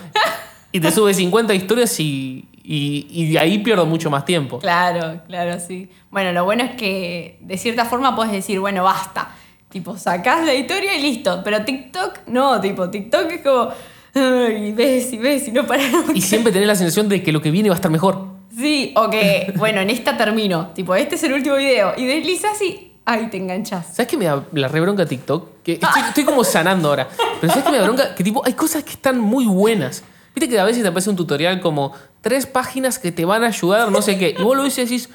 Y 0.73 0.81
te 0.81 0.91
sube 0.93 1.15
50 1.15 1.55
historias 1.55 1.99
y, 2.01 2.47
y, 2.63 3.07
y 3.11 3.33
de 3.33 3.39
ahí 3.39 3.59
pierdo 3.59 3.87
mucho 3.87 4.11
más 4.11 4.25
tiempo. 4.25 4.59
Claro, 4.59 5.21
claro, 5.27 5.59
sí. 5.61 5.89
Bueno, 6.11 6.33
lo 6.33 6.45
bueno 6.45 6.65
es 6.65 6.73
que 6.73 7.39
de 7.41 7.59
cierta 7.59 7.85
forma 7.85 8.15
puedes 8.15 8.33
decir, 8.33 8.61
bueno, 8.61 8.85
basta. 8.85 9.31
Tipo, 9.71 9.97
sacás 9.97 10.45
la 10.45 10.55
historia 10.55 10.97
y 10.97 11.03
listo. 11.03 11.43
Pero 11.45 11.65
TikTok, 11.65 12.27
no, 12.27 12.61
tipo, 12.61 12.91
TikTok 12.91 13.31
es 13.31 13.41
como. 13.43 13.71
ay, 14.15 14.73
ves 14.73 15.13
y 15.13 15.19
ves 15.19 15.47
y 15.49 15.53
no 15.53 15.67
paras. 15.67 15.87
Y 16.13 16.21
siempre 16.21 16.53
tenés 16.53 16.67
la 16.67 16.75
sensación 16.75 17.09
de 17.09 17.23
que 17.23 17.31
lo 17.31 17.41
que 17.41 17.51
viene 17.53 17.69
va 17.69 17.77
a 17.77 17.77
estar 17.77 17.91
mejor. 17.91 18.27
Sí, 18.57 18.93
o 18.97 19.09
que, 19.09 19.53
bueno, 19.57 19.81
en 19.81 19.91
esta 19.91 20.17
termino. 20.17 20.69
Tipo, 20.75 20.97
este 20.97 21.15
es 21.15 21.23
el 21.23 21.35
último 21.35 21.55
video. 21.57 21.93
Y 21.97 22.05
deslizas 22.05 22.61
y. 22.63 22.89
Ay, 23.05 23.29
te 23.31 23.37
enganchas. 23.37 23.95
¿Sabes 23.95 24.09
qué 24.09 24.17
me 24.17 24.25
da 24.27 24.45
la 24.53 24.69
re 24.69 24.81
bronca 24.81 25.07
TikTok? 25.07 25.63
Que 25.63 25.73
estoy, 25.75 26.03
estoy 26.09 26.25
como 26.25 26.45
sanando 26.45 26.89
ahora. 26.89 27.09
Pero 27.41 27.53
¿sabes 27.53 27.65
qué 27.65 27.71
me 27.71 27.79
da 27.79 27.85
bronca? 27.85 28.15
Que 28.15 28.25
tipo, 28.25 28.45
hay 28.45 28.53
cosas 28.55 28.83
que 28.85 28.91
están 28.91 29.19
muy 29.21 29.47
buenas. 29.47 30.03
Viste 30.41 30.55
que 30.55 30.59
a 30.59 30.65
veces 30.65 30.83
te 30.83 30.89
aparece 30.89 31.11
un 31.11 31.17
tutorial 31.17 31.61
como 31.61 31.93
tres 32.23 32.47
páginas 32.47 32.99
que 32.99 33.13
te 33.13 33.27
van 33.27 33.45
a 33.45 33.49
ayudar, 33.49 33.93
no 33.93 34.01
sé 34.01 34.17
qué. 34.17 34.35
Y 34.39 34.43
vos 34.43 34.57
lo 34.57 34.63
ves 34.63 34.79
y 34.79 34.85
decís, 34.85 35.11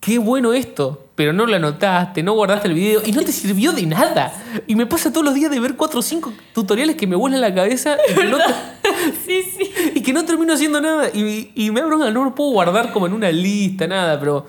qué 0.00 0.18
bueno 0.18 0.54
esto. 0.54 1.04
Pero 1.16 1.34
no 1.34 1.44
lo 1.44 1.54
anotaste, 1.54 2.22
no 2.22 2.32
guardaste 2.32 2.68
el 2.68 2.72
video 2.72 3.02
y 3.04 3.12
no 3.12 3.20
te 3.20 3.30
sirvió 3.30 3.72
de 3.72 3.84
nada. 3.84 4.32
Y 4.66 4.76
me 4.76 4.86
pasa 4.86 5.12
todos 5.12 5.22
los 5.22 5.34
días 5.34 5.50
de 5.50 5.60
ver 5.60 5.76
cuatro 5.76 6.00
o 6.00 6.02
cinco 6.02 6.32
tutoriales 6.54 6.96
que 6.96 7.06
me 7.06 7.14
vuelan 7.14 7.42
la 7.42 7.54
cabeza 7.54 7.98
y 8.08 8.14
que 8.14 8.24
no, 8.24 8.38
Sí, 9.26 9.42
sí. 9.42 9.70
y 9.96 10.00
que 10.00 10.14
no 10.14 10.24
termino 10.24 10.54
haciendo 10.54 10.80
nada. 10.80 11.10
Y, 11.12 11.52
y 11.54 11.70
me 11.70 11.82
da 11.82 11.86
bronca, 11.86 12.10
no 12.10 12.24
lo 12.24 12.34
puedo 12.34 12.52
guardar 12.52 12.90
como 12.90 13.06
en 13.06 13.12
una 13.12 13.30
lista, 13.30 13.86
nada, 13.86 14.18
pero... 14.18 14.46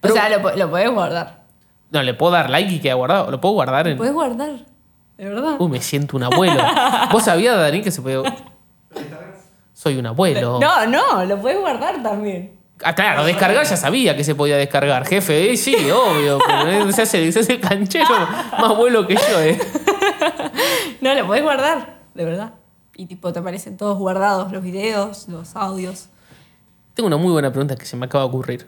pero 0.00 0.14
o 0.14 0.16
sea, 0.16 0.28
lo, 0.28 0.56
lo 0.56 0.70
podés 0.70 0.88
guardar. 0.88 1.46
no, 1.90 2.00
le 2.00 2.14
puedo 2.14 2.30
dar 2.30 2.48
like 2.48 2.72
y 2.72 2.78
queda 2.78 2.94
guardado. 2.94 3.28
Lo 3.28 3.40
puedo 3.40 3.54
guardar 3.54 3.86
Lo 3.86 3.90
en... 3.90 3.98
podés 3.98 4.12
guardar. 4.12 4.50
De 5.18 5.28
verdad. 5.28 5.56
Uy, 5.58 5.68
me 5.68 5.80
siento 5.80 6.16
un 6.16 6.22
abuelo. 6.22 6.62
¿Vos 7.10 7.24
sabías, 7.24 7.56
Dani, 7.56 7.82
que 7.82 7.90
se 7.90 8.00
puede. 8.00 8.22
Soy 9.84 9.98
un 9.98 10.06
abuelo. 10.06 10.58
No, 10.60 10.86
no, 10.86 11.26
lo 11.26 11.42
podés 11.42 11.60
guardar 11.60 12.02
también. 12.02 12.58
Ah, 12.82 12.94
claro, 12.94 13.22
descargar 13.22 13.66
ya 13.66 13.76
sabía 13.76 14.16
que 14.16 14.24
se 14.24 14.34
podía 14.34 14.56
descargar. 14.56 15.06
Jefe, 15.06 15.52
eh, 15.52 15.58
sí, 15.58 15.74
obvio. 15.90 16.38
pero, 16.46 16.88
eh, 16.88 16.92
se, 16.94 17.02
hace, 17.02 17.30
se 17.30 17.40
hace 17.40 17.52
el 17.52 17.60
canchero 17.60 18.08
más 18.08 18.70
abuelo 18.70 19.06
que 19.06 19.14
yo, 19.14 19.40
¿eh? 19.42 19.60
No, 21.02 21.12
lo 21.14 21.26
podés 21.26 21.42
guardar, 21.42 21.98
de 22.14 22.24
verdad. 22.24 22.54
Y 22.96 23.04
tipo, 23.04 23.30
te 23.30 23.40
aparecen 23.40 23.76
todos 23.76 23.98
guardados, 23.98 24.50
los 24.52 24.62
videos, 24.62 25.28
los 25.28 25.54
audios. 25.54 26.08
Tengo 26.94 27.08
una 27.08 27.18
muy 27.18 27.32
buena 27.32 27.50
pregunta 27.50 27.76
que 27.76 27.84
se 27.84 27.98
me 27.98 28.06
acaba 28.06 28.24
de 28.24 28.28
ocurrir. 28.28 28.66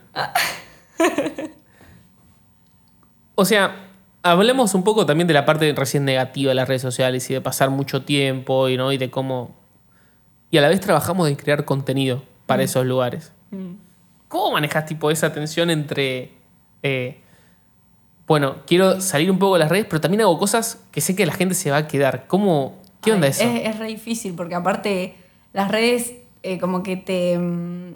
O 3.36 3.46
sea, 3.46 3.88
hablemos 4.22 4.74
un 4.74 4.84
poco 4.84 5.06
también 5.06 5.28
de 5.28 5.32
la 5.32 5.46
parte 5.46 5.72
recién 5.74 6.04
negativa 6.04 6.50
de 6.50 6.56
las 6.56 6.68
redes 6.68 6.82
sociales 6.82 7.30
y 7.30 7.32
de 7.32 7.40
pasar 7.40 7.70
mucho 7.70 8.02
tiempo 8.02 8.68
y, 8.68 8.76
¿no? 8.76 8.92
y 8.92 8.98
de 8.98 9.10
cómo. 9.10 9.64
Y 10.50 10.58
a 10.58 10.60
la 10.62 10.68
vez 10.68 10.80
trabajamos 10.80 11.26
de 11.28 11.36
crear 11.36 11.64
contenido 11.64 12.22
para 12.46 12.62
esos 12.62 12.84
lugares. 12.86 13.32
¿Cómo 14.28 14.52
manejas 14.52 14.86
tipo 14.86 15.10
esa 15.10 15.32
tensión 15.32 15.70
entre. 15.70 16.30
eh, 16.82 17.18
bueno, 18.26 18.56
quiero 18.66 19.00
salir 19.00 19.30
un 19.30 19.38
poco 19.38 19.54
de 19.54 19.60
las 19.60 19.68
redes, 19.68 19.86
pero 19.88 20.00
también 20.00 20.22
hago 20.22 20.36
cosas 20.38 20.80
que 20.90 21.00
sé 21.00 21.14
que 21.14 21.24
la 21.26 21.32
gente 21.32 21.54
se 21.54 21.70
va 21.70 21.76
a 21.78 21.86
quedar. 21.88 22.26
¿Cómo? 22.26 22.76
¿Qué 23.00 23.12
onda 23.12 23.26
Ay, 23.26 23.30
eso? 23.30 23.44
Es, 23.44 23.68
es 23.68 23.78
re 23.78 23.86
difícil 23.86 24.34
porque 24.34 24.54
aparte 24.56 25.14
las 25.52 25.70
redes 25.70 26.14
eh, 26.42 26.58
como 26.58 26.82
que 26.82 26.96
te, 26.96 27.38
mm, 27.38 27.92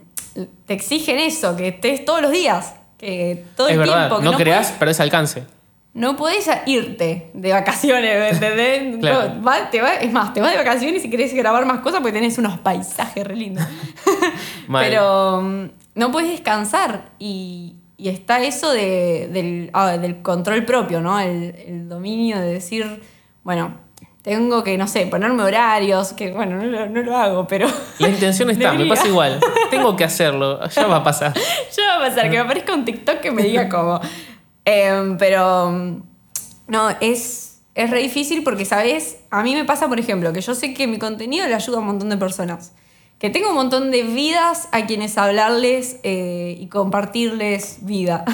te 0.67 0.75
exigen 0.75 1.19
eso, 1.19 1.57
que 1.57 1.69
estés 1.69 2.05
todos 2.05 2.23
los 2.23 2.31
días, 2.31 2.75
que 2.97 3.45
todo 3.57 3.67
es 3.69 3.73
el 3.75 3.81
verdad, 3.81 4.07
tiempo. 4.09 4.19
que 4.19 4.25
no, 4.25 4.37
creas, 4.37 4.67
puedes- 4.69 4.79
pero 4.79 4.91
es 4.93 5.01
alcance. 5.01 5.45
No 5.93 6.17
podés 6.17 6.49
irte 6.67 7.31
de 7.35 7.53
vacaciones, 7.53 8.35
¿entendés? 8.35 8.97
Claro. 9.01 9.35
No, 9.35 9.43
va- 9.45 9.71
te 9.71 9.81
va- 9.83 9.95
es 9.95 10.13
más, 10.13 10.33
te 10.35 10.41
vas 10.41 10.53
de 10.53 10.59
vacaciones 10.59 11.05
y 11.05 11.11
querés 11.11 11.35
grabar 11.35 11.67
más 11.67 11.81
cosas 11.81 12.01
porque 12.01 12.13
tenés 12.13 12.39
unos 12.39 12.59
paisajes 12.59 13.27
re 13.27 13.37
lindos. 13.37 13.65
Pero 14.89 15.43
mm, 15.43 15.65
no 15.97 16.11
puedes 16.13 16.31
descansar 16.31 17.07
y, 17.19 17.77
y 17.97 18.09
está 18.09 18.41
eso 18.43 18.71
de- 18.73 19.29
del, 19.33 19.71
ah, 19.73 19.97
del 19.99 20.23
control 20.23 20.65
propio, 20.65 21.01
¿no? 21.01 21.19
El, 21.21 21.55
el 21.67 21.89
dominio 21.89 22.39
de 22.39 22.53
decir, 22.53 23.03
bueno, 23.43 23.75
tengo 24.23 24.63
que, 24.63 24.77
no 24.77 24.87
sé, 24.87 25.07
ponerme 25.07 25.43
horarios, 25.43 26.13
que 26.13 26.31
bueno, 26.33 26.57
no 26.57 26.65
lo, 26.65 26.87
no 26.89 27.03
lo 27.03 27.17
hago, 27.17 27.47
pero... 27.47 27.67
La 27.99 28.09
intención 28.11 28.51
está, 28.51 28.73
me 28.75 28.85
pasa 28.87 29.09
igual. 29.09 29.41
Tengo 29.71 29.97
que 29.97 30.05
hacerlo, 30.05 30.61
ya 30.69 30.87
va 30.87 30.97
a 30.97 31.03
pasar. 31.03 31.33
Ya 31.35 31.87
va 31.99 32.07
a 32.07 32.09
pasar, 32.09 32.25
que 32.25 32.37
me 32.37 32.39
aparezca 32.41 32.75
un 32.75 32.85
TikTok 32.85 33.21
que 33.21 33.31
me 33.31 33.43
diga 33.43 33.69
cómo. 33.69 33.99
Em, 34.71 35.17
pero 35.17 35.73
mm, 35.73 36.03
no, 36.69 36.91
es, 37.01 37.63
es 37.75 37.91
re 37.91 38.01
difícil 38.01 38.45
porque, 38.45 38.65
¿sabes? 38.65 39.19
A 39.31 39.43
mí 39.43 39.55
me 39.55 39.65
pasa, 39.65 39.89
por 39.89 39.99
ejemplo, 39.99 40.33
que 40.33 40.41
yo 40.41 40.55
sé 40.55 40.75
que 40.75 40.87
mi 40.87 40.99
contenido 40.99 41.47
le 41.49 41.55
ayuda 41.55 41.79
a 41.79 41.81
un 41.81 41.87
montón 41.87 42.09
de 42.09 42.17
personas. 42.17 42.73
Que 43.19 43.29
tengo 43.29 43.51
un 43.51 43.55
montón 43.57 43.91
de 43.91 44.03
vidas 44.03 44.69
a 44.73 44.87
quienes 44.87 45.19
hablarles 45.19 45.99
eh, 46.05 46.57
y 46.59 46.69
compartirles 46.69 47.81
vida. 47.83 48.25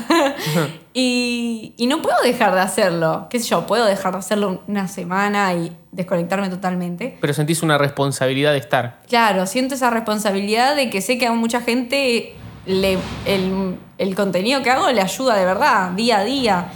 y, 0.95 1.75
y 1.77 1.87
no 1.89 2.03
puedo 2.03 2.21
dejar 2.23 2.55
de 2.55 2.61
hacerlo. 2.61 3.27
¿Qué 3.29 3.41
sé 3.41 3.49
yo? 3.49 3.67
Puedo 3.67 3.85
dejar 3.87 4.13
de 4.13 4.19
hacerlo 4.19 4.63
una 4.69 4.87
semana 4.87 5.55
y 5.55 5.77
desconectarme 5.91 6.51
totalmente. 6.51 7.17
Pero 7.21 7.33
sentís 7.33 7.65
una 7.65 7.79
responsabilidad 7.79 8.53
de 8.53 8.59
estar. 8.59 9.01
Claro, 9.09 9.47
siento 9.47 9.75
esa 9.75 9.91
responsabilidad 9.91 10.77
de 10.77 10.89
que 10.89 11.01
sé 11.01 11.19
que 11.19 11.27
a 11.27 11.33
mucha 11.33 11.63
gente 11.63 12.37
le, 12.67 12.99
el, 13.25 13.79
el 13.99 14.15
contenido 14.15 14.63
que 14.63 14.71
hago 14.71 14.91
le 14.91 15.01
ayuda 15.01 15.37
de 15.37 15.45
verdad, 15.45 15.93
día 15.93 16.19
a 16.19 16.25
día. 16.25 16.73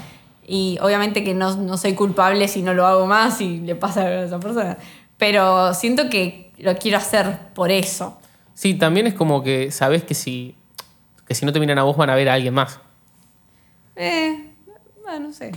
Y 0.47 0.79
obviamente 0.81 1.23
que 1.23 1.35
no, 1.35 1.55
no 1.57 1.77
soy 1.77 1.95
culpable 1.95 2.49
si 2.49 2.63
no 2.63 2.75
lo 2.75 2.87
hago 2.87 3.07
más 3.07 3.41
y 3.41 3.61
le 3.61 3.75
pasa 3.75 4.03
a 4.03 4.25
esa 4.25 4.41
persona. 4.41 4.79
Pero 5.17 5.75
siento 5.75 6.09
que 6.09 6.51
lo 6.59 6.77
quiero 6.77 6.99
hacer 6.99 7.39
por 7.55 7.71
eso. 7.71 8.19
Sí, 8.55 8.75
también 8.75 9.07
es 9.07 9.15
como 9.15 9.43
que 9.43 9.71
sabés 9.71 10.03
que 10.03 10.15
si, 10.15 10.55
que 11.27 11.35
si 11.35 11.47
no 11.47 11.53
te 11.53 11.61
miran 11.61 11.79
a 11.79 11.83
vos 11.83 11.97
van 11.97 12.11
a 12.11 12.15
ver 12.15 12.29
a 12.29 12.35
alguien 12.35 12.55
más. 12.55 12.81
Eh, 13.97 14.51
bueno, 15.03 15.29
no 15.29 15.33
sé. 15.33 15.53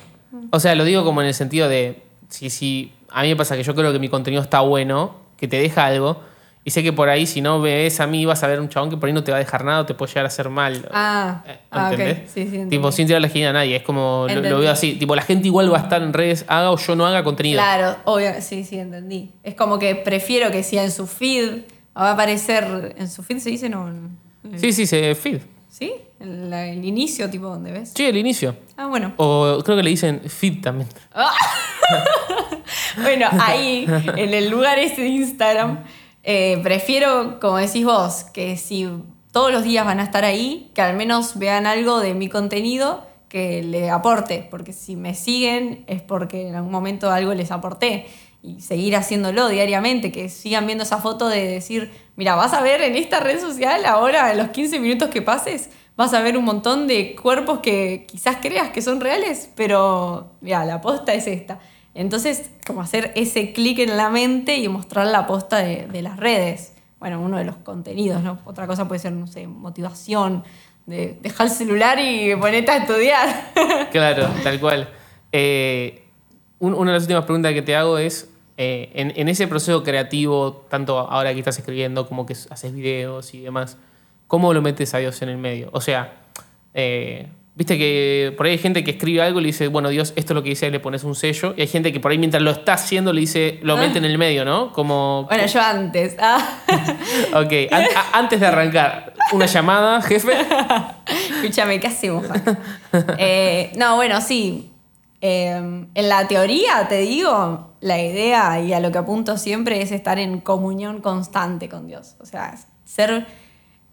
O 0.52 0.60
sea, 0.60 0.76
lo 0.76 0.84
digo 0.84 1.04
como 1.04 1.22
en 1.22 1.28
el 1.28 1.34
sentido 1.34 1.68
de, 1.70 2.04
si, 2.30 2.50
si 2.50 2.92
a 3.10 3.22
mí 3.22 3.30
me 3.30 3.36
pasa 3.36 3.56
que 3.56 3.64
yo 3.64 3.76
creo 3.76 3.92
que 3.92 4.00
mi 4.00 4.10
contenido 4.10 4.42
está 4.42 4.62
bueno, 4.62 5.16
que 5.38 5.48
te 5.48 5.58
deja 5.58 5.86
algo, 5.86 6.22
y 6.66 6.72
sé 6.72 6.82
que 6.82 6.94
por 6.94 7.10
ahí 7.10 7.26
si 7.26 7.42
no 7.42 7.60
ves 7.62 8.00
a 8.00 8.08
mí 8.08 8.26
vas 8.26 8.42
a 8.44 8.48
ver 8.48 8.60
un 8.60 8.70
chabón 8.70 8.90
que 8.90 8.98
por 8.98 9.08
ahí 9.08 9.14
no 9.14 9.24
te 9.24 9.32
va 9.32 9.38
a 9.38 9.40
dejar 9.40 9.66
nada 9.66 9.82
o 9.82 9.86
te 9.86 9.94
puede 9.94 10.10
llegar 10.12 10.26
a 10.26 10.28
hacer 10.28 10.50
mal. 10.50 10.88
Ah, 10.92 11.44
Eh, 11.48 11.60
ah, 11.72 11.88
ok. 11.88 12.00
¿Entendés? 12.00 12.18
Sí, 12.32 12.34
sí, 12.34 12.42
entendí. 12.56 12.70
tipo, 12.78 12.92
sin 12.92 13.08
tirar 13.08 13.22
la 13.22 13.28
esquina 13.28 13.50
a 13.50 13.54
nadie. 13.54 13.76
Es 13.76 13.84
como, 13.84 14.28
lo, 14.30 14.42
veo 14.60 14.70
así. 14.72 14.94
Tipo, 14.94 15.16
la 15.16 15.22
gente 15.24 15.48
igual 15.48 15.72
va 15.74 15.80
a 15.80 15.82
estar 15.82 16.02
en 16.02 16.14
redes, 16.14 16.46
haga 16.48 16.72
o 16.72 16.78
yo 16.78 16.96
no 16.96 17.06
haga 17.06 17.24
contenido. 17.24 17.58
Claro, 17.62 17.98
obvio, 18.06 18.30
sí, 18.40 18.64
sí, 18.64 18.80
entendí. 18.80 19.32
Es 19.44 19.56
como 19.56 19.78
que 19.80 19.96
prefiero 19.96 20.52
que 20.52 20.64
si 20.64 20.78
en 20.78 20.92
su 20.92 21.06
feed 21.08 21.64
va 21.98 22.10
a 22.10 22.14
aparecer, 22.14 22.96
en 22.98 23.10
su 23.10 23.24
feed 23.24 23.40
se 23.40 23.50
dice, 23.50 23.70
no. 23.70 23.92
Sí, 24.58 24.72
sí, 24.74 24.86
se 24.88 25.14
feed. 25.16 25.42
¿Sí? 25.70 25.94
El, 26.20 26.54
el 26.54 26.86
inicio, 26.86 27.30
tipo, 27.30 27.48
donde 27.48 27.72
ves. 27.72 27.92
Sí, 27.96 28.06
el 28.06 28.16
inicio. 28.16 28.56
Ah, 28.78 28.86
bueno. 28.88 29.14
O 29.18 29.60
creo 29.66 29.76
que 29.76 29.84
le 29.84 29.90
dicen 29.90 30.22
feed 30.22 30.62
también. 30.62 30.88
Bueno, 33.02 33.28
ahí, 33.40 33.86
en 34.16 34.34
el 34.34 34.50
lugar 34.50 34.78
ese 34.80 35.02
de 35.02 35.08
Instagram, 35.08 35.84
eh, 36.24 36.60
prefiero, 36.64 37.40
como 37.40 37.58
decís 37.58 37.86
vos, 37.86 38.24
que 38.34 38.58
si 38.58 38.90
todos 39.32 39.52
los 39.52 39.64
días 39.64 39.86
van 39.86 40.00
a 40.00 40.04
estar 40.04 40.24
ahí, 40.24 40.72
que 40.74 40.82
al 40.82 40.96
menos 40.96 41.38
vean 41.38 41.66
algo 41.66 42.00
de 42.00 42.14
mi 42.14 42.30
contenido 42.30 43.06
que 43.28 43.64
le 43.64 43.90
aporte, 43.90 44.48
porque 44.50 44.74
si 44.74 44.96
me 44.96 45.16
siguen 45.16 45.84
es 45.88 46.02
porque 46.02 46.48
en 46.48 46.56
algún 46.56 46.72
momento 46.72 47.12
algo 47.12 47.34
les 47.34 47.52
aporté. 47.52 48.06
Y 48.44 48.62
seguir 48.62 48.96
haciéndolo 48.96 49.48
diariamente, 49.48 50.12
que 50.12 50.30
sigan 50.30 50.66
viendo 50.66 50.84
esa 50.84 50.98
foto 50.98 51.30
de 51.30 51.48
decir, 51.48 51.92
mira, 52.16 52.36
vas 52.36 52.54
a 52.54 52.62
ver 52.62 52.82
en 52.82 52.96
esta 52.96 53.22
red 53.22 53.40
social 53.40 53.86
ahora, 53.86 54.32
en 54.32 54.38
los 54.38 54.50
15 54.50 54.80
minutos 54.80 55.10
que 55.10 55.22
pases, 55.22 55.70
vas 55.96 56.14
a 56.14 56.22
ver 56.22 56.38
un 56.38 56.46
montón 56.46 56.86
de 56.86 57.16
cuerpos 57.16 57.60
que 57.60 58.06
quizás 58.08 58.38
creas 58.42 58.70
que 58.70 58.82
son 58.82 59.00
reales, 59.00 59.50
pero 59.56 60.34
mira, 60.42 60.66
la 60.66 60.82
posta 60.82 61.14
es 61.14 61.26
esta. 61.26 61.60
Entonces, 61.96 62.50
como 62.66 62.82
hacer 62.82 63.12
ese 63.16 63.54
clic 63.54 63.80
en 63.80 63.98
la 63.98 64.10
mente 64.10 64.58
y 64.58 64.68
mostrar 64.68 65.08
la 65.08 65.28
posta 65.28 65.60
de, 65.60 66.02
las 66.02 66.18
redes. 66.18 66.74
Bueno, 67.00 67.22
uno 67.22 67.38
de 67.38 67.46
los 67.46 67.58
contenidos, 67.58 68.24
¿no? 68.24 68.40
Otra 68.46 68.66
cosa 68.66 68.88
puede 68.88 69.00
ser, 69.00 69.12
no 69.12 69.28
sé, 69.28 69.46
motivación, 69.48 70.44
de 70.86 71.18
dejar 71.22 71.48
el 71.48 71.54
celular 71.54 72.00
y 72.00 72.36
ponerte 72.36 72.72
a 72.72 72.78
estudiar. 72.78 73.52
Claro, 73.92 74.28
tal 74.44 74.60
cual. 74.60 74.90
Eh, 75.32 76.04
un- 76.60 76.74
una 76.74 76.92
de 76.92 76.96
las 76.98 77.04
últimas 77.04 77.26
preguntas 77.26 77.54
que 77.54 77.62
te 77.62 77.76
hago 77.76 77.98
es, 77.98 78.30
eh, 78.58 78.90
en, 78.94 79.14
en 79.16 79.28
ese 79.30 79.48
proceso 79.48 79.84
creativo, 79.84 80.66
tanto 80.70 80.98
ahora 81.00 81.34
que 81.34 81.40
estás 81.40 81.58
escribiendo 81.60 82.08
como 82.08 82.26
que 82.26 82.34
haces 82.50 82.74
videos 82.74 83.34
y 83.34 83.42
demás, 83.42 83.78
¿cómo 84.28 84.54
lo 84.54 84.62
metes 84.62 84.94
a 84.94 84.98
Dios 84.98 85.22
en 85.22 85.30
el 85.30 85.38
medio? 85.38 85.70
O 85.74 85.82
sea, 85.82 86.22
eh, 86.74 87.28
viste 87.56 87.78
que 87.78 88.34
por 88.36 88.46
ahí 88.46 88.54
hay 88.54 88.58
gente 88.58 88.84
que 88.84 88.92
escribe 88.92 89.22
algo 89.22 89.40
y 89.40 89.44
le 89.44 89.48
dice, 89.48 89.68
bueno, 89.68 89.90
Dios, 89.90 90.14
esto 90.16 90.34
es 90.34 90.36
lo 90.36 90.42
que 90.44 90.50
dice, 90.50 90.72
le 90.72 90.80
pones 90.80 91.04
un 91.04 91.14
sello, 91.16 91.54
y 91.56 91.62
hay 91.62 91.68
gente 91.68 91.94
que 91.94 92.00
por 92.00 92.12
ahí 92.12 92.18
mientras 92.18 92.42
lo 92.42 92.52
está 92.52 92.74
haciendo 92.74 93.14
le 93.14 93.22
dice, 93.22 93.60
lo 93.62 93.78
mete 93.78 94.00
en 94.00 94.06
el 94.06 94.18
medio, 94.18 94.44
¿no? 94.46 94.72
Como... 94.74 95.26
bueno, 95.30 95.46
yo 95.46 95.62
antes. 95.62 96.16
Ah. 96.20 96.60
Ok, 97.36 97.52
an- 97.72 97.86
antes 98.14 98.40
de 98.40 98.46
arrancar, 98.48 99.14
una 99.32 99.46
llamada, 99.46 100.02
jefe. 100.02 100.34
Escúchame, 101.42 101.80
¿qué 101.80 101.88
hacemos? 101.88 102.26
Juan? 102.28 102.60
Eh, 103.18 103.72
no, 103.78 103.96
bueno, 103.96 104.20
sí. 104.22 104.72
Eh, 105.22 105.52
en 105.94 106.10
la 106.10 106.28
teoría, 106.28 106.88
te 106.90 106.98
digo, 106.98 107.76
la 107.82 108.02
idea 108.02 108.60
y 108.60 108.74
a 108.74 108.80
lo 108.80 108.92
que 108.92 108.98
apunto 108.98 109.38
siempre 109.38 109.82
es 109.82 109.92
estar 109.92 110.20
en 110.20 110.42
comunión 110.42 111.02
constante 111.02 111.70
con 111.70 111.88
Dios. 111.88 112.16
O 112.20 112.26
sea, 112.26 112.56
ser 112.84 113.26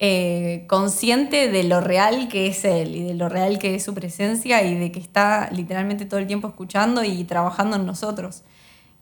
eh, 0.03 0.64
consciente 0.66 1.51
de 1.51 1.62
lo 1.64 1.80
real 1.82 2.28
que 2.28 2.46
es 2.46 2.64
Él 2.64 2.96
y 2.96 3.03
de 3.05 3.12
lo 3.14 3.28
real 3.28 3.59
que 3.59 3.74
es 3.74 3.84
su 3.84 3.92
presencia 3.94 4.62
y 4.64 4.74
de 4.74 4.90
que 4.90 4.98
está 4.98 5.51
literalmente 5.53 6.07
todo 6.07 6.18
el 6.18 6.26
tiempo 6.26 6.48
escuchando 6.48 7.05
y 7.05 7.22
trabajando 7.24 7.76
en 7.76 7.84
nosotros. 7.84 8.42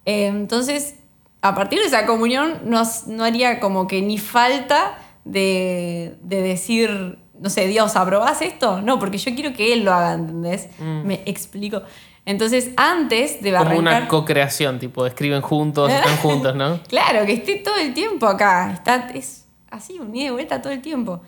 Eh, 0.04 0.26
entonces, 0.26 0.96
a 1.40 1.54
partir 1.54 1.78
de 1.78 1.86
esa 1.86 2.04
comunión 2.04 2.58
nos- 2.64 3.06
no 3.06 3.22
haría 3.24 3.60
como 3.60 3.86
que 3.86 4.02
ni 4.02 4.18
falta 4.18 4.98
de, 5.24 6.16
de 6.22 6.42
decir, 6.42 7.18
no 7.40 7.48
sé, 7.48 7.68
Dios, 7.68 7.94
¿aprobás 7.94 8.42
esto? 8.42 8.80
No, 8.82 8.98
porque 8.98 9.18
yo 9.18 9.32
quiero 9.36 9.52
que 9.52 9.72
Él 9.72 9.84
lo 9.84 9.92
haga, 9.94 10.14
¿entendés? 10.14 10.68
Me 10.80 11.22
explico. 11.26 11.82
Entonces, 12.26 12.70
antes 12.76 13.40
de 13.40 13.50
Como 13.52 13.62
arrancar... 13.70 14.02
una 14.02 14.08
co-creación, 14.08 14.78
tipo, 14.80 15.06
escriben 15.06 15.40
juntos, 15.42 15.90
están 15.92 16.16
juntos, 16.16 16.54
¿no? 16.56 16.80
Claro, 16.88 17.24
que 17.24 17.34
esté 17.34 17.56
todo 17.56 17.76
el 17.76 17.94
tiempo 17.94 18.26
acá. 18.26 18.70
Está, 18.72 19.08
es 19.14 19.46
así, 19.70 19.98
un 19.98 20.14
ida 20.14 20.26
y 20.28 20.30
vuelta 20.30 20.60
todo 20.62 20.72
el 20.72 20.82
tiempo. 20.82 21.20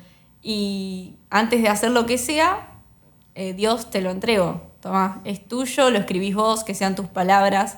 Y 0.42 1.16
antes 1.30 1.62
de 1.62 1.68
hacer 1.68 1.90
lo 1.90 2.06
que 2.06 2.18
sea, 2.18 2.68
eh, 3.34 3.52
Dios 3.52 3.90
te 3.90 4.00
lo 4.00 4.10
entrego. 4.10 4.62
Tomá, 4.80 5.20
es 5.24 5.46
tuyo, 5.46 5.90
lo 5.90 5.98
escribís 5.98 6.34
vos, 6.34 6.64
que 6.64 6.74
sean 6.74 6.94
tus 6.96 7.06
palabras. 7.06 7.76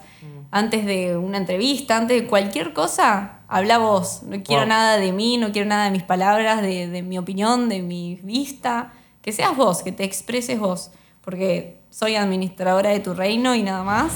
Antes 0.53 0.85
de 0.87 1.17
una 1.17 1.39
entrevista, 1.39 1.97
antes 1.97 2.21
de 2.23 2.29
cualquier 2.29 2.73
cosa, 2.75 3.41
habla 3.49 3.79
vos. 3.79 4.23
No 4.23 4.41
quiero 4.43 4.63
Wow. 4.63 4.69
nada 4.69 4.97
de 4.99 5.11
mí, 5.11 5.37
no 5.39 5.51
quiero 5.51 5.69
nada 5.69 5.87
de 5.87 5.91
mis 5.91 6.03
palabras, 6.05 6.63
de, 6.63 6.87
de 6.89 7.03
mi 7.03 7.19
opinión, 7.19 7.69
de 7.69 7.83
mi 7.83 8.21
vista. 8.23 8.93
Que 9.23 9.33
seas 9.33 9.57
vos, 9.57 9.83
que 9.83 9.91
te 9.93 10.05
expreses 10.05 10.61
vos. 10.61 10.91
Porque 11.23 11.81
soy 11.91 12.15
administradora 12.17 12.91
de 12.91 13.01
tu 13.01 13.15
reino 13.15 13.55
y 13.55 13.63
nada 13.63 13.83
más, 13.83 14.13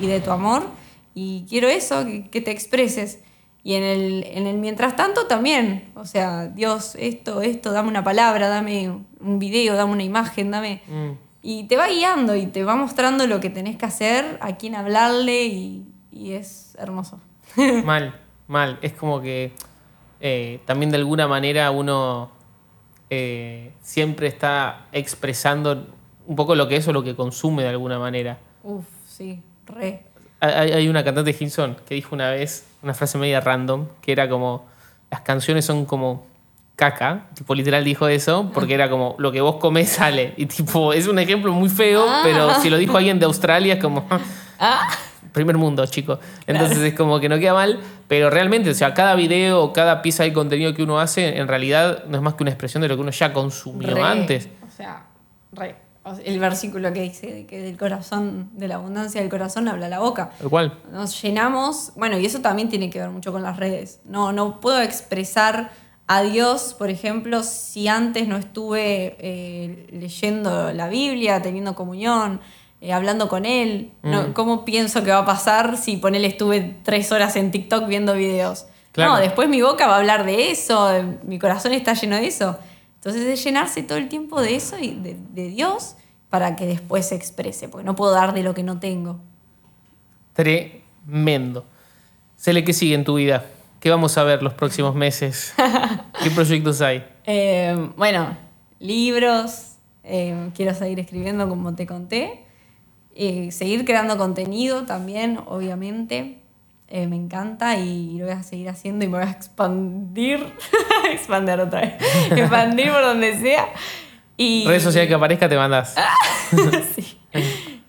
y, 0.00 0.04
y 0.04 0.08
de 0.08 0.20
tu 0.20 0.30
amor. 0.30 0.62
Y 1.14 1.44
quiero 1.48 1.68
eso, 1.68 2.04
que, 2.04 2.28
que 2.28 2.40
te 2.40 2.50
expreses. 2.52 3.18
Y 3.68 3.74
en 3.74 3.82
el, 3.82 4.24
en 4.24 4.46
el 4.46 4.56
mientras 4.56 4.96
tanto 4.96 5.26
también, 5.26 5.90
o 5.94 6.06
sea, 6.06 6.46
Dios, 6.46 6.94
esto, 6.98 7.42
esto, 7.42 7.70
dame 7.70 7.90
una 7.90 8.02
palabra, 8.02 8.48
dame 8.48 8.90
un 9.20 9.38
video, 9.38 9.76
dame 9.76 9.92
una 9.92 10.04
imagen, 10.04 10.50
dame... 10.50 10.80
Mm. 10.88 11.10
Y 11.42 11.64
te 11.64 11.76
va 11.76 11.86
guiando 11.86 12.34
y 12.34 12.46
te 12.46 12.64
va 12.64 12.76
mostrando 12.76 13.26
lo 13.26 13.40
que 13.40 13.50
tenés 13.50 13.76
que 13.76 13.84
hacer, 13.84 14.38
a 14.40 14.56
quién 14.56 14.74
hablarle 14.74 15.44
y, 15.44 15.84
y 16.10 16.32
es 16.32 16.76
hermoso. 16.78 17.20
Mal, 17.84 18.18
mal. 18.46 18.78
Es 18.80 18.94
como 18.94 19.20
que 19.20 19.52
eh, 20.22 20.60
también 20.64 20.90
de 20.90 20.96
alguna 20.96 21.28
manera 21.28 21.70
uno 21.70 22.30
eh, 23.10 23.72
siempre 23.82 24.28
está 24.28 24.86
expresando 24.92 25.88
un 26.26 26.36
poco 26.36 26.54
lo 26.54 26.68
que 26.68 26.76
es 26.76 26.88
o 26.88 26.94
lo 26.94 27.04
que 27.04 27.14
consume 27.14 27.64
de 27.64 27.68
alguna 27.68 27.98
manera. 27.98 28.38
Uf, 28.62 28.86
sí, 29.06 29.42
re. 29.66 30.04
Hay, 30.40 30.72
hay 30.72 30.88
una 30.88 31.04
cantante 31.04 31.34
de 31.34 31.36
Hilson 31.38 31.76
que 31.86 31.96
dijo 31.96 32.14
una 32.14 32.30
vez 32.30 32.67
una 32.82 32.94
frase 32.94 33.18
media 33.18 33.40
random 33.40 33.86
que 34.00 34.12
era 34.12 34.28
como: 34.28 34.66
las 35.10 35.20
canciones 35.22 35.64
son 35.64 35.84
como 35.84 36.26
caca. 36.76 37.26
Tipo, 37.34 37.54
literal 37.54 37.82
dijo 37.84 38.06
eso 38.08 38.50
porque 38.54 38.74
era 38.74 38.88
como 38.88 39.16
lo 39.18 39.32
que 39.32 39.40
vos 39.40 39.56
comés 39.56 39.88
sale. 39.90 40.34
Y 40.36 40.46
tipo, 40.46 40.92
es 40.92 41.08
un 41.08 41.18
ejemplo 41.18 41.52
muy 41.52 41.68
feo, 41.68 42.04
Ah. 42.08 42.20
pero 42.22 42.54
si 42.60 42.70
lo 42.70 42.76
dijo 42.76 42.96
alguien 42.96 43.18
de 43.18 43.26
Australia 43.26 43.74
es 43.74 43.80
como. 43.82 44.06
Ah, 44.60 44.88
primer 45.32 45.56
mundo, 45.56 45.86
chico. 45.86 46.18
Entonces 46.48 46.78
es 46.78 46.94
como 46.94 47.20
que 47.20 47.28
no 47.28 47.38
queda 47.38 47.54
mal, 47.54 47.78
pero 48.08 48.28
realmente, 48.28 48.70
o 48.70 48.74
sea, 48.74 48.92
cada 48.92 49.14
video 49.14 49.72
cada 49.72 50.02
pieza 50.02 50.24
de 50.24 50.32
contenido 50.32 50.74
que 50.74 50.82
uno 50.82 50.98
hace, 50.98 51.38
en 51.38 51.46
realidad 51.46 52.02
no 52.08 52.16
es 52.16 52.22
más 52.24 52.34
que 52.34 52.42
una 52.42 52.50
expresión 52.50 52.80
de 52.82 52.88
lo 52.88 52.96
que 52.96 53.02
uno 53.02 53.12
ya 53.12 53.32
consumió 53.32 53.94
re. 53.94 54.02
antes. 54.02 54.48
O 54.66 54.70
sea, 54.76 55.04
re. 55.52 55.76
El 56.24 56.38
versículo 56.40 56.92
que 56.92 57.02
dice 57.02 57.26
de 57.26 57.46
que 57.46 57.60
del 57.60 57.76
corazón, 57.76 58.50
de 58.52 58.68
la 58.68 58.76
abundancia 58.76 59.20
del 59.20 59.30
corazón 59.30 59.68
habla 59.68 59.88
la 59.88 60.00
boca. 60.00 60.30
Tal 60.38 60.48
cual. 60.50 60.78
Nos 60.92 61.20
llenamos, 61.22 61.92
bueno, 61.96 62.18
y 62.18 62.26
eso 62.26 62.40
también 62.40 62.68
tiene 62.68 62.90
que 62.90 62.98
ver 63.00 63.10
mucho 63.10 63.32
con 63.32 63.42
las 63.42 63.56
redes. 63.56 64.00
No, 64.04 64.32
no 64.32 64.60
puedo 64.60 64.80
expresar 64.80 65.70
a 66.06 66.22
Dios, 66.22 66.74
por 66.78 66.88
ejemplo, 66.88 67.42
si 67.42 67.86
antes 67.86 68.26
no 68.28 68.36
estuve 68.38 69.16
eh, 69.18 69.86
leyendo 69.92 70.72
la 70.72 70.88
Biblia, 70.88 71.42
teniendo 71.42 71.74
comunión, 71.74 72.40
eh, 72.80 72.92
hablando 72.92 73.28
con 73.28 73.44
Él. 73.44 73.92
No, 74.02 74.28
Mm. 74.28 74.32
¿Cómo 74.32 74.64
pienso 74.64 75.04
que 75.04 75.10
va 75.10 75.18
a 75.18 75.26
pasar 75.26 75.76
si 75.76 75.96
ponele 75.98 76.28
estuve 76.28 76.76
tres 76.82 77.12
horas 77.12 77.36
en 77.36 77.50
TikTok 77.50 77.86
viendo 77.86 78.14
videos? 78.14 78.66
Claro. 78.92 79.12
No, 79.14 79.18
después 79.18 79.48
mi 79.48 79.60
boca 79.60 79.86
va 79.86 79.96
a 79.96 79.98
hablar 79.98 80.24
de 80.24 80.50
eso, 80.50 80.90
mi 81.24 81.38
corazón 81.38 81.72
está 81.72 81.92
lleno 81.92 82.16
de 82.16 82.26
eso. 82.26 82.56
Entonces 82.98 83.22
es 83.22 83.42
llenarse 83.44 83.82
todo 83.82 83.98
el 83.98 84.08
tiempo 84.08 84.40
de 84.40 84.54
eso 84.56 84.78
y 84.78 84.90
de, 84.94 85.16
de 85.32 85.48
Dios 85.48 85.96
para 86.30 86.56
que 86.56 86.66
después 86.66 87.08
se 87.08 87.14
exprese, 87.14 87.68
porque 87.68 87.84
no 87.84 87.94
puedo 87.96 88.12
dar 88.12 88.34
de 88.34 88.42
lo 88.42 88.54
que 88.54 88.62
no 88.62 88.78
tengo. 88.78 89.18
Tremendo. 90.34 91.64
Cele, 92.36 92.64
¿qué 92.64 92.72
sigue 92.72 92.94
en 92.94 93.04
tu 93.04 93.14
vida? 93.14 93.44
¿Qué 93.80 93.90
vamos 93.90 94.18
a 94.18 94.24
ver 94.24 94.42
los 94.42 94.54
próximos 94.54 94.94
meses? 94.94 95.54
¿Qué 96.22 96.30
proyectos 96.30 96.80
hay? 96.80 97.04
Eh, 97.24 97.90
bueno, 97.96 98.36
libros, 98.78 99.76
eh, 100.04 100.50
quiero 100.54 100.74
seguir 100.74 101.00
escribiendo 101.00 101.48
como 101.48 101.74
te 101.74 101.86
conté, 101.86 102.44
Eh, 103.20 103.50
seguir 103.50 103.84
creando 103.84 104.16
contenido 104.16 104.84
también, 104.86 105.40
obviamente, 105.46 106.37
Eh, 106.90 107.06
me 107.06 107.16
encanta 107.16 107.76
y 107.76 108.16
lo 108.18 108.24
voy 108.24 108.34
a 108.34 108.42
seguir 108.42 108.70
haciendo 108.70 109.04
y 109.04 109.08
me 109.08 109.18
voy 109.18 109.26
a 109.26 109.30
expandir, 109.30 110.54
expandir 111.12 111.60
otra 111.60 111.82
vez, 111.82 111.94
expandir 112.30 112.90
por 112.90 113.02
donde 113.02 113.38
sea. 113.38 113.68
Y, 114.38 114.66
Redes 114.66 114.84
sociales 114.84 115.06
que 115.06 115.14
aparezca 115.14 115.48
te 115.48 115.56
mandas. 115.56 115.94
Sí. 116.94 117.18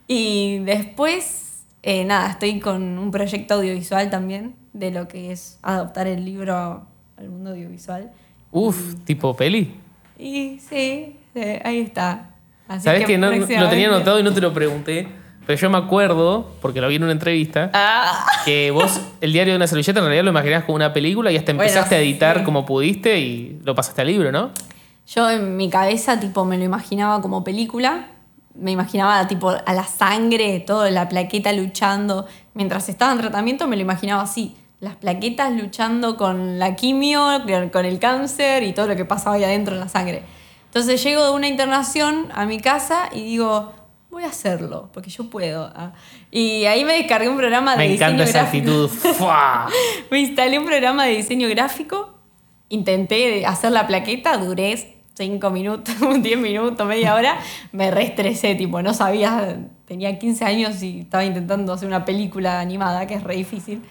Y 0.06 0.60
después, 0.66 1.64
eh, 1.82 2.04
nada, 2.04 2.32
estoy 2.32 2.60
con 2.60 3.00
un 3.00 3.10
proyecto 3.10 3.54
audiovisual 3.54 4.10
también 4.10 4.56
de 4.74 4.92
lo 4.92 5.08
que 5.08 5.32
es 5.32 5.60
adaptar 5.62 6.08
el 6.08 6.26
libro 6.26 6.86
al 7.16 7.30
mundo 7.30 7.52
audiovisual. 7.52 8.12
Uf, 8.52 8.96
tipo 9.06 9.34
peli. 9.34 9.76
Y 10.18 10.60
sí, 10.60 11.16
sí, 11.34 11.42
ahí 11.64 11.80
está. 11.80 12.32
Sabes 12.80 13.06
que, 13.06 13.18
no, 13.18 13.32
lo 13.32 13.70
tenía 13.70 13.88
anotado 13.88 14.20
y 14.20 14.24
no 14.24 14.34
te 14.34 14.42
lo 14.42 14.54
pregunté, 14.54 15.08
pero 15.50 15.60
yo 15.60 15.70
me 15.72 15.80
acuerdo, 15.80 16.46
porque 16.62 16.80
lo 16.80 16.88
vi 16.90 16.98
en 16.98 17.04
una 17.06 17.12
entrevista, 17.12 17.72
Ah, 17.74 18.24
que 18.46 18.70
vos 18.70 19.02
el 19.20 19.34
diario 19.34 19.54
de 19.54 19.58
una 19.58 19.66
servilleta 19.66 19.98
en 19.98 20.06
realidad 20.06 20.24
lo 20.26 20.30
imaginabas 20.30 20.66
como 20.66 20.76
una 20.76 20.94
película 20.94 21.32
y 21.32 21.38
hasta 21.38 21.54
Bueno, 21.54 21.64
empezaste 21.64 21.96
a 21.96 22.00
editar 22.02 22.38
sí. 22.38 22.44
como 22.44 22.68
pudiste 22.68 23.18
y 23.18 23.60
lo 23.64 23.74
pasaste 23.74 24.02
al 24.02 24.08
libro, 24.10 24.32
¿no? 24.32 24.52
yo 25.08 25.28
en 25.28 25.58
mi 25.58 25.68
cabeza 25.72 26.20
tipo 26.20 26.46
me 26.46 26.56
lo 26.60 26.66
imaginaba 26.66 27.20
como 27.20 27.44
película. 27.44 28.10
Me 28.54 28.70
imaginaba 28.70 29.28
tipo 29.28 29.50
a 29.50 29.74
la 29.74 29.86
sangre, 29.86 30.60
toda 30.60 30.92
la 30.92 31.10
plaqueta 31.10 31.52
luchando. 31.52 32.28
Mientras 32.54 32.88
estaba 32.88 33.12
en 33.14 33.18
tratamiento 33.18 33.68
me 33.68 33.76
lo 33.76 33.82
imaginaba 33.82 34.22
así. 34.22 34.56
Las 34.82 34.98
plaquetas 34.98 35.52
luchando 35.54 36.16
con 36.16 36.60
la 36.60 36.76
quimio, 36.76 37.42
con 37.74 37.86
el 37.86 37.98
cáncer 37.98 38.62
y 38.62 38.74
todo 38.74 38.86
lo 38.86 38.96
que 38.96 39.06
pasaba 39.06 39.38
ahí 39.38 39.44
adentro 39.44 39.74
en 39.74 39.80
la 39.80 39.90
sangre. 39.90 40.22
Entonces 40.66 41.04
llego 41.04 41.24
de 41.24 41.32
una 41.32 41.48
internación 41.48 42.28
a 42.36 42.46
mi 42.46 42.60
casa 42.60 43.10
y 43.12 43.24
digo, 43.24 43.74
voy 44.10 44.24
a 44.24 44.28
hacerlo, 44.28 44.90
porque 44.94 45.10
yo 45.10 45.30
puedo. 45.30 45.72
Ah. 45.76 45.94
Y 46.32 46.66
ahí 46.66 46.84
me 46.86 46.94
descargué 46.94 47.30
un 47.30 47.38
programa 47.38 47.72
de 47.74 47.78
Me 47.78 47.88
diseño 47.90 48.10
encanta 48.12 48.24
esa 48.24 48.40
gráfico. 48.42 48.84
actitud. 48.86 48.90
¡Fua! 49.18 49.68
Me 50.12 50.20
instalé 50.20 50.60
un 50.60 50.66
programa 50.66 51.06
de 51.06 51.16
diseño 51.18 51.48
gráfico, 51.50 52.16
intenté 52.70 53.46
hacer 53.46 53.72
la 53.72 53.88
plaqueta, 53.88 54.38
duré 54.38 54.96
5 55.16 55.50
minutos, 55.52 55.96
10 56.22 56.40
minutos, 56.40 56.88
media 56.88 57.16
hora, 57.16 57.40
me 57.72 57.92
reestresé, 57.92 58.56
tipo, 58.56 58.82
no 58.82 58.94
sabía, 58.94 59.60
tenía 59.86 60.18
15 60.18 60.46
años 60.46 60.82
y 60.82 61.02
estaba 61.02 61.26
intentando 61.26 61.74
hacer 61.74 61.88
una 61.88 62.06
película 62.06 62.60
animada, 62.60 63.06
que 63.08 63.16
es 63.16 63.24
re 63.24 63.36
difícil. 63.36 63.84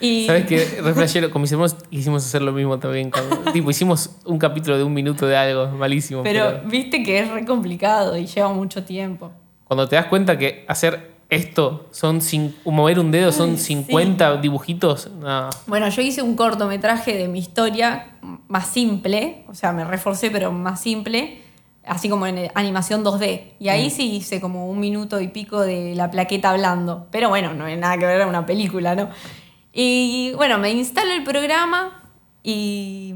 Y 0.00 0.26
¿Sabes 0.26 0.46
qué? 0.46 0.80
Re 0.82 0.94
flashero, 0.94 1.30
con 1.30 1.42
mis 1.42 1.52
hermanos 1.52 1.76
quisimos 1.90 2.24
hacer 2.24 2.42
lo 2.42 2.52
mismo 2.52 2.78
también. 2.78 3.10
tipo, 3.52 3.70
hicimos 3.70 4.10
un 4.24 4.38
capítulo 4.38 4.76
de 4.76 4.84
un 4.84 4.92
minuto 4.92 5.26
de 5.26 5.36
algo, 5.36 5.68
malísimo. 5.68 6.22
pero, 6.22 6.44
Pero, 6.46 6.68
viste 6.68 7.02
que 7.02 7.20
es 7.20 7.30
re 7.30 7.44
complicado 7.44 8.16
y 8.16 8.26
lleva 8.26 8.52
mucho 8.52 8.84
tiempo. 8.84 9.30
cuando 9.64 9.88
te 9.88 9.96
das 9.96 10.06
cuenta 10.06 10.38
que 10.38 10.64
hacer 10.68 11.16
esto 11.28 11.88
son 11.90 12.20
mover 12.64 13.00
un 13.00 13.10
dedo 13.10 13.32
son 13.32 13.58
50 13.58 14.36
dibujitos, 14.36 15.10
no. 15.10 15.50
Bueno, 15.66 15.88
yo 15.88 16.02
hice 16.02 16.22
un 16.22 16.36
cortometraje 16.36 17.16
de 17.16 17.28
mi 17.28 17.40
historia 17.40 18.18
más 18.48 18.68
simple, 18.68 19.44
o 19.48 19.54
sea, 19.54 19.72
me 19.72 19.84
reforcé, 19.84 20.30
pero 20.30 20.52
más 20.52 20.80
simple, 20.80 21.40
así 21.84 22.08
como 22.08 22.26
en 22.26 22.50
animación 22.54 23.04
2D. 23.04 23.54
Y 23.58 23.68
ahí 23.68 23.90
sí 23.90 24.14
hice 24.14 24.40
como 24.40 24.68
un 24.70 24.78
minuto 24.78 25.20
y 25.20 25.28
pico 25.28 25.60
de 25.60 25.94
la 25.96 26.10
plaqueta 26.10 26.50
hablando. 26.50 27.06
Pero 27.10 27.28
bueno, 27.28 27.54
no 27.54 27.64
hay 27.64 27.76
nada 27.76 27.98
que 27.98 28.06
ver, 28.06 28.16
era 28.16 28.26
una 28.26 28.46
película, 28.46 28.94
¿no? 28.94 29.08
Y 29.78 30.32
bueno, 30.36 30.56
me 30.56 30.70
instalo 30.70 31.12
el 31.12 31.22
programa 31.22 32.02
y 32.42 33.12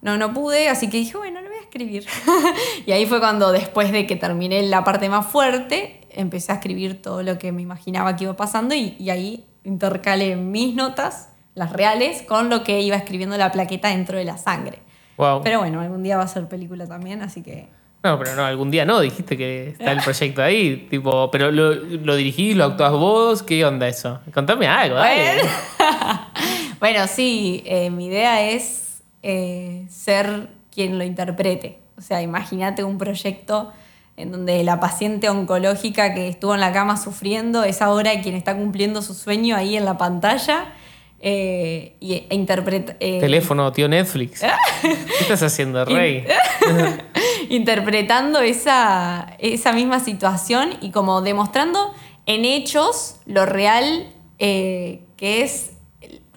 no, 0.00 0.16
no 0.16 0.32
pude, 0.32 0.68
así 0.68 0.88
que 0.88 0.98
dije, 0.98 1.16
bueno, 1.16 1.40
lo 1.40 1.48
voy 1.48 1.58
a 1.58 1.62
escribir. 1.62 2.06
y 2.86 2.92
ahí 2.92 3.04
fue 3.04 3.18
cuando 3.18 3.50
después 3.50 3.90
de 3.90 4.06
que 4.06 4.14
terminé 4.14 4.62
la 4.62 4.84
parte 4.84 5.08
más 5.08 5.26
fuerte, 5.26 6.02
empecé 6.10 6.52
a 6.52 6.54
escribir 6.54 7.02
todo 7.02 7.24
lo 7.24 7.36
que 7.36 7.50
me 7.50 7.62
imaginaba 7.62 8.14
que 8.14 8.24
iba 8.24 8.36
pasando 8.36 8.76
y, 8.76 8.94
y 9.00 9.10
ahí 9.10 9.44
intercalé 9.64 10.36
mis 10.36 10.76
notas, 10.76 11.30
las 11.56 11.72
reales, 11.72 12.22
con 12.22 12.48
lo 12.48 12.62
que 12.62 12.80
iba 12.80 12.94
escribiendo 12.94 13.36
la 13.36 13.50
plaqueta 13.50 13.88
dentro 13.88 14.18
de 14.18 14.24
la 14.24 14.38
sangre. 14.38 14.78
Wow. 15.16 15.42
Pero 15.42 15.58
bueno, 15.58 15.80
algún 15.80 16.04
día 16.04 16.16
va 16.16 16.22
a 16.22 16.28
ser 16.28 16.46
película 16.46 16.86
también, 16.86 17.22
así 17.22 17.42
que... 17.42 17.68
No, 18.02 18.18
pero 18.18 18.34
no, 18.34 18.44
algún 18.44 18.70
día 18.70 18.86
no, 18.86 19.00
dijiste 19.00 19.36
que 19.36 19.68
está 19.70 19.92
el 19.92 20.00
proyecto 20.00 20.42
ahí, 20.42 20.86
tipo, 20.88 21.30
pero 21.30 21.50
lo, 21.50 21.74
lo 21.74 22.16
dirigís, 22.16 22.56
lo 22.56 22.64
actuás 22.64 22.92
vos, 22.92 23.42
¿qué 23.42 23.62
onda 23.64 23.86
eso? 23.88 24.20
Contame 24.32 24.66
algo, 24.66 24.96
dale. 24.96 25.42
Bueno, 25.42 25.50
bueno 26.80 27.06
sí, 27.06 27.62
eh, 27.66 27.90
mi 27.90 28.06
idea 28.06 28.48
es 28.48 29.02
eh, 29.22 29.86
ser 29.90 30.48
quien 30.72 30.98
lo 30.98 31.04
interprete. 31.04 31.78
O 31.98 32.00
sea, 32.00 32.22
imagínate 32.22 32.84
un 32.84 32.96
proyecto 32.96 33.70
en 34.16 34.32
donde 34.32 34.64
la 34.64 34.80
paciente 34.80 35.28
oncológica 35.28 36.14
que 36.14 36.28
estuvo 36.28 36.54
en 36.54 36.60
la 36.60 36.72
cama 36.72 36.96
sufriendo 36.96 37.64
es 37.64 37.82
ahora 37.82 38.18
quien 38.22 38.34
está 38.34 38.56
cumpliendo 38.56 39.02
su 39.02 39.12
sueño 39.12 39.56
ahí 39.56 39.76
en 39.76 39.84
la 39.84 39.98
pantalla 39.98 40.72
eh, 41.20 41.96
y, 42.00 42.14
e 42.14 42.34
interpreta... 42.34 42.96
eh, 43.00 43.20
Teléfono, 43.20 43.70
tío 43.72 43.88
Netflix. 43.88 44.40
¿Qué 44.82 44.96
estás 45.20 45.42
haciendo, 45.42 45.84
Rey? 45.84 46.26
interpretando 47.50 48.40
esa, 48.40 49.36
esa 49.38 49.72
misma 49.72 50.00
situación 50.00 50.70
y 50.80 50.90
como 50.90 51.20
demostrando 51.20 51.92
en 52.26 52.44
hechos 52.44 53.16
lo 53.26 53.44
real 53.44 54.06
eh, 54.38 55.02
que 55.16 55.42
es 55.42 55.72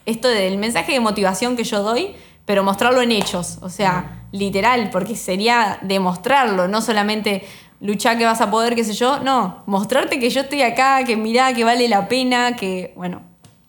esto 0.06 0.28
del 0.28 0.58
mensaje 0.58 0.92
de 0.92 1.00
motivación 1.00 1.56
que 1.56 1.64
yo 1.64 1.82
doy, 1.82 2.16
pero 2.46 2.64
mostrarlo 2.64 3.02
en 3.02 3.14
hechos, 3.14 3.60
o 3.62 3.70
sea, 3.70 4.26
literal, 4.34 4.90
porque 4.92 5.16
sería 5.16 5.80
demostrarlo, 5.82 6.68
no 6.68 6.82
solamente 6.82 7.46
luchar 7.80 8.18
que 8.18 8.26
vas 8.26 8.42
a 8.42 8.52
poder, 8.52 8.76
qué 8.76 8.84
sé 8.84 8.94
yo, 8.94 9.20
no, 9.20 9.64
mostrarte 9.66 10.20
que 10.20 10.30
yo 10.30 10.42
estoy 10.42 10.62
acá, 10.64 11.06
que 11.06 11.16
mirá, 11.16 11.54
que 11.54 11.64
vale 11.64 11.88
la 11.88 12.10
pena, 12.10 12.58
que, 12.58 12.92
bueno, 12.98 13.22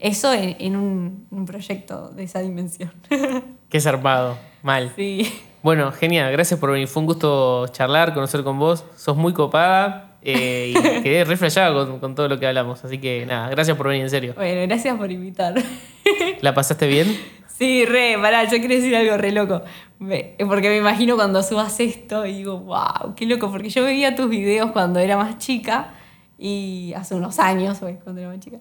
eso 0.09 0.33
en, 0.33 0.57
en 0.59 0.77
un, 0.77 1.27
un 1.31 1.45
proyecto 1.47 2.11
de 2.11 2.25
esa 2.25 2.41
dimensión. 2.41 2.93
Qué 3.69 3.81
zarpado, 3.81 4.37
mal. 4.63 4.93
sí. 4.97 5.33
Bueno, 5.63 5.91
genial, 5.93 6.31
gracias 6.31 6.61
por 6.61 6.71
venir. 6.71 6.89
Fue 6.89 7.01
un 7.01 7.07
gusto 7.07 7.67
charlar, 7.69 8.13
conocer 8.13 8.45
con 8.45 8.59
vos. 8.59 8.85
Sos 8.97 9.17
muy 9.17 9.33
copada 9.33 10.19
eh, 10.21 10.75
y 10.77 11.03
quedé 11.03 11.25
re 11.25 11.39
flashada 11.39 11.73
con, 11.73 12.01
con 12.01 12.15
todo 12.15 12.29
lo 12.29 12.39
que 12.39 12.47
hablamos. 12.47 12.85
Así 12.85 12.99
que 12.99 13.25
nada, 13.25 13.49
gracias 13.49 13.75
por 13.75 13.89
venir, 13.89 14.03
en 14.05 14.11
serio. 14.11 14.35
Bueno, 14.37 14.61
gracias 14.67 14.95
por 14.99 15.11
invitar. 15.11 15.55
¿La 16.43 16.53
pasaste 16.53 16.87
bien? 16.87 17.19
Sí, 17.49 17.87
re, 17.87 18.19
pará, 18.21 18.45
yo 18.45 18.59
quiero 18.59 18.75
decir 18.75 18.95
algo 18.95 19.17
re 19.17 19.33
loco. 19.33 19.63
Me- 19.99 20.35
porque 20.47 20.69
me 20.69 20.77
imagino 20.77 21.15
cuando 21.17 21.43
subas 21.43 21.81
esto 21.81 22.27
y 22.27 22.35
digo, 22.35 22.59
wow, 22.61 23.15
qué 23.17 23.25
loco, 23.25 23.51
porque 23.51 23.71
yo 23.71 23.85
veía 23.85 24.15
tus 24.15 24.29
videos 24.29 24.71
cuando 24.73 24.99
era 25.01 25.17
más 25.17 25.39
chica 25.39 25.95
y 26.39 26.93
hace 26.95 27.15
unos 27.15 27.39
años, 27.39 27.79
pues, 27.81 27.97
cuando 28.05 28.21
era 28.21 28.29
más 28.31 28.41
chica. 28.41 28.59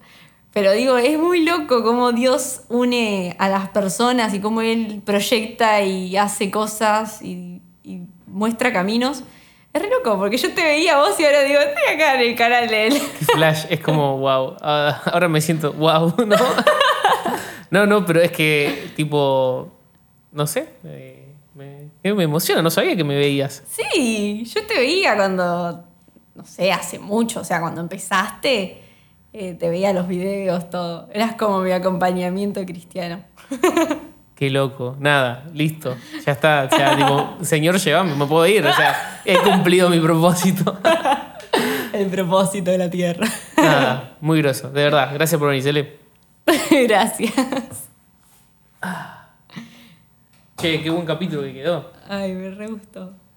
Pero 0.53 0.71
digo, 0.71 0.97
es 0.97 1.17
muy 1.17 1.43
loco 1.43 1.83
cómo 1.83 2.11
Dios 2.11 2.61
une 2.69 3.35
a 3.39 3.49
las 3.49 3.69
personas 3.69 4.33
y 4.35 4.39
cómo 4.39 4.61
Él 4.61 5.01
proyecta 5.03 5.81
y 5.81 6.15
hace 6.15 6.51
cosas 6.51 7.23
y, 7.23 7.61
y 7.83 8.01
muestra 8.27 8.71
caminos. 8.71 9.23
Es 9.73 9.81
re 9.81 9.89
loco, 9.89 10.19
porque 10.19 10.37
yo 10.37 10.53
te 10.53 10.61
veía 10.61 10.93
a 10.93 10.97
vos 10.99 11.19
y 11.19 11.25
ahora 11.25 11.41
digo, 11.41 11.59
estoy 11.59 11.95
acá 11.95 12.13
en 12.13 12.29
el 12.29 12.35
canal 12.35 12.67
de 12.67 12.87
Él. 12.87 12.93
Flash, 13.33 13.65
es 13.69 13.79
como 13.79 14.19
wow. 14.19 14.55
Ah, 14.61 15.01
ahora 15.11 15.27
me 15.27 15.41
siento 15.41 15.73
wow, 15.73 16.13
¿no? 16.27 16.35
No, 17.71 17.87
no, 17.87 18.05
pero 18.05 18.21
es 18.21 18.31
que, 18.31 18.91
tipo, 18.95 19.71
no 20.31 20.45
sé, 20.45 20.69
eh, 20.83 21.33
me, 21.55 21.89
eh, 22.03 22.13
me 22.13 22.25
emociona, 22.25 22.61
no 22.61 22.69
sabía 22.69 22.95
que 22.95 23.03
me 23.03 23.15
veías. 23.15 23.63
Sí, 23.67 24.45
yo 24.45 24.63
te 24.67 24.75
veía 24.75 25.15
cuando, 25.15 25.83
no 26.35 26.45
sé, 26.45 26.71
hace 26.71 26.99
mucho, 26.99 27.39
o 27.39 27.43
sea, 27.43 27.59
cuando 27.59 27.81
empezaste, 27.81 28.82
eh, 29.33 29.55
te 29.55 29.67
veía 29.69 29.93
los 29.93 30.07
videos, 30.07 30.69
todo. 30.69 31.09
Eras 31.11 31.33
como 31.33 31.59
mi 31.61 31.71
acompañamiento 31.71 32.63
cristiano. 32.65 33.23
Qué 34.35 34.51
loco. 34.51 34.95
Nada, 34.99 35.45
listo. 35.53 35.95
Ya 36.25 36.33
está. 36.33 36.69
O 36.71 36.75
sea, 36.75 36.95
tipo, 36.97 37.37
señor, 37.41 37.77
llévame, 37.79 38.15
me 38.15 38.27
puedo 38.27 38.45
ir. 38.45 38.65
O 38.65 38.73
sea, 38.73 39.21
he 39.25 39.37
cumplido 39.37 39.89
mi 39.89 39.99
propósito. 39.99 40.79
El 41.93 42.07
propósito 42.07 42.71
de 42.71 42.77
la 42.77 42.89
Tierra. 42.89 43.27
Nada, 43.57 44.17
muy 44.21 44.41
groso. 44.41 44.69
De 44.69 44.83
verdad, 44.83 45.11
gracias 45.13 45.37
por 45.39 45.49
venir, 45.49 45.63
Cele. 45.63 45.97
Gracias. 46.87 47.33
Che, 50.57 50.81
qué 50.81 50.89
buen 50.89 51.05
capítulo 51.05 51.43
que 51.43 51.53
quedó. 51.53 51.91
Ay, 52.07 52.33
me 52.33 52.49
re 52.49 52.67
gustó. 52.67 53.13